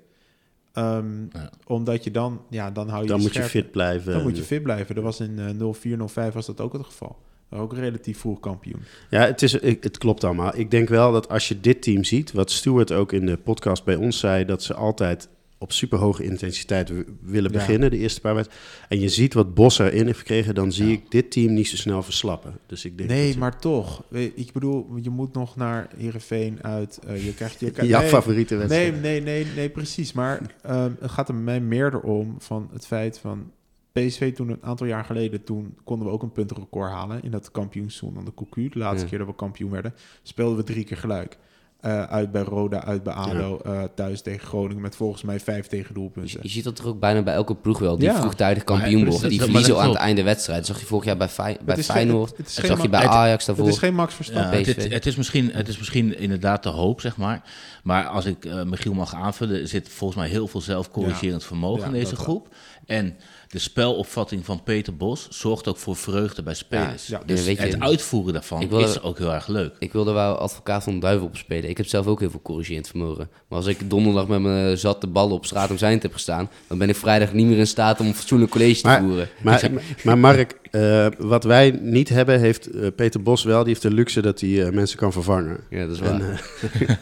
[0.77, 1.49] Ehm, Ja.
[1.67, 4.13] Omdat je dan, ja, dan hou je Dan je moet je fit blijven.
[4.13, 4.95] Dan moet je fit blijven.
[4.95, 7.17] Dat was in eh 04, 05 was dat ook het geval.
[7.49, 8.79] Ook relatief vroeg kampioen.
[9.09, 10.51] Ja, het, is, ik- het klopt allemaal.
[10.57, 13.83] Ik denk wel dat als je dit team ziet, wat Stuart ook in de podcast
[13.83, 15.29] bij ons zei, dat ze altijd
[15.59, 16.91] op superhoge intensiteit
[17.21, 17.57] willen Ja.
[17.57, 18.67] beginnen, de eerste paar wedstrijden.
[18.89, 20.93] En je ziet wat Bos erin heeft gekregen, dan zie Ja.
[20.93, 22.57] ik dit team niet zo snel verslappen.
[22.65, 24.03] Dus ik denk Nee, maar toch.
[24.35, 26.99] Ik bedoel, je moet nog naar Heerenveen uit.
[27.07, 29.01] eh, je krijgt je Jouw nee, favoriete Nee, wedstrijd.
[29.01, 30.13] nee, nee, nee, precies.
[30.13, 33.51] Maar ehm, het gaat er mij meer om van het feit van
[33.91, 37.51] PSV toen een aantal jaar geleden, toen konden we ook een puntenrecord halen in dat
[37.51, 38.69] kampioenseizoen aan de Cocu.
[38.69, 39.09] De laatste Ja.
[39.09, 39.93] keer dat we kampioen werden,
[40.23, 41.37] speelden we drie keer gelijk.
[41.81, 45.67] Eh, uit bij Roda, uit bij ADO, eh, thuis tegen Groningen met volgens mij vijf
[45.67, 46.39] tegen Je, doelpunten.
[46.41, 48.15] je ziet dat er ook bijna bij elke ploeg wel, die Ja.
[48.19, 49.29] vroegtijdig kampioen worden.
[49.29, 50.57] Die verliezen aan het einde wedstrijd.
[50.59, 52.37] Dat zag je vorig jaar bij, Fey- bij is geen- Feyenoord.
[52.37, 53.73] het is Dat geen zag je bij het- Ajax Het daarvoor.
[53.73, 54.59] is geen Max Verstappen.
[54.59, 54.65] Ja.
[54.65, 57.41] het, het, het is misschien, het is misschien inderdaad te hoop, zeg maar.
[57.83, 61.79] Maar als ik eh Michiel mag aanvullen, er zit volgens mij heel veel zelfcorrigerend vermogen
[61.81, 62.23] Ja, in deze wel.
[62.23, 62.47] groep.
[62.85, 63.15] En
[63.47, 67.07] de spelopvatting van Peter Bos zorgt ook voor vreugde bij spelers.
[67.07, 69.75] Ja, dus weet je- het uitvoeren daarvan wil- is ook heel erg leuk.
[69.79, 71.69] Ik wilde wel advocaat van de duivel op spelen.
[71.69, 73.29] Ik heb zelf ook heel veel corrigerend vermogen.
[73.47, 76.49] Maar als ik donderdag met mijn zatte ballen op straat om zijn heb gestaan...
[76.67, 79.29] dan ben ik vrijdag niet meer in staat om een fatsoenlijk college te Maar- voeren.
[79.41, 79.69] Maar,
[80.03, 83.59] maar Mark, eh, wat wij niet hebben, heeft eh, Peter Bos wel.
[83.59, 85.57] Die heeft de luxe dat hij eh, mensen kan vervangen.
[85.69, 86.13] Ja, dat is waar.
[86.13, 86.89] En, eh,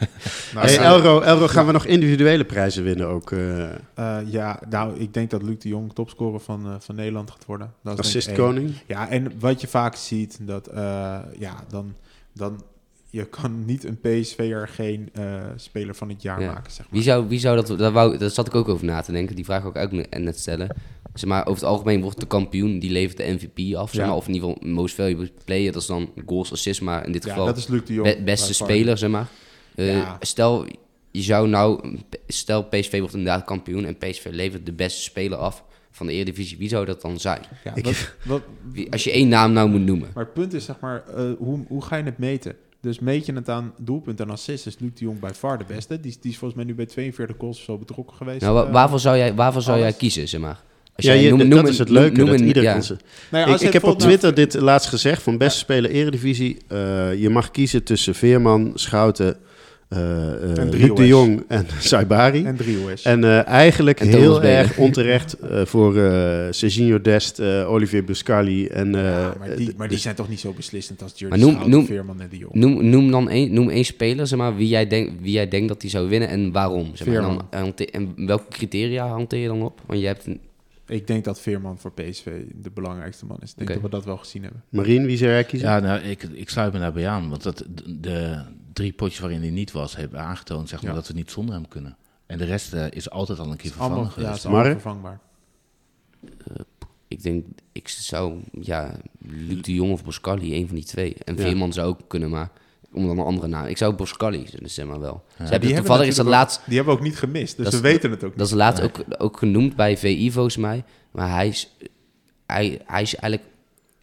[0.54, 3.30] Nou, hey, Elro, Elro, gaan we nog individuele prijzen winnen ook?
[3.32, 3.64] eh
[3.94, 7.44] eh, ja, nou, ik denk dat Luc de Jong topscorer van, eh, van Nederland gaat
[7.46, 7.72] worden.
[7.82, 8.72] Dat assistkoning?
[8.86, 11.94] Ja, en wat je vaak ziet, dat eh, ja, dan,
[12.32, 12.62] dan
[13.10, 15.24] je kan niet een PSV'er geen eh,
[15.56, 16.52] speler van het jaar Ja.
[16.52, 16.88] maken, zeg maar.
[16.90, 17.78] Wie zou, wie zou dat...
[17.78, 19.36] Daar, wou, daar zat ik ook over na te denken.
[19.36, 20.76] Die vraag ook ne- net stellen.
[21.18, 22.78] Zeg maar, over het algemeen wordt de kampioen...
[22.78, 23.90] die levert de MVP af.
[23.90, 24.06] Zeg Ja.
[24.06, 25.72] maar, of in ieder geval most valuable player.
[25.72, 26.80] Dat is dan goals, assist.
[26.80, 28.16] Maar in dit Ja, geval dat is Luc de Jong.
[28.16, 29.26] be- beste speler, zeg maar.
[29.74, 30.16] Eh, Ja.
[30.20, 30.66] Stel,
[31.10, 31.96] je zou nou...
[32.26, 33.84] Stel, PSV wordt inderdaad kampioen...
[33.84, 36.58] en PSV levert de beste speler af van de Eredivisie.
[36.58, 37.40] Wie zou dat dan zijn?
[37.64, 38.42] Ja, Ik- wat,
[38.90, 40.08] Als je één naam nou moet noemen.
[40.14, 42.56] maar het punt is, zeg maar, eh, hoe, hoe ga je het meten?
[42.80, 45.64] Dus meet je het aan doelpunt en assist, is Luc de Jong bij far de
[45.68, 46.00] beste.
[46.00, 48.40] Die, is- die is volgens mij nu bij 42 goals of zo betrokken geweest.
[48.40, 48.72] Nou, wa- eh.
[48.72, 50.62] waarvoor zou jij, waarvoor zou jij kiezen, zeg maar?
[50.96, 52.72] Als Ja, je, noem- dat noem is het leuke, noem dat ieder ja.
[52.72, 52.96] kan ze-
[53.30, 55.90] Nou ja, ik als je ik heb op Twitter dit laatst gezegd, van beste speler
[55.90, 56.56] Eredivisie.
[56.68, 56.78] eh,
[57.20, 59.36] je mag kiezen tussen Veerman, Schouten,
[59.88, 60.98] eh eh, En Luc Driehoes.
[60.98, 62.44] de Jong en Saibari.
[62.44, 62.92] En Driehoes.
[62.92, 63.02] is.
[63.02, 68.94] En eh, eigenlijk En heel erg onterecht eh, voor eh Serginho Dest, Olivier Buscali en...
[68.94, 71.70] eh, ja, maar, die, maar die zijn toch niet zo beslissend als Jordi noem- Schouten,
[71.70, 72.54] noem- Veerman en de Jong.
[72.54, 75.68] Noem, noem dan één, noem één speler, zeg maar, wie jij, denk, wie jij denkt
[75.68, 76.90] dat hij zou winnen en waarom.
[76.94, 77.16] Zeg maar.
[77.16, 77.22] En,
[77.54, 79.80] dan, en welke criteria hanteer je dan op?
[79.86, 80.40] Want je hebt een,
[80.86, 83.50] Ik denk dat Veerman voor PSV de belangrijkste man is.
[83.50, 84.62] Ik denk dat we dat wel gezien hebben.
[84.68, 85.68] Marien, wie zou jij kiezen?
[85.68, 87.28] Ja, nou, ik, ik sluit me daarbij aan.
[87.28, 90.96] Want dat, de, drie potjes waarin hij niet was, hebben aangetoond zeg maar, Ja.
[90.96, 91.96] dat we niet zonder hem kunnen.
[92.26, 94.64] En de rest eh, is altijd al een keer vervangen Allemaal, ja, het is allemaal
[94.64, 95.20] vervangbaar.
[97.08, 98.96] ik denk, ik zou, ja,
[99.28, 101.14] Luc de Jong of Boscali, één van die twee.
[101.24, 101.42] En Ja.
[101.42, 102.50] Veerman zou ook kunnen, maar
[102.96, 103.66] om dan een andere naam.
[103.66, 105.24] Ik zou Boskali zeg maar wel.
[105.28, 107.64] Ze Die hebben hebben toevallig is dat laatst, Die hebben we ook niet gemist, dus
[107.64, 108.38] Dat we is- weten het ook niet.
[108.38, 110.84] dat is laatst ook, ook genoemd bij VI volgens mij.
[111.10, 111.70] Maar hij is,
[112.46, 113.42] hij, hij is eigenlijk,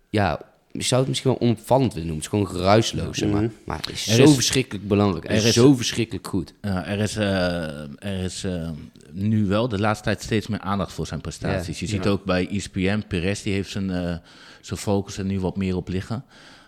[0.10, 0.40] ja,
[0.72, 2.24] je zou het misschien wel onopvallend willen noemen.
[2.26, 3.42] Het is gewoon geruisloos, zeg maar.
[3.42, 3.52] Mhm.
[3.66, 5.26] Maar het is Er zo is- verschrikkelijk belangrijk.
[5.30, 6.54] Er is- zo verschrikkelijk goed.
[6.62, 8.70] Ja, er is, eh, er is eh,
[9.12, 11.80] nu wel de laatste tijd steeds meer aandacht voor zijn prestaties.
[11.80, 11.86] Ja.
[11.86, 12.10] Je ziet Ja.
[12.10, 14.16] ook bij ESPN, Perez die heeft zijn, eh,
[14.62, 16.24] zijn focus er nu wat meer op liggen.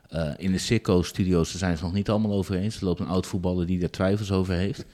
[0.10, 2.78] Eh, in de Circo-studio's daar zijn ze het nog niet allemaal over eens.
[2.78, 4.86] Er loopt een oud voetballer die daar twijfels over heeft.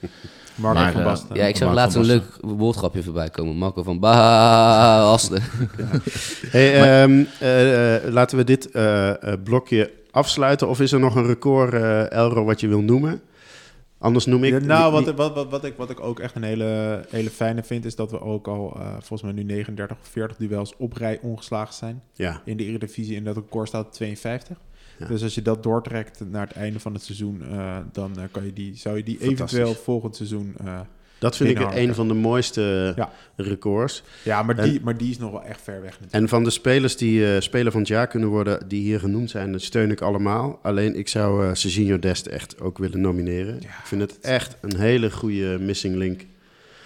[0.54, 1.36] Marco Maar, van eh, Basten.
[1.36, 3.56] Ja, ik zag Marco laatst een leuk woordgrapje voorbij komen.
[3.56, 5.42] Marco van Basten.
[6.50, 10.68] Hey, ehm, eh, laten we dit eh, eh, blokje afsluiten.
[10.68, 13.20] Of is er nog een record, eh Elro, wat je wil noemen?
[13.98, 14.52] Anders noem ik...
[14.52, 17.62] Ja, nou, wat, wat, wat, wat, ik, wat ik ook echt een hele, hele fijne
[17.62, 21.18] vind, is dat we ook al volgens mij nu 39 of 40 duels op rij
[21.22, 22.02] ongeslagen zijn.
[22.12, 24.56] Ja, In de Eredivisie in dat record staat op 52.
[25.02, 25.08] Ja.
[25.08, 28.44] Dus als je dat doortrekt naar het einde van het seizoen, eh, dan eh, kan
[28.44, 30.54] je die, zou je die eventueel volgend seizoen...
[30.64, 30.80] eh,
[31.18, 33.10] dat vind ik een van de mooiste Ja.
[33.36, 34.02] records.
[34.22, 36.12] ja, maar En- die, maar die is nog wel echt ver weg natuurlijk.
[36.12, 39.30] En van de spelers die eh, speler van het jaar kunnen worden, die hier genoemd
[39.30, 40.58] zijn, dat steun ik allemaal.
[40.62, 43.54] Alleen ik zou uh, Serginho Dest echt ook willen nomineren.
[43.54, 46.24] Ja, ik vind het echt een hele goede missing link.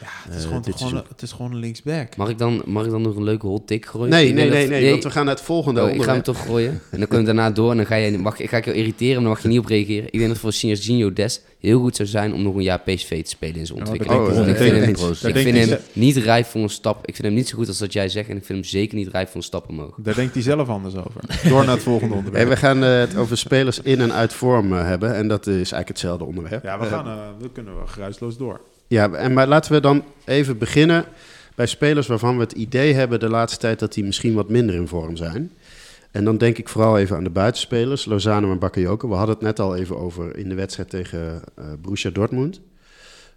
[0.00, 1.10] Ja, het is, eh, gewoon, dit gewoon, seizoen.
[1.12, 2.16] het is gewoon een linksback.
[2.16, 4.08] Mag ik, dan, mag ik dan nog een leuke hot take gooien?
[4.08, 6.46] Nee, Ik nee, nee, want we gaan naar het volgende Oh, ik ga hem toch
[6.46, 6.80] gooien.
[6.90, 9.14] En dan kunnen we daarna door en dan ga, je, mag, ga ik jou irriteren,
[9.14, 10.06] maar dan mag je niet op reageren.
[10.06, 13.22] Ik denk dat voor Serginho Dest heel goed zou zijn om nog een jaar PSV
[13.22, 14.20] te spelen in zijn ontwikkeling.
[14.20, 15.22] Oh, ik vind ik hem, niet.
[15.22, 17.06] ik vind hem rijp voor een stap.
[17.06, 18.96] Ik vind hem niet zo goed als dat jij zegt en ik vind hem zeker
[18.96, 19.94] niet rijp voor een stap omhoog.
[19.96, 21.20] Daar denkt hij zelf anders over.
[21.48, 22.48] Door naar het volgende Hey, onderwerp.
[22.48, 25.14] we gaan eh, het over spelers in en uit vorm eh, hebben.
[25.14, 26.62] En dat is eigenlijk hetzelfde onderwerp.
[26.64, 28.60] Ja, we, gaan, we kunnen wel geruisloos door.
[28.88, 31.04] Ja, en maar laten we dan even beginnen
[31.54, 34.74] bij spelers waarvan we het idee hebben de laatste tijd dat die misschien wat minder
[34.74, 35.52] in vorm zijn.
[36.10, 39.08] En dan denk ik vooral even aan de buitenspelers, Lozano en Bakayoko.
[39.08, 42.60] We hadden het net al even over in de wedstrijd tegen eh Borussia Dortmund.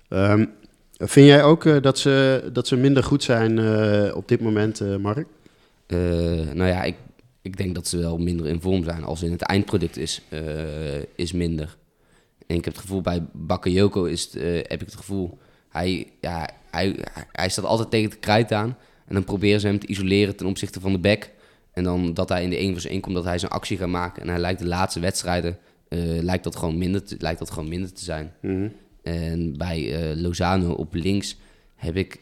[0.08, 0.46] Ehm,
[0.98, 5.00] vind jij ook eh, dat, ze, dat ze minder goed zijn eh, op dit moment,
[5.00, 5.28] Mark?
[6.54, 6.96] Nou ja, ik,
[7.42, 9.04] ik denk dat ze wel minder in vorm zijn.
[9.04, 10.22] Als in het eindproduct is,
[11.16, 11.78] is minder.
[12.50, 15.38] En ik heb het gevoel bij Bakayoko is het, eh, heb ik het gevoel...
[15.70, 18.78] Hij, ja, hij, hij staat altijd tegen het krijt aan.
[19.08, 21.30] En dan proberen ze hem te isoleren ten opzichte van de back.
[21.72, 23.88] En dan dat hij in de 1 versus 1 komt, dat hij zijn actie gaat
[23.88, 24.22] maken.
[24.22, 25.58] En hij lijkt de laatste wedstrijden...
[25.88, 28.34] eh, lijkt, dat gewoon minder te, lijkt dat gewoon minder te zijn.
[29.02, 31.38] En bij eh, Lozano op links
[31.76, 32.20] heb ik,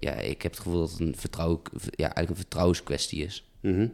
[0.00, 3.50] ja, ik heb het gevoel dat het een, vertrouwen, ja, eigenlijk een vertrouwenskwestie is.
[3.60, 3.86] Mhm.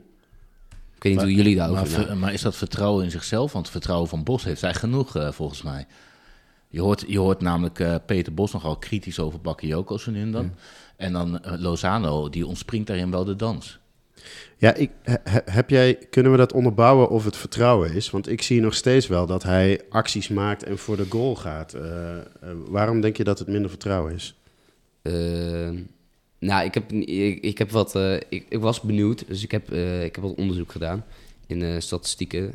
[1.05, 3.52] Weet niet Maar- hoe jullie daarover Maar, ver- maar is dat vertrouwen in zichzelf?
[3.52, 5.86] Want vertrouwen van Bos heeft hij genoeg, eh, volgens mij.
[6.68, 10.30] Je hoort, je hoort namelijk eh, Peter Bos nogal kritisch over Bakayoko zo nu en
[10.32, 10.52] dan.
[10.96, 13.78] En dan eh, Lozano, die ontspringt daarin wel de dans.
[14.57, 18.11] Ja, ik, he- he- heb jij, kunnen we dat onderbouwen of het vertrouwen is?
[18.11, 21.76] Want ik zie nog steeds wel dat hij acties maakt en voor de goal gaat.
[22.68, 24.34] Waarom denk je dat het minder vertrouwen is?
[26.45, 29.72] Nou, ik heb, ik, ik heb wat, eh, ik, ik was benieuwd, dus ik heb,
[29.72, 31.05] eh, ik heb wat onderzoek gedaan
[31.47, 32.53] in eh, statistieken.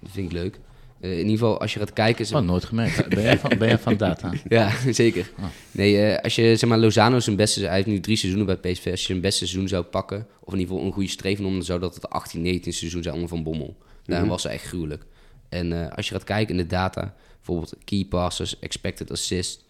[0.00, 0.58] Dat vind ik leuk.
[1.00, 2.24] In ieder geval, als je gaat kijken...
[2.24, 3.08] is- Oh, nooit gemerkt.
[3.08, 4.32] Ben jij van, ben jij van data?
[4.48, 5.30] Ja, zeker.
[5.38, 5.44] Ah.
[5.70, 8.86] Nee, als je zeg maar Lozano zijn beste, hij heeft nu drie seizoenen bij PSV.
[8.90, 11.52] Als je zijn beste seizoen zou pakken, of in ieder geval een goede streven om,
[11.52, 13.76] dan zou dat het 18, 19 seizoen zijn onder Van Bommel.
[14.04, 14.34] Daarom Mhm.
[14.34, 15.04] was hij echt gruwelijk.
[15.48, 19.64] En als je gaat kijken in de data, bijvoorbeeld key passes, expected assist,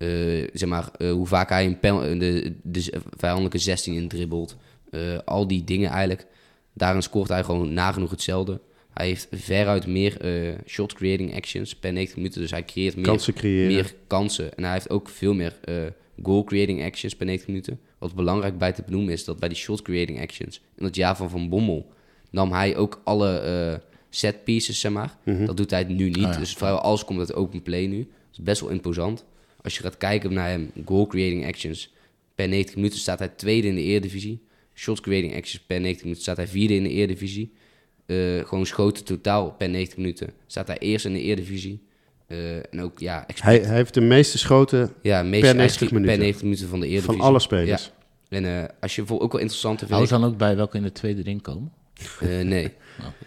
[0.00, 4.08] eh, eh, zeg maar eh, hoe vaak hij een pen, de, de vijandelijke 16 in
[4.08, 4.56] dribbelt,
[4.90, 6.26] eh, al die dingen eigenlijk.
[6.72, 8.60] Daarin scoort hij gewoon nagenoeg hetzelfde.
[8.92, 13.04] Hij heeft veruit meer eh, shot creating actions per 90 minuten, dus hij creëert meer
[13.04, 13.34] Kansen
[13.66, 14.54] meer kansen.
[14.56, 15.74] En hij heeft ook veel meer eh,
[16.22, 17.80] goal creating actions per 90 minuten.
[17.98, 21.16] Wat belangrijk bij te benoemen is dat bij die shot creating actions, in het jaar
[21.16, 21.92] van Van Bommel,
[22.30, 23.78] nam hij ook alle eh,
[24.10, 25.16] set pieces, zeg maar.
[25.24, 25.44] Mhm.
[25.44, 26.24] Dat doet hij nu niet.
[26.24, 26.38] Ah, ja.
[26.38, 27.98] Dus vrijwel alles komt uit open play nu.
[27.98, 29.24] Dat is best wel imposant.
[29.62, 31.92] Als je gaat kijken naar hem, goal creating actions
[32.34, 34.42] per 90 minuten staat hij tweede in de Eredivisie.
[34.74, 37.52] Shot creating actions per 90 minuten staat hij vierde in de Eredivisie.
[38.06, 41.82] Eh gewoon schoten totaal per 90 minuten staat hij eerst in de Eredivisie.
[42.26, 45.76] Eh en ook, ja, Hij, hij heeft de meeste schoten ja, meest, per hij 90
[45.76, 46.14] schiet minuten.
[46.14, 47.16] Per 90 minuten van de Eredivisie.
[47.18, 47.92] van alle spelers.
[48.28, 50.56] En eh, als je voor ook wel interessant vind Hou ik, ze dan ook bij
[50.56, 51.72] welke in de tweede ring komen?
[52.20, 52.68] Eh, nee.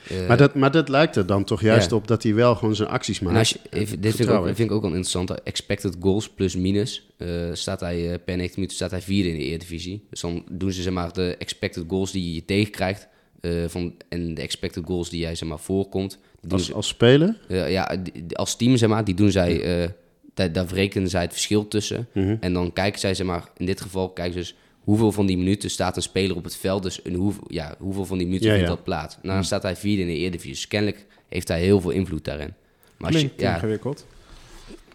[0.09, 1.95] Eh, Maar, dat, maar dat lijkt er dan toch juist Ja.
[1.95, 3.33] op dat hij wel gewoon zijn acties maakt.
[3.33, 5.43] en als je, even, dit vind ik, ook, vind ik ook wel interessant.
[5.43, 7.09] Expected goals plus minus.
[7.17, 10.05] eh, staat hij eh, per 90 minuten staat hij vierde in de Eredivisie.
[10.09, 13.07] Dus dan doen ze zeg maar de expected goals die je tegenkrijgt.
[13.41, 16.17] eh, van, en de expected goals die jij zeg maar voorkomt.
[16.49, 17.37] als, ze- als speler.
[17.47, 17.97] ja,
[18.33, 19.89] als team zeg maar, die doen zij, eh,
[20.33, 22.07] daar, daar verrekenen zij het verschil tussen.
[22.13, 22.35] Mhm.
[22.39, 25.37] En dan kijken zij, zeg maar, in dit geval kijken ze dus hoeveel van die
[25.37, 26.83] minuten staat een speler op het veld.
[26.83, 28.75] Dus in hoeveel, ja, hoeveel van die minuten Ja, vindt ja.
[28.75, 29.17] dat plaats.
[29.21, 30.51] Nou, dan staat hij vierde in de Eredivisie.
[30.53, 32.53] Dus kennelijk heeft hij heel veel invloed daarin.
[32.97, 34.05] Maar als je, ja, ingewikkeld.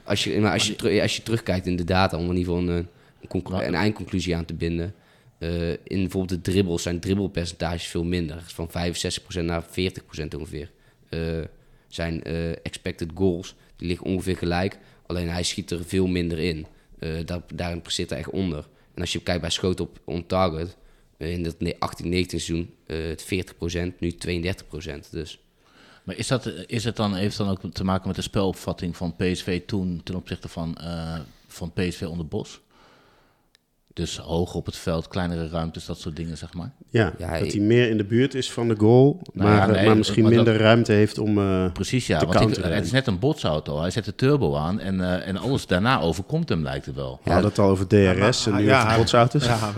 [0.04, 2.68] als je, maar als je, als je terugkijkt in de data, om in ieder geval
[2.68, 2.86] een,
[3.20, 4.94] een, conclu- een eindconclusie aan te binden.
[5.38, 8.42] eh, in bijvoorbeeld de dribbles zijn dribbelpercentages veel minder.
[8.46, 9.66] Van 65% naar 40%
[10.36, 10.70] ongeveer.
[11.08, 11.20] Eh,
[11.88, 14.78] zijn eh, expected goals, die liggen ongeveer gelijk.
[15.06, 16.66] Alleen hij schiet er veel minder in.
[16.98, 18.68] Eh, daar, daarin presteert hij echt onder.
[18.98, 20.76] En als je kijkt bij schoten op on target,
[21.16, 25.10] eh, in dat 18-19 seizoen eh, het 40%, nu 32%.
[25.10, 25.40] Dus
[26.04, 29.16] Maar is, dat, is het dan, heeft dan ook te maken met de spelopvatting van
[29.16, 32.60] PSV toen ten opzichte van, eh, van PSV onder Bos?
[33.98, 36.70] Dus hoog op het veld, kleinere ruimtes, dat soort dingen, zeg maar.
[36.90, 39.66] Ja, Ja, dat hij meer in de buurt is van de goal, Nou maar, ja,
[39.74, 41.38] nee, maar misschien maar dat- minder ruimte heeft om...
[41.38, 42.18] eh, Precies, ja.
[42.18, 43.80] Te Want ik- het is net een botsauto.
[43.80, 47.20] Hij zet de turbo aan en, eh, en alles daarna overkomt hem, lijkt het wel.
[47.24, 49.44] we hadden het al over DRS en nu ja, over botsauto's.
[49.44, 49.72] Ja,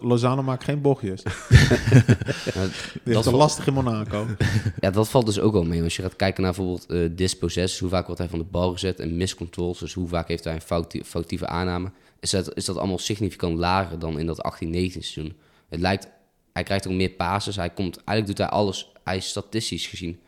[0.00, 1.22] Lozano maakt geen bochtjes.
[3.04, 4.26] is dat, te lastig in Monaco.
[4.80, 5.82] ja, dat valt dus ook wel mee.
[5.82, 8.72] Als je gaat kijken naar bijvoorbeeld eh dispossess, hoe vaak wordt hij van de bal
[8.72, 11.90] gezet en miscontrols, dus hoe vaak heeft hij een fouti- foutieve aanname,
[12.34, 15.32] is dat, is dat allemaal significant lager dan in dat 18-19 seizoen.
[15.68, 16.08] Het lijkt,
[16.52, 20.18] hij krijgt ook meer passes, hij komt, eigenlijk doet hij alles, hij is statistisch gezien,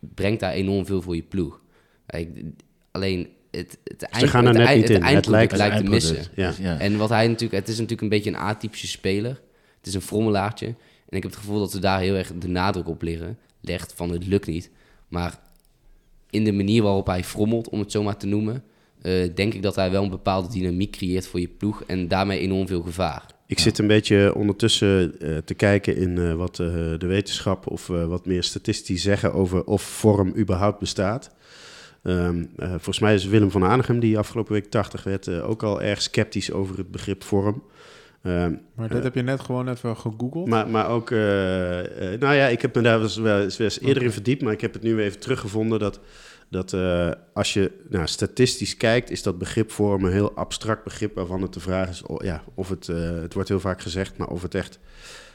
[0.00, 1.60] brengt hij enorm veel voor je ploeg.
[2.06, 2.52] Hij-
[2.90, 5.04] alleen het, het, eind, gaan er het, net eind- niet het in.
[5.04, 6.32] Het eindproduct lijkt- lijkt, te missen.
[6.64, 6.78] Ja.
[6.78, 9.40] En wat hij natuurlijk, het is natuurlijk een beetje een atypische speler.
[9.78, 10.66] Het is een frommelaartje.
[10.66, 13.92] En ik heb het gevoel dat ze daar heel erg de nadruk op liggen, legt
[13.92, 14.70] van het lukt niet.
[15.08, 15.38] Maar
[16.30, 18.64] in de manier waarop hij frommelt, om het zo maar te noemen,
[19.02, 22.38] eh, denk ik dat hij wel een bepaalde dynamiek creëert voor je ploeg en daarmee
[22.38, 23.24] enorm veel gevaar.
[23.46, 26.66] Ik zit een beetje ondertussen eh, te kijken in eh, wat eh,
[26.98, 31.30] de wetenschap of eh, wat meer statistici zeggen over of vorm überhaupt bestaat.
[32.02, 35.82] Ehm, eh, volgens mij is Willem van Aanegem, die afgelopen week 80 werd, ook al
[35.82, 37.62] erg sceptisch over het begrip vorm.
[38.22, 40.48] Ehm, Maar dit heb je net gewoon even gegoogeld.
[40.48, 44.42] maar, maar ook, nou ja, ik heb me daar wel eens, wel eerder in verdiept,
[44.42, 46.00] maar ik heb het nu weer even teruggevonden dat,
[46.50, 51.14] dat eh, als je nou, statistisch kijkt, is dat begrip vorm een heel abstract begrip
[51.14, 54.28] waarvan het de vraag is, ja, of het, eh, het wordt heel vaak gezegd, maar
[54.28, 54.78] of het echt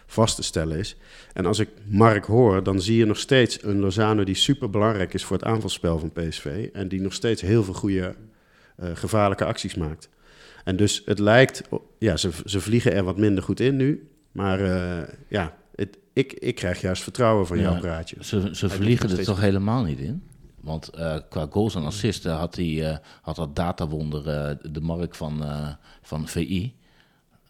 [0.06, 0.96] vast te stellen is.
[1.34, 5.14] En als ik Mark hoor, dan zie je nog steeds een Lozano die super belangrijk
[5.14, 8.16] is voor het aanvalspel van PSV en die nog steeds heel veel goede
[8.76, 10.10] eh, gevaarlijke acties maakt.
[10.64, 11.62] En dus het lijkt,
[12.00, 14.08] ja, ze, ze vliegen er wat minder goed in nu.
[14.32, 17.64] Maar eh, ja, het, ik, ik krijg juist vertrouwen van Ja.
[17.64, 18.16] jouw praatje.
[18.20, 20.24] Ze, ze vliegen er toch helemaal niet in?
[20.64, 24.82] Want eh, qua goals en assists eh, had, die, eh, had dat datawonder eh, de
[24.82, 25.68] mark van, eh,
[26.02, 26.76] van VI.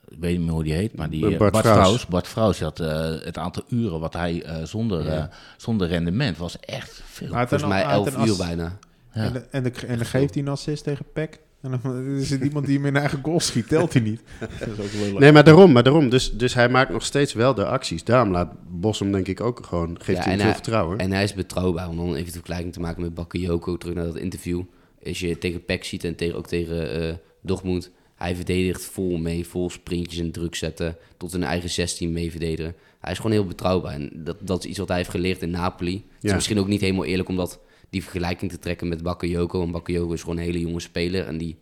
[0.07, 2.05] Ik weet niet meer hoe die heet, maar die, Bart Bart, Vrouws.
[2.05, 5.23] Bart Vrouws had eh, het aantal uren wat hij eh, zonder, eh,
[5.57, 7.29] zonder rendement was echt veel.
[7.29, 8.77] Hij had Volgens mij hij had 11 een uur bijna.
[9.13, 9.21] Ja.
[9.23, 11.39] En, de- en, de, en dan geeft hij een assist tegen Peck.
[11.63, 14.21] En dan is het iemand die hem in eigen goal schiet, telt hij niet.
[14.59, 15.19] Dat is ook wel leuk.
[15.19, 16.09] Nee, maar daarom, maar daarom.
[16.09, 18.03] Dus, dus hij maakt nog steeds wel de acties.
[18.03, 20.97] Daarom laat Bos hem denk ik ook gewoon, geeft Ja, hij veel hij- vertrouwen.
[20.97, 21.89] En hij is betrouwbaar.
[21.89, 24.61] Om dan even de vergelijking te maken met Bakayoko, terug naar dat interview.
[25.05, 29.47] Als je tegen Peck ziet en tegen, ook tegen eh Dortmund, hij verdedigt vol mee,
[29.47, 32.75] vol sprintjes en druk zetten, tot in de eigen 16 mee verdedigen.
[32.99, 33.93] Hij is gewoon heel betrouwbaar.
[33.93, 35.93] En dat, dat is iets wat hij heeft geleerd in Napoli.
[35.93, 36.35] Het is Ja.
[36.35, 37.59] misschien ook niet helemaal eerlijk om dat,
[37.93, 39.59] die vergelijking te trekken met Bakayoko.
[39.59, 41.55] Want Bakayoko is gewoon een hele jonge speler en die,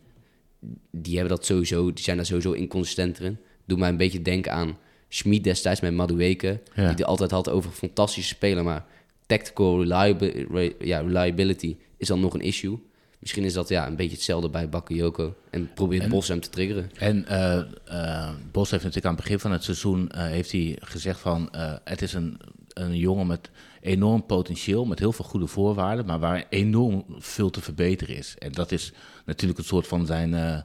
[0.92, 3.38] die, hebben dat sowieso, die zijn daar sowieso inconsistenter in.
[3.66, 4.78] Doe mij een beetje denken aan
[5.10, 6.48] Schmid destijds met Madueke.
[6.48, 6.82] Ja.
[6.82, 8.86] Die het altijd had over fantastische spelen, maar
[9.26, 12.78] tactical reliabi- re- ja, reliability is dan nog een issue.
[13.20, 15.36] Misschien is dat ja, een beetje hetzelfde bij Bakayoko.
[15.50, 16.92] En probeert En- Bos hem te triggeren.
[16.98, 21.20] En eh, Bos heeft natuurlijk aan het begin van het seizoen eh, heeft hij gezegd
[21.20, 21.50] van
[21.84, 22.40] het is een,
[22.74, 23.50] een jongen met
[23.82, 28.36] enorm potentieel, met heel veel goede voorwaarden, maar waar enorm veel te verbeteren is.
[28.40, 28.94] En dat is
[29.26, 30.60] natuurlijk een soort van zijn, eh,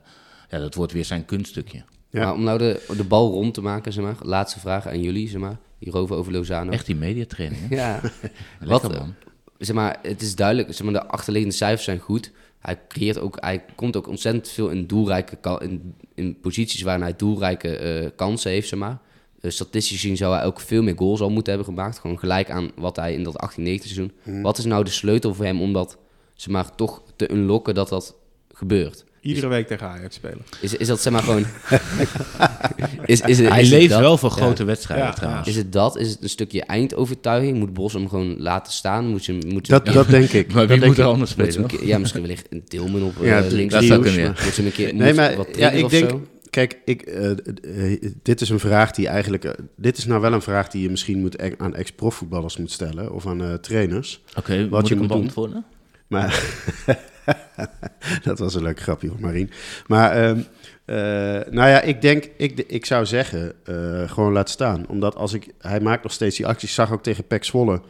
[0.50, 1.82] ja, dat wordt weer zijn kunststukje.
[2.10, 2.24] Ja.
[2.24, 4.16] Maar om nou de, de bal rond te maken, zeg maar.
[4.22, 5.56] Laatste vraag aan jullie, zeg maar.
[5.78, 6.70] Hierover over Lozano.
[6.70, 7.68] Echt die mediatraining.
[7.68, 7.74] hè?
[7.82, 8.00] Ja.
[8.60, 9.14] Lekker, Wat, man.
[9.58, 12.32] zeg maar, het is duidelijk, zeg maar, de achterliggende cijfers zijn goed.
[12.58, 17.16] Hij creëert ook, hij komt ook ontzettend veel in doelrijke, in, in posities waarin hij
[17.16, 18.98] doelrijke eh, kansen heeft, zeg maar.
[19.40, 21.98] Eh, statistisch gezien zou hij ook veel meer goals al moeten hebben gemaakt.
[21.98, 24.42] Gewoon gelijk aan wat hij in dat 18 19 seizoen.
[24.42, 25.96] Wat is nou de sleutel voor hem om dat,
[26.34, 28.14] zeg maar, toch te unlocken dat dat
[28.52, 29.04] gebeurt?
[29.20, 30.42] Iedere week tegen Ajax spelen.
[30.60, 31.44] Is, is dat, zeg maar, gewoon...
[33.06, 34.00] is, is, het- Hij leeft dat?
[34.00, 34.36] wel voor Ja.
[34.36, 35.48] grote wedstrijden Ja, trouwens.
[35.48, 35.96] Is het dat?
[35.98, 37.58] Is het een stukje eindovertuiging?
[37.58, 39.06] Moet Bos hem gewoon laten staan?
[39.08, 40.46] Moet ze, moet ze- Dat, dat denk ik.
[40.52, 41.10] Maar Dat wie denk moet er ik.
[41.10, 41.86] anders ze spelen?
[41.86, 43.74] ja, misschien wellicht een Tilman op Ja, eh, links.
[43.74, 44.10] dat zou zo.
[44.10, 44.28] kunnen, ja.
[44.44, 46.20] Moet ze hem een keer Nee, maar wat ja, ik of denk, zo?
[46.56, 50.32] Kijk, ik, eh, eh, dit is een vraag die eigenlijk, eh, dit is nou wel
[50.32, 54.22] een vraag die je misschien moet e- aan ex-profvoetballers moet stellen of aan trainers.
[54.36, 55.64] Oké, Wat moet je moet beantwoorden?
[56.06, 56.42] Maar
[58.24, 59.50] dat was een leuk grapje hoor, Marien.
[59.86, 60.40] Maar ehm,
[60.84, 60.96] eh,
[61.52, 63.52] nou ja, ik denk, ik, ik zou zeggen,
[64.06, 64.86] gewoon laat staan.
[64.88, 66.74] Omdat als ik, hij maakt nog steeds die acties.
[66.74, 67.80] Zag ook tegen Pek Zwolle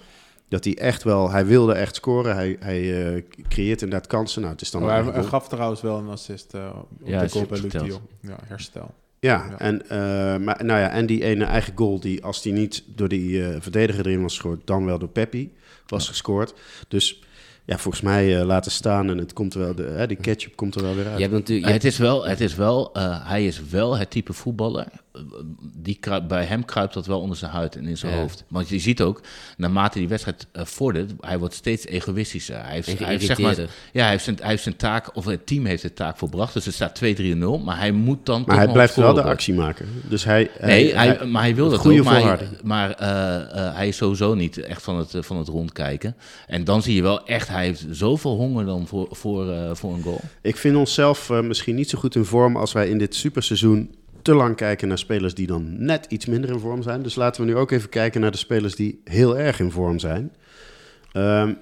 [0.48, 2.34] dat hij echt wel, hij wilde echt scoren.
[2.34, 4.40] Hij, hij eh, creëert inderdaad kansen.
[4.40, 5.22] Nou, het is dan Oh, hij, goal.
[5.22, 8.00] gaf trouwens wel een assist eh, op Ja, de goal bij Luc de verteld.
[8.22, 8.32] Jong.
[8.32, 8.94] Ja, herstel.
[9.20, 9.58] Ja, Ja.
[9.58, 9.98] En, eh,
[10.44, 13.56] maar, nou ja, en die ene eigen goal, die als die niet door die eh,
[13.60, 15.52] verdediger erin was gescoord, dan wel door Peppi
[15.86, 16.54] was gescoord.
[16.88, 17.22] Dus
[17.64, 20.82] ja, volgens mij laten staan en het komt wel, de, hè, die ketchup komt er
[20.82, 21.14] wel weer uit.
[21.16, 21.72] Je hebt natuurlijk...
[21.72, 24.86] Het is wel, het is wel eh, hij is wel het type voetballer.
[25.60, 25.98] Die
[26.28, 28.18] bij hem kruipt dat wel onder zijn huid en in zijn Ja.
[28.18, 28.44] hoofd.
[28.48, 29.20] Want je ziet ook,
[29.56, 32.64] naarmate die wedstrijd eh, vordert, hij wordt steeds egoïstischer.
[32.64, 33.58] Hij heeft, En hij heeft, zeg maar,
[33.92, 36.54] ja, hij heeft, zijn, hij heeft zijn taak, of het team heeft de taak volbracht.
[36.54, 38.42] Dus het staat 2-3-0, maar hij moet dan.
[38.46, 39.88] maar hij blijft wel de actie maken.
[40.08, 42.04] Dus hij, Nee, hij, maar hij wil dat goede ook.
[42.04, 43.36] Maar, maar eh,
[43.68, 46.16] eh, hij is sowieso niet echt van het, van het rondkijken.
[46.46, 49.94] En dan zie je wel echt, hij heeft zoveel honger dan voor, voor, eh, voor
[49.94, 50.20] een goal.
[50.42, 53.94] Ik vind onszelf misschien niet zo goed in vorm als wij in dit superseizoen
[54.26, 57.02] te lang kijken naar spelers die dan net iets minder in vorm zijn.
[57.02, 59.98] Dus laten we nu ook even kijken naar de spelers die heel erg in vorm
[59.98, 60.32] zijn.
[61.12, 61.54] Ehm,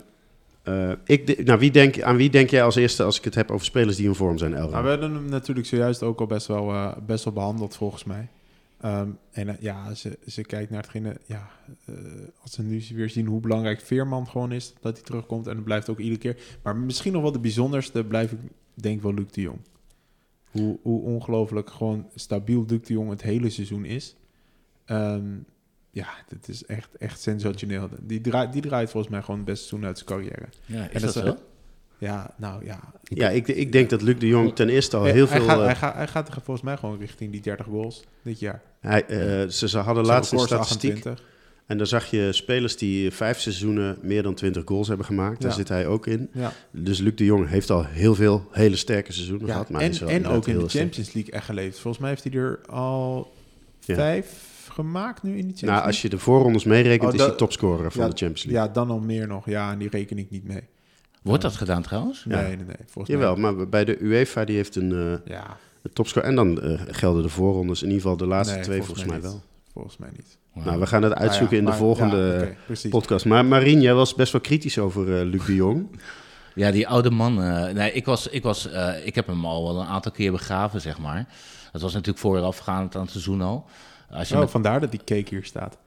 [0.63, 3.51] eh, ik, nou, wie denk, aan wie denk jij als eerste als ik het heb
[3.51, 4.71] over spelers die in vorm zijn, Elra?
[4.71, 8.05] Maar we hebben hem natuurlijk zojuist ook al best wel, eh, best wel behandeld, volgens
[8.05, 8.29] mij.
[8.81, 11.49] Ehm, en eh, ja, als je kijkt naar hetgene, ja,
[12.43, 15.47] als we nu weer zien hoe belangrijk Veerman gewoon is, dat hij terugkomt.
[15.47, 16.37] En dat blijft ook iedere keer.
[16.63, 18.39] Maar misschien nog wel de bijzonderste blijf ik,
[18.75, 19.59] denk wel Luc de Jong.
[20.55, 24.17] Hoe, hoe ongelooflijk gewoon stabiel Luc de Jong het hele seizoen is.
[24.85, 25.25] Ehm,
[25.91, 27.89] ja, dit is echt, echt sensationeel.
[28.03, 30.47] Die draait, die draait volgens mij gewoon het beste seizoen uit zijn carrière.
[30.67, 31.37] Ja, En is dat dat is- zo?
[31.99, 32.81] Ja, nou ja.
[33.03, 35.47] ja, ik, ik denk dat Luc de Jong ten eerste al heel hij, veel...
[35.49, 38.63] gaat, eh, hij, gaat, hij gaat volgens mij gewoon richting die 30 goals dit jaar.
[38.81, 41.33] hij, eh, ze, ze hadden laatst een statistiek 28.
[41.67, 45.41] En daar zag je spelers die vijf seizoenen meer dan 20 goals hebben gemaakt.
[45.41, 45.57] Daar Ja.
[45.57, 46.29] zit hij ook in.
[46.33, 46.53] Ja.
[46.71, 49.69] Dus Luc de Jong heeft al heel veel hele sterke seizoenen Ja, gehad.
[49.71, 50.85] Maar en is wel en inderdaad ook in de sterk.
[50.85, 51.79] Champions League echt geleefd.
[51.79, 53.33] Volgens mij heeft hij er al
[53.81, 53.95] Ja.
[53.95, 55.87] vijf gemaakt nu in die Champions Nou, League.
[55.93, 58.63] als je de voorrondes meerekent, Oh, is hij topscorer van ja, de Champions League.
[58.67, 59.47] Ja, dan al meer nog.
[59.47, 60.63] Ja, en die reken ik niet mee.
[61.23, 62.25] Wordt dat gedaan trouwens?
[62.29, 62.41] Ja.
[62.41, 62.77] Nee, nee, nee.
[62.87, 63.53] Volgens Jawel, mij.
[63.53, 66.27] maar bij de UEFA die heeft een, eh, Ja, een topscore.
[66.27, 69.15] En dan eh, gelden de voorrondes, in ieder geval de laatste nee, twee volgens mij
[69.17, 69.25] niet.
[69.25, 69.43] wel.
[69.75, 70.39] Volgens mij niet.
[70.65, 73.25] Nou, we gaan het uitzoeken Nou ja, in de volgende ja, podcast.
[73.25, 75.87] Maar Marien, jij was best wel kritisch over eh, Luc de Jong.
[76.55, 77.43] Ja, die oude man.
[77.43, 80.33] eh, nee, ik, was, ik, was, eh, ik heb hem al wel een aantal keer
[80.33, 81.27] begraven, zeg maar.
[81.73, 83.67] Dat was natuurlijk voorafgaand aan het seizoen al.
[84.11, 85.79] Als je Oh, met- vandaar dat die cake hier staat.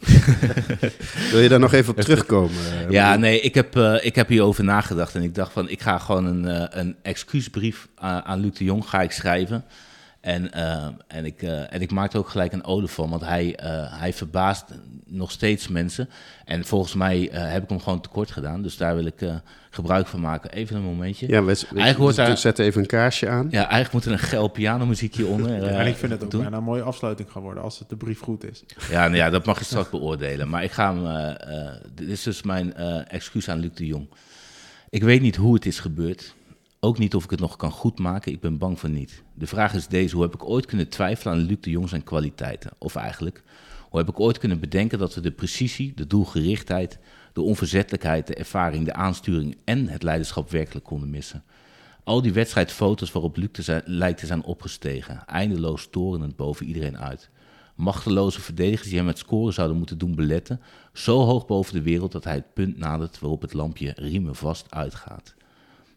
[1.30, 2.56] Wil je daar nog even op terugkomen?
[2.88, 5.14] ja, nee, ik heb, eh, ik heb hierover nagedacht.
[5.14, 8.64] En ik dacht van, ik ga gewoon een, eh, een excuusbrief aan, aan Luc de
[8.64, 9.64] Jong ga ik schrijven.
[10.20, 13.56] En, eh, en, ik, eh, en ik maakte ook gelijk een ode van, want hij,
[13.56, 14.64] eh, hij verbaast
[15.06, 16.08] nog steeds mensen.
[16.44, 18.62] En volgens mij eh, heb ik hem gewoon tekort gedaan.
[18.62, 19.34] Dus daar wil ik eh,
[19.70, 20.50] gebruik van maken.
[20.50, 21.28] Even een momentje.
[21.28, 23.52] Ja, Ja, we, we, hoort we daar- zetten even een kaarsje aan.
[23.52, 25.50] eigenlijk moet er een geil pianomuziekje onder.
[25.64, 27.96] Ja, en ik vind het ook bijna een mooie afsluiting gaan worden als het de
[27.96, 28.64] brief goed is.
[28.90, 30.48] Ja, nou ja, dat mag je straks beoordelen.
[30.48, 31.36] Maar ik ga hem.
[31.94, 32.74] dit is dus mijn
[33.06, 34.08] excuus aan Luc de Jong.
[34.88, 36.34] Ik weet niet hoe het is gebeurd.
[36.82, 38.32] Ook niet of ik het nog kan goedmaken.
[38.32, 39.22] Ik ben bang voor niet.
[39.34, 42.04] De vraag is deze: hoe heb ik ooit kunnen twijfelen aan Luc de Jong zijn
[42.04, 42.70] kwaliteiten?
[42.78, 43.42] Of eigenlijk,
[43.88, 46.98] hoe heb ik ooit kunnen bedenken dat we de precisie, de doelgerichtheid,
[47.32, 51.44] de onverzettelijkheid, de ervaring, de aansturing en het leiderschap werkelijk konden missen?
[52.04, 56.98] Al die wedstrijdfoto's waarop Luc te zijn, lijkt te zijn opgestegen, eindeloos torenend boven iedereen
[56.98, 57.30] uit.
[57.74, 60.60] Machteloze verdedigers die hem met scoren zouden moeten doen beletten,
[60.92, 64.74] zo hoog boven de wereld dat hij het punt nadert waarop het lampje riemen vast
[64.74, 65.34] uitgaat.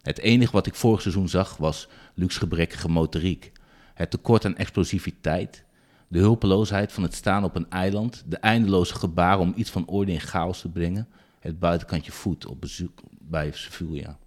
[0.03, 3.51] Het enige wat ik vorig seizoen zag was Luc's gebrekkige motoriek,
[3.93, 5.63] het tekort aan explosiviteit,
[6.07, 10.11] de hulpeloosheid van het staan op een eiland, de eindeloze gebaren om iets van orde
[10.11, 11.07] in chaos te brengen,
[11.39, 14.17] het buitenkantje voet op bezoek bij Sevilla.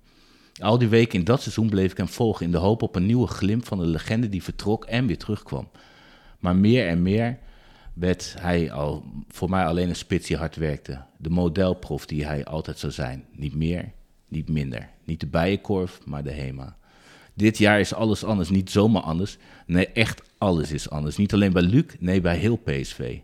[0.61, 3.07] Al die weken in dat seizoen bleef ik hem volgen in de hoop op een
[3.07, 5.68] nieuwe glimp van de legende die vertrok en weer terugkwam.
[6.39, 7.39] Maar meer en meer
[7.95, 11.03] werd hij al voor mij alleen een spits die hard werkte.
[11.16, 13.24] De modelprof die hij altijd zou zijn.
[13.33, 13.93] Niet meer,
[14.37, 14.89] niet minder.
[15.05, 16.76] Niet de bijenkorf, maar de HEMA.
[17.34, 19.37] Dit jaar is alles anders, niet zomaar anders.
[19.66, 21.16] Nee, echt alles is anders.
[21.16, 23.18] Niet alleen bij Luc, nee, bij heel PSV.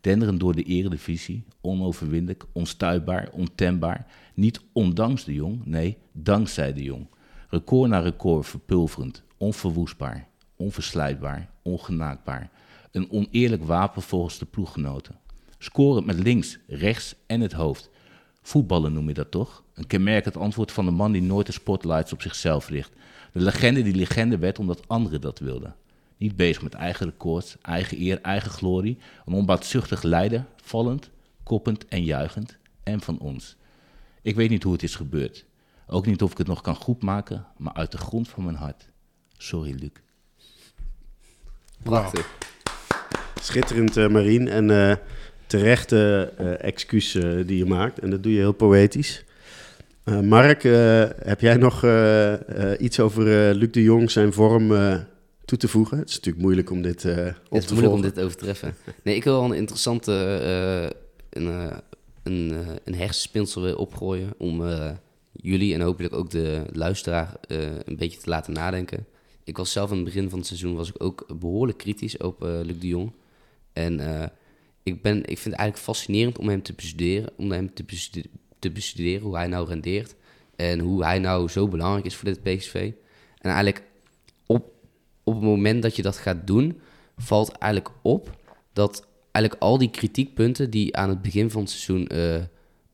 [0.00, 4.06] Denderend door de eredivisie, onoverwinnelijk, onstuitbaar, ontembaar.
[4.34, 7.06] Niet ondanks de jong, nee, dankzij de jong.
[7.48, 12.50] Record na record verpulverend, onverwoestbaar, onverslijtbaar, ongenaakbaar.
[12.90, 15.18] Een oneerlijk wapen volgens de ploeggenoten.
[15.58, 17.90] Scorend met links, rechts en het hoofd.
[18.46, 19.62] Voetballen noem je dat toch?
[19.74, 22.92] Een kenmerkend antwoord van de man die nooit de spotlights op zichzelf richt.
[23.32, 25.76] De legende die legende werd omdat anderen dat wilden.
[26.16, 28.98] Niet bezig met eigen records, eigen eer, eigen glorie.
[29.26, 31.10] Een onbaatzuchtig leider, vallend,
[31.42, 32.56] koppend en juichend.
[32.82, 33.56] En van ons.
[34.22, 35.44] Ik weet niet hoe het is gebeurd.
[35.86, 38.88] Ook niet of ik het nog kan goedmaken, maar uit de grond van mijn hart.
[39.36, 39.90] Sorry, Luc.
[41.82, 42.36] Prachtig.
[43.40, 44.48] Schitterend, eh Marien.
[44.48, 44.96] En eh,
[45.58, 47.98] terechte eh, excuus eh, die je maakt.
[47.98, 49.24] En dat doe je heel poëtisch.
[50.04, 50.62] Eh, Mark,
[51.22, 51.86] heb jij nog
[52.78, 54.68] iets over Luc de Jong, zijn vorm
[55.44, 55.98] toe te voegen?
[55.98, 58.44] Het is natuurlijk moeilijk om dit eh, op Het is moeilijk om dit over te
[58.44, 58.74] treffen.
[59.02, 60.12] Nee, ik wil wel een interessante
[61.30, 61.46] een,
[62.22, 64.62] een, een hersenspinsel weer opgooien om
[65.32, 67.34] jullie en hopelijk ook de luisteraar
[67.84, 69.06] een beetje te laten nadenken.
[69.44, 72.42] Ik was zelf aan het begin van het seizoen was ik ook behoorlijk kritisch op
[72.42, 73.12] Luc de Jong.
[73.72, 74.00] En
[74.84, 78.24] ik, ben, ik vind het eigenlijk fascinerend om hem te bestuderen, om hem te, bestu-
[78.58, 80.14] te bestuderen hoe hij nou rendeert.
[80.56, 82.74] En hoe hij nou zo belangrijk is voor dit PSV.
[83.38, 83.82] En eigenlijk
[84.46, 84.72] op,
[85.24, 86.80] op het moment dat je dat gaat doen,
[87.16, 88.30] valt eigenlijk op
[88.72, 92.42] dat eigenlijk al die kritiekpunten die aan het begin van het seizoen eh,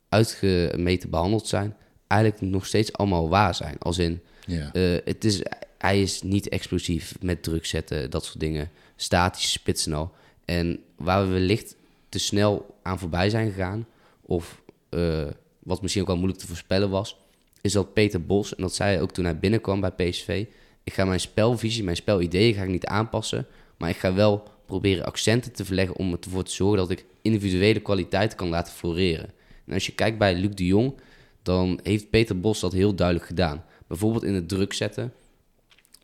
[0.08, 1.76] uitgemeten behandeld zijn,
[2.06, 3.78] eigenlijk nog steeds allemaal waar zijn.
[3.78, 4.72] Als in, Ja.
[4.72, 5.42] eh, het is,
[5.78, 8.70] hij is niet explosief met druk zetten, dat soort dingen.
[8.96, 10.12] Statische spitsen al.
[10.44, 11.76] En waar we wellicht
[12.10, 13.86] te snel aan voorbij zijn gegaan,
[14.20, 15.26] of eh,
[15.58, 17.16] wat misschien ook wel moeilijk te voorspellen was,
[17.60, 20.46] is dat Peter Bos, en dat zei hij ook toen hij binnenkwam bij PSV,
[20.84, 23.46] ik ga mijn spelvisie, mijn spelideeën ga ik niet aanpassen,
[23.76, 27.80] maar ik ga wel proberen accenten te verleggen om ervoor te zorgen dat ik individuele
[27.80, 29.30] kwaliteiten kan laten floreren.
[29.66, 30.94] En als je kijkt bij Luc de Jong,
[31.42, 33.64] dan heeft Peter Bos dat heel duidelijk gedaan.
[33.86, 35.12] Bijvoorbeeld in het druk zetten.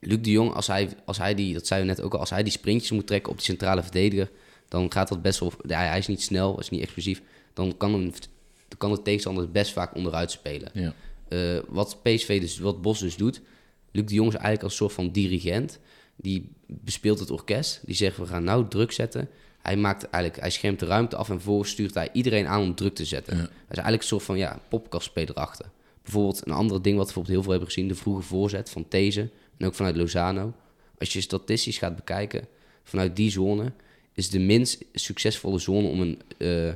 [0.01, 2.31] Luc de Jong, als hij, als hij die, dat zei we net ook al, als
[2.31, 4.31] hij die sprintjes moet trekken op die centrale verdediger,
[4.69, 5.53] dan gaat dat best wel.
[5.67, 7.23] Hij, hij is niet snel, hij is niet explosief.
[7.53, 10.71] Dan kan, dan kan de tegenstander best vaak onderuit spelen.
[10.75, 10.95] Ja.
[11.29, 13.41] Eh, wat PSV dus, wat Bos dus doet,
[13.91, 15.79] Luc de Jong is eigenlijk als soort van dirigent.
[16.17, 17.81] Die bespeelt het orkest.
[17.85, 19.29] Die zegt, we gaan nou druk zetten.
[19.62, 22.75] Hij, maakt eigenlijk, hij schermt de ruimte af en vervolgens stuurt hij iedereen aan om
[22.75, 23.37] druk te zetten.
[23.37, 23.43] Ja.
[23.43, 25.67] Hij is eigenlijk een soort van ja, popkastspeler achter.
[26.03, 28.89] Bijvoorbeeld een ander ding wat we bijvoorbeeld heel veel hebben gezien, de vroege voorzet van
[28.89, 30.53] These en ook vanuit Lozano.
[30.99, 32.47] Als je statistisch gaat bekijken,
[32.83, 33.73] vanuit die zone
[34.17, 36.73] is de minst succesvolle zone om een, eh,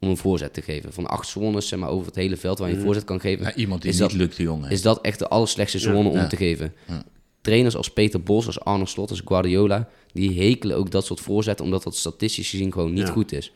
[0.00, 0.92] om een voorzet te geven.
[0.92, 3.44] Van acht zones zeg maar, over het hele veld waar je een voorzet kan geven,
[3.46, 4.70] Ja, iemand die is niet dat- lukt, de jongen.
[4.70, 6.26] is dat echt de allerslechtste zone om Ja.
[6.26, 6.74] te geven.
[6.88, 7.04] Ja.
[7.40, 11.64] Trainers als Peter Bos, als Arne Slot, als Guardiola, die hekelen ook dat soort voorzetten,
[11.64, 13.12] omdat dat statistisch gezien gewoon niet Ja.
[13.12, 13.52] goed is.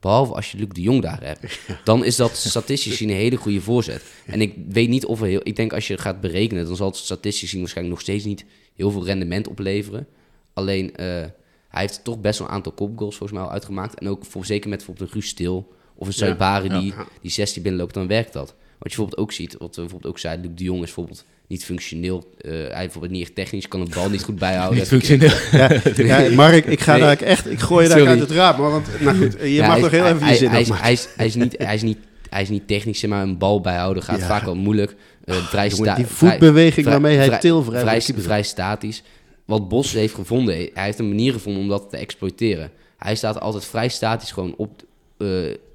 [0.00, 1.58] Behalve als je Luc de Jong daar hebt.
[1.84, 4.02] Dan is dat statistisch gezien een hele goede voorzet.
[4.26, 5.40] En ik weet niet of er heel...
[5.42, 8.44] Ik denk als je gaat berekenen, dan zal het statistisch gezien waarschijnlijk nog steeds niet
[8.74, 10.06] heel veel rendement opleveren.
[10.52, 11.24] Alleen, eh,
[11.70, 13.98] hij heeft toch best wel een aantal kopgoals volgens mij al uitgemaakt.
[13.98, 16.78] En ook voor, zeker met bijvoorbeeld een Guus Stil of een Suibari Ja.
[16.80, 18.46] die, die 16 binnenloopt, dan werkt dat.
[18.78, 21.24] Wat je bijvoorbeeld ook ziet, wat we bijvoorbeeld ook zei, Luc de Jong is bijvoorbeeld
[21.46, 22.30] niet functioneel.
[22.40, 24.78] eh, hij is bijvoorbeeld niet echt technisch, kan de bal niet goed bijhouden.
[24.78, 25.30] Niet functioneel.
[26.06, 27.00] Ja, ja, Mark, ik ga Nee.
[27.00, 28.56] daar echt, ik gooi je daar uit het raam.
[28.60, 30.64] Want, nou goed, je Ja, mag hij- nog heel hij- even je hij- zin hij,
[30.80, 31.98] hij, is, hij, is niet, hij, is niet,
[32.30, 34.26] hij is niet technisch, maar een bal bijhouden gaat Ja.
[34.26, 34.94] vaak wel moeilijk.
[35.24, 39.02] Eh, vrij Jongen, sta- die voetbeweging vrij- waarmee hij vrij- til vrij, vrij statisch.
[39.50, 42.70] Wat Bos heeft gevonden, hij heeft een manier gevonden om dat te exploiteren.
[42.96, 44.82] Hij staat altijd vrij statisch, gewoon, op,
[45.16, 45.28] eh,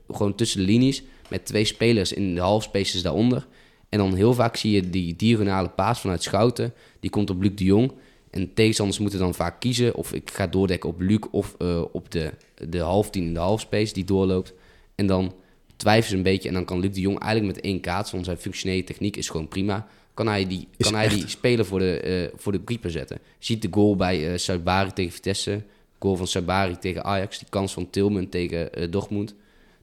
[0.07, 3.47] gewoon tussen de linies, met twee spelers in de halfspaces daaronder.
[3.89, 7.51] En dan heel vaak zie je die diagonale paas vanuit Schouten, die komt op Luc
[7.55, 7.91] de Jong.
[8.29, 12.11] En tegenstanders moeten dan vaak kiezen of ik ga doordekken op Luc of eh, op
[12.11, 12.31] de,
[12.69, 14.53] de halftien in de halfspace die doorloopt.
[14.95, 15.33] En dan
[15.75, 18.25] twijfelen ze een beetje en dan kan Luc de Jong eigenlijk met één kaats, want
[18.25, 21.99] zijn functionele techniek is gewoon prima, kan hij die, kan hij die speler voor de,
[21.99, 23.17] eh, voor de keeper zetten.
[23.39, 25.61] Je ziet de goal bij eh Sabari tegen Vitesse,
[25.99, 29.33] goal van Sabari tegen Ajax, die kans van Tilman tegen eh, Dortmund.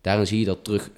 [0.01, 0.91] Daarin zie je dat terug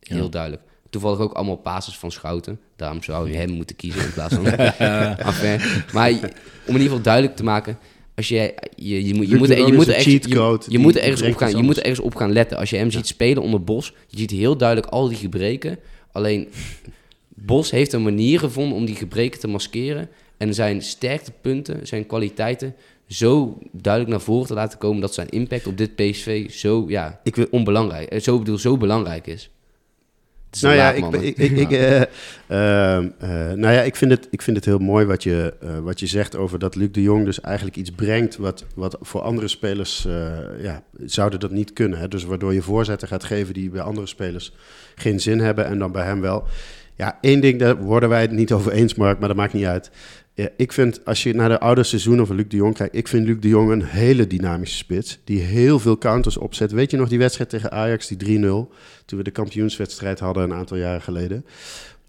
[0.00, 0.28] heel Ja.
[0.28, 0.62] duidelijk.
[0.90, 2.60] Toevallig ook allemaal passes van Schouten.
[2.76, 4.46] Daarom zou je hem moeten kiezen in plaats van
[5.26, 5.84] Affair.
[5.92, 7.78] Maar je- om in ieder geval duidelijk te maken,
[8.16, 11.02] als je, je, je, moet, je, moet, er- je, moet er ergens, je, moet er
[11.02, 12.58] ergens op gaan, je moet er ergens op gaan letten.
[12.58, 15.78] Als je hem ziet spelen onder Bos, je ziet heel duidelijk al die gebreken.
[16.12, 16.48] Alleen
[17.34, 20.08] Bos heeft een manier gevonden om die gebreken te maskeren.
[20.36, 22.74] En zijn sterktepunten, zijn kwaliteiten
[23.06, 27.20] zo duidelijk naar voren te laten komen dat zijn impact op dit PSV zo ja,
[27.22, 29.50] Ik wil, onbelangrijk, eh, zo, bedoel, zo belangrijk is.
[30.60, 34.42] Nou ja, ik, ik, ik, ik, eh, ehm, eh, nou ja, ik vind het, ik
[34.42, 37.40] vind het heel mooi wat je, wat je zegt over dat Luc de Jong dus
[37.40, 40.06] eigenlijk iets brengt wat, wat voor andere spelers,
[40.60, 41.98] ja, zouden dat niet kunnen.
[41.98, 42.08] Hè?
[42.08, 44.52] Dus waardoor je voorzetten gaat geven die bij andere spelers
[44.94, 46.44] geen zin hebben en dan bij hem wel.
[46.96, 49.64] Ja, één ding, daar worden wij het niet over eens, Mark, maar dat maakt niet
[49.64, 49.90] uit.
[50.34, 53.08] Ja, ik vind, als je naar de oude seizoenen van Luc de Jong kijkt, ik
[53.08, 55.20] vind Luc de Jong een hele dynamische spits.
[55.24, 56.72] Die heel veel counters opzet.
[56.72, 58.40] Weet je nog die wedstrijd tegen Ajax, die 3-0?
[59.04, 61.44] Toen we de kampioenswedstrijd hadden een aantal jaren geleden.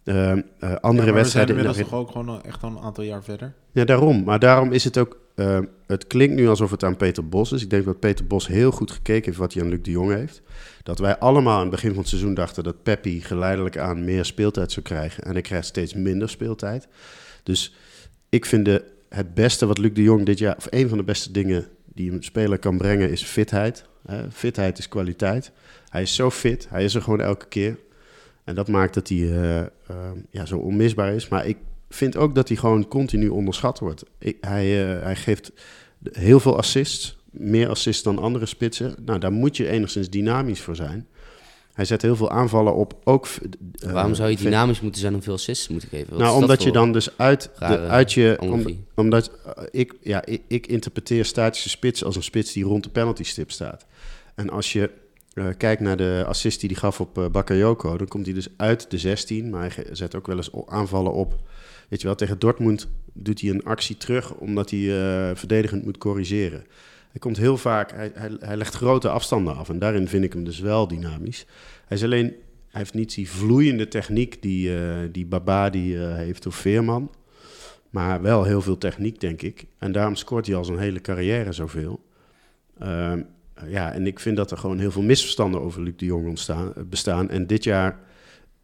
[0.06, 1.74] Ehm, eh, andere Ja, maar we zijn wedstrijden.
[1.74, 3.53] toch ook gewoon echt al een aantal jaar verder.
[3.72, 4.24] ja, daarom.
[4.24, 5.24] Maar daarom is het ook.
[5.36, 7.62] eh, het klinkt nu alsof het aan Peter Bos is.
[7.64, 10.14] Ik denk dat Peter Bos heel goed gekeken heeft wat hij aan Luc de Jong
[10.14, 10.41] heeft.
[10.84, 14.26] Dat wij allemaal aan het begin van het seizoen dachten dat Peppi geleidelijk aan meer
[14.26, 15.24] speeltijd zou krijgen.
[15.24, 16.88] En hij krijgt steeds minder speeltijd.
[17.43, 17.76] Dus
[18.30, 21.03] ik vind de, het beste wat Luc de Jong dit jaar, of een van de
[21.03, 23.86] beste dingen die een speler kan brengen, is fitheid.
[24.32, 25.51] Fitheid is kwaliteit.
[25.89, 27.78] Hij is zo fit, hij is er gewoon elke keer.
[28.45, 29.67] En dat maakt dat hij eh, eh,
[30.29, 31.27] ja, zo onmisbaar is.
[31.27, 31.57] Maar ik
[31.89, 34.03] vind ook dat hij gewoon continu onderschat wordt.
[34.19, 35.51] Ik, hij, eh, hij geeft
[36.11, 38.95] heel veel assists, meer assists dan andere spitsen.
[39.05, 41.07] Nou, daar moet je enigszins dynamisch voor zijn.
[41.73, 43.01] Hij zet heel veel aanvallen op.
[43.03, 43.27] Ook,
[43.85, 46.09] Waarom zou je vind- dynamisch moeten zijn om veel assists te moeten geven?
[46.09, 48.37] Wat nou, dat omdat je dan dus uit, de, uit je...
[48.41, 49.31] om- omdat
[49.71, 53.51] ik, ja, ik, ik interpreteer statische spits als een spits die rond de penalty stip
[53.51, 53.85] staat.
[54.35, 54.89] En als je
[55.36, 57.97] eh, kijkt naar de assist die hij gaf op eh Bakayoko...
[57.97, 61.36] dan komt hij dus uit de 16, maar hij zet ook wel eens aanvallen op.
[61.89, 64.33] Weet je wel, tegen Dortmund doet hij een actie terug...
[64.33, 66.65] omdat hij eh, verdedigend moet corrigeren.
[67.11, 69.69] Hij komt heel vaak, hij, hij, legt grote afstanden af...
[69.69, 71.45] en daarin vind ik hem dus wel dynamisch.
[71.86, 72.33] Hij is alleen...
[72.75, 77.11] Hij heeft niet die vloeiende techniek die, eh, die Baba die, eh, heeft of Veerman.
[77.89, 79.65] Maar wel heel veel techniek, denk ik.
[79.77, 82.05] En daarom scoort hij al zijn hele carrière zoveel.
[82.79, 83.21] Ehm,
[83.68, 86.74] ja, en ik vind dat er gewoon heel veel misverstanden over Luc de Jong ontstaan,
[86.76, 87.30] eh, bestaan.
[87.30, 87.99] En dit jaar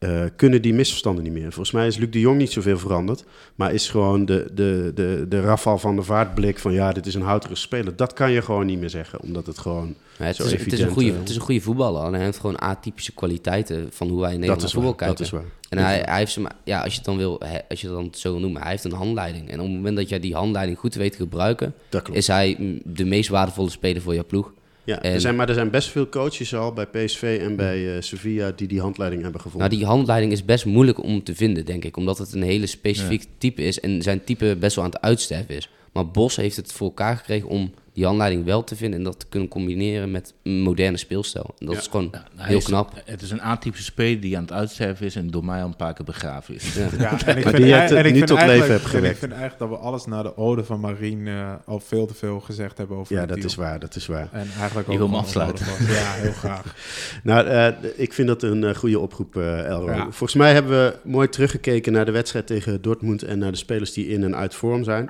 [0.02, 1.52] eh, kunnen die misverstanden niet meer.
[1.52, 3.24] Volgens mij is Luc de Jong niet zoveel veranderd.
[3.56, 6.74] Maar is gewoon de, de, de, de Rafal van de Vaartblik van...
[6.74, 7.96] ja, dit is een houtere speler.
[7.96, 9.22] Dat kan je gewoon niet meer zeggen.
[9.22, 9.96] Omdat het gewoon...
[10.18, 12.06] Ja, het, zo is, het, is een goede, eh, het is een goede voetballer.
[12.06, 14.96] En hij heeft gewoon atypische kwaliteiten van hoe wij in Nederland voetbal waar.
[14.96, 15.18] kijken.
[15.18, 15.46] Dat is waar.
[15.70, 17.96] En hij, hij heeft ze maar, ja, als je het dan wil, als je het
[17.96, 19.50] dan zo wil noemen, hij heeft een handleiding.
[19.50, 21.74] En op het moment dat jij die handleiding goed weet te gebruiken,
[22.12, 24.52] is hij mm, de meest waardevolle speler voor jouw ploeg.
[24.92, 27.96] Ja, En- er zijn, maar er zijn best veel coaches al bij PSV en bij
[27.96, 29.70] eh, Sevilla die die handleiding hebben gevonden.
[29.70, 31.98] Nou, die handleiding is best moeilijk om te vinden, denk ik.
[31.98, 35.56] Omdat het een hele specifiek type is en zijn type best wel aan het uitsterven
[35.56, 35.70] is.
[35.92, 39.20] Maar Bos heeft het voor elkaar gekregen om die handleiding wel te vinden en dat
[39.20, 41.56] te kunnen combineren met een moderne speelstijl.
[41.60, 41.82] En dat Ja.
[41.82, 43.02] is gewoon heel is- knap.
[43.06, 45.76] Het is een atypische speler die aan het uitsterven is en door mij al een
[45.76, 46.74] paar keer begraven is.
[46.76, 46.82] Ja.
[47.00, 48.86] Ja, en ik Maar vind, die en ik niet vind tot leven eigenlijk- hebt en
[48.86, 49.20] Ik gewekt.
[49.20, 52.40] vind eigenlijk dat we alles naar de ode van Marien eh, al veel te veel
[52.40, 53.48] gezegd hebben over ja, dat deal.
[53.48, 54.30] is waar, dat is waar.
[54.32, 55.66] En eigenlijk ook wil hem afsluiten.
[55.66, 55.78] was.
[55.98, 56.76] Ja, heel graag.
[57.24, 59.92] Nou, eh, ik vind dat een eh, goede oproep, eh Elro.
[59.92, 60.02] Ja.
[60.04, 63.94] Volgens mij hebben we mooi teruggekeken naar de wedstrijd tegen Dortmund en naar de spelers
[63.94, 65.10] die in en uit vorm zijn.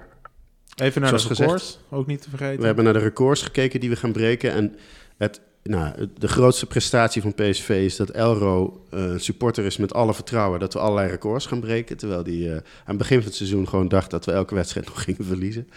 [0.76, 1.50] Even naar Zoals de gezegd.
[1.50, 2.60] records, ook niet te vergeten.
[2.60, 4.52] We hebben naar de records gekeken die we gaan breken.
[4.52, 4.76] En
[5.18, 9.94] het, nou, de grootste prestatie van PSV is dat Elro eh, een supporter is met
[9.94, 11.98] alle vertrouwen dat we allerlei records gaan breken.
[11.98, 14.86] Terwijl hij eh, aan het begin van het seizoen gewoon dacht dat we elke wedstrijd
[14.90, 15.70] nog gingen verliezen.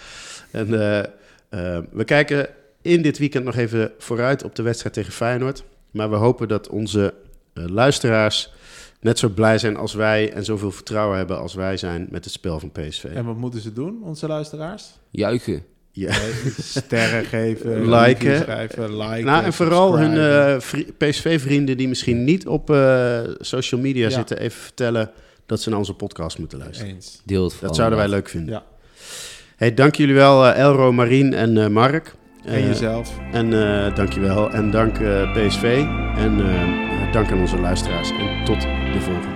[0.50, 2.48] En eh, we kijken
[2.82, 5.64] in dit weekend nog even vooruit op de wedstrijd tegen Feyenoord.
[5.90, 7.14] Maar we hopen dat onze
[7.52, 8.52] luisteraars
[9.04, 12.32] net zo blij zijn als wij en zoveel vertrouwen hebben als wij zijn met het
[12.32, 13.04] spel van PSV.
[13.04, 14.84] En wat moeten ze doen, onze luisteraars?
[15.10, 15.62] Juichen.
[15.90, 16.10] Ja.
[16.10, 18.38] Nee, sterren geven, Liken.
[18.40, 23.80] schrijven, liken, Nou, en vooral hun eh, vri- PSV-vrienden die misschien niet op eh, social
[23.80, 24.14] media Ja.
[24.14, 25.10] zitten, even vertellen
[25.46, 26.94] dat ze naar onze podcast moeten luisteren.
[26.94, 27.20] Eens.
[27.24, 27.68] Deel het vooral.
[27.68, 28.54] Dat zouden wij leuk vinden.
[28.54, 28.62] Ja.
[29.56, 32.14] Hey, dank jullie wel, eh, Elro, Marien en eh, Mark.
[32.44, 33.18] En jezelf.
[33.32, 33.52] En
[33.86, 34.50] eh dank je wel.
[34.50, 35.84] En dank eh, PSV.
[36.16, 36.40] En
[37.14, 38.10] dank aan onze luisteraars.
[38.10, 39.33] En tot de volgende.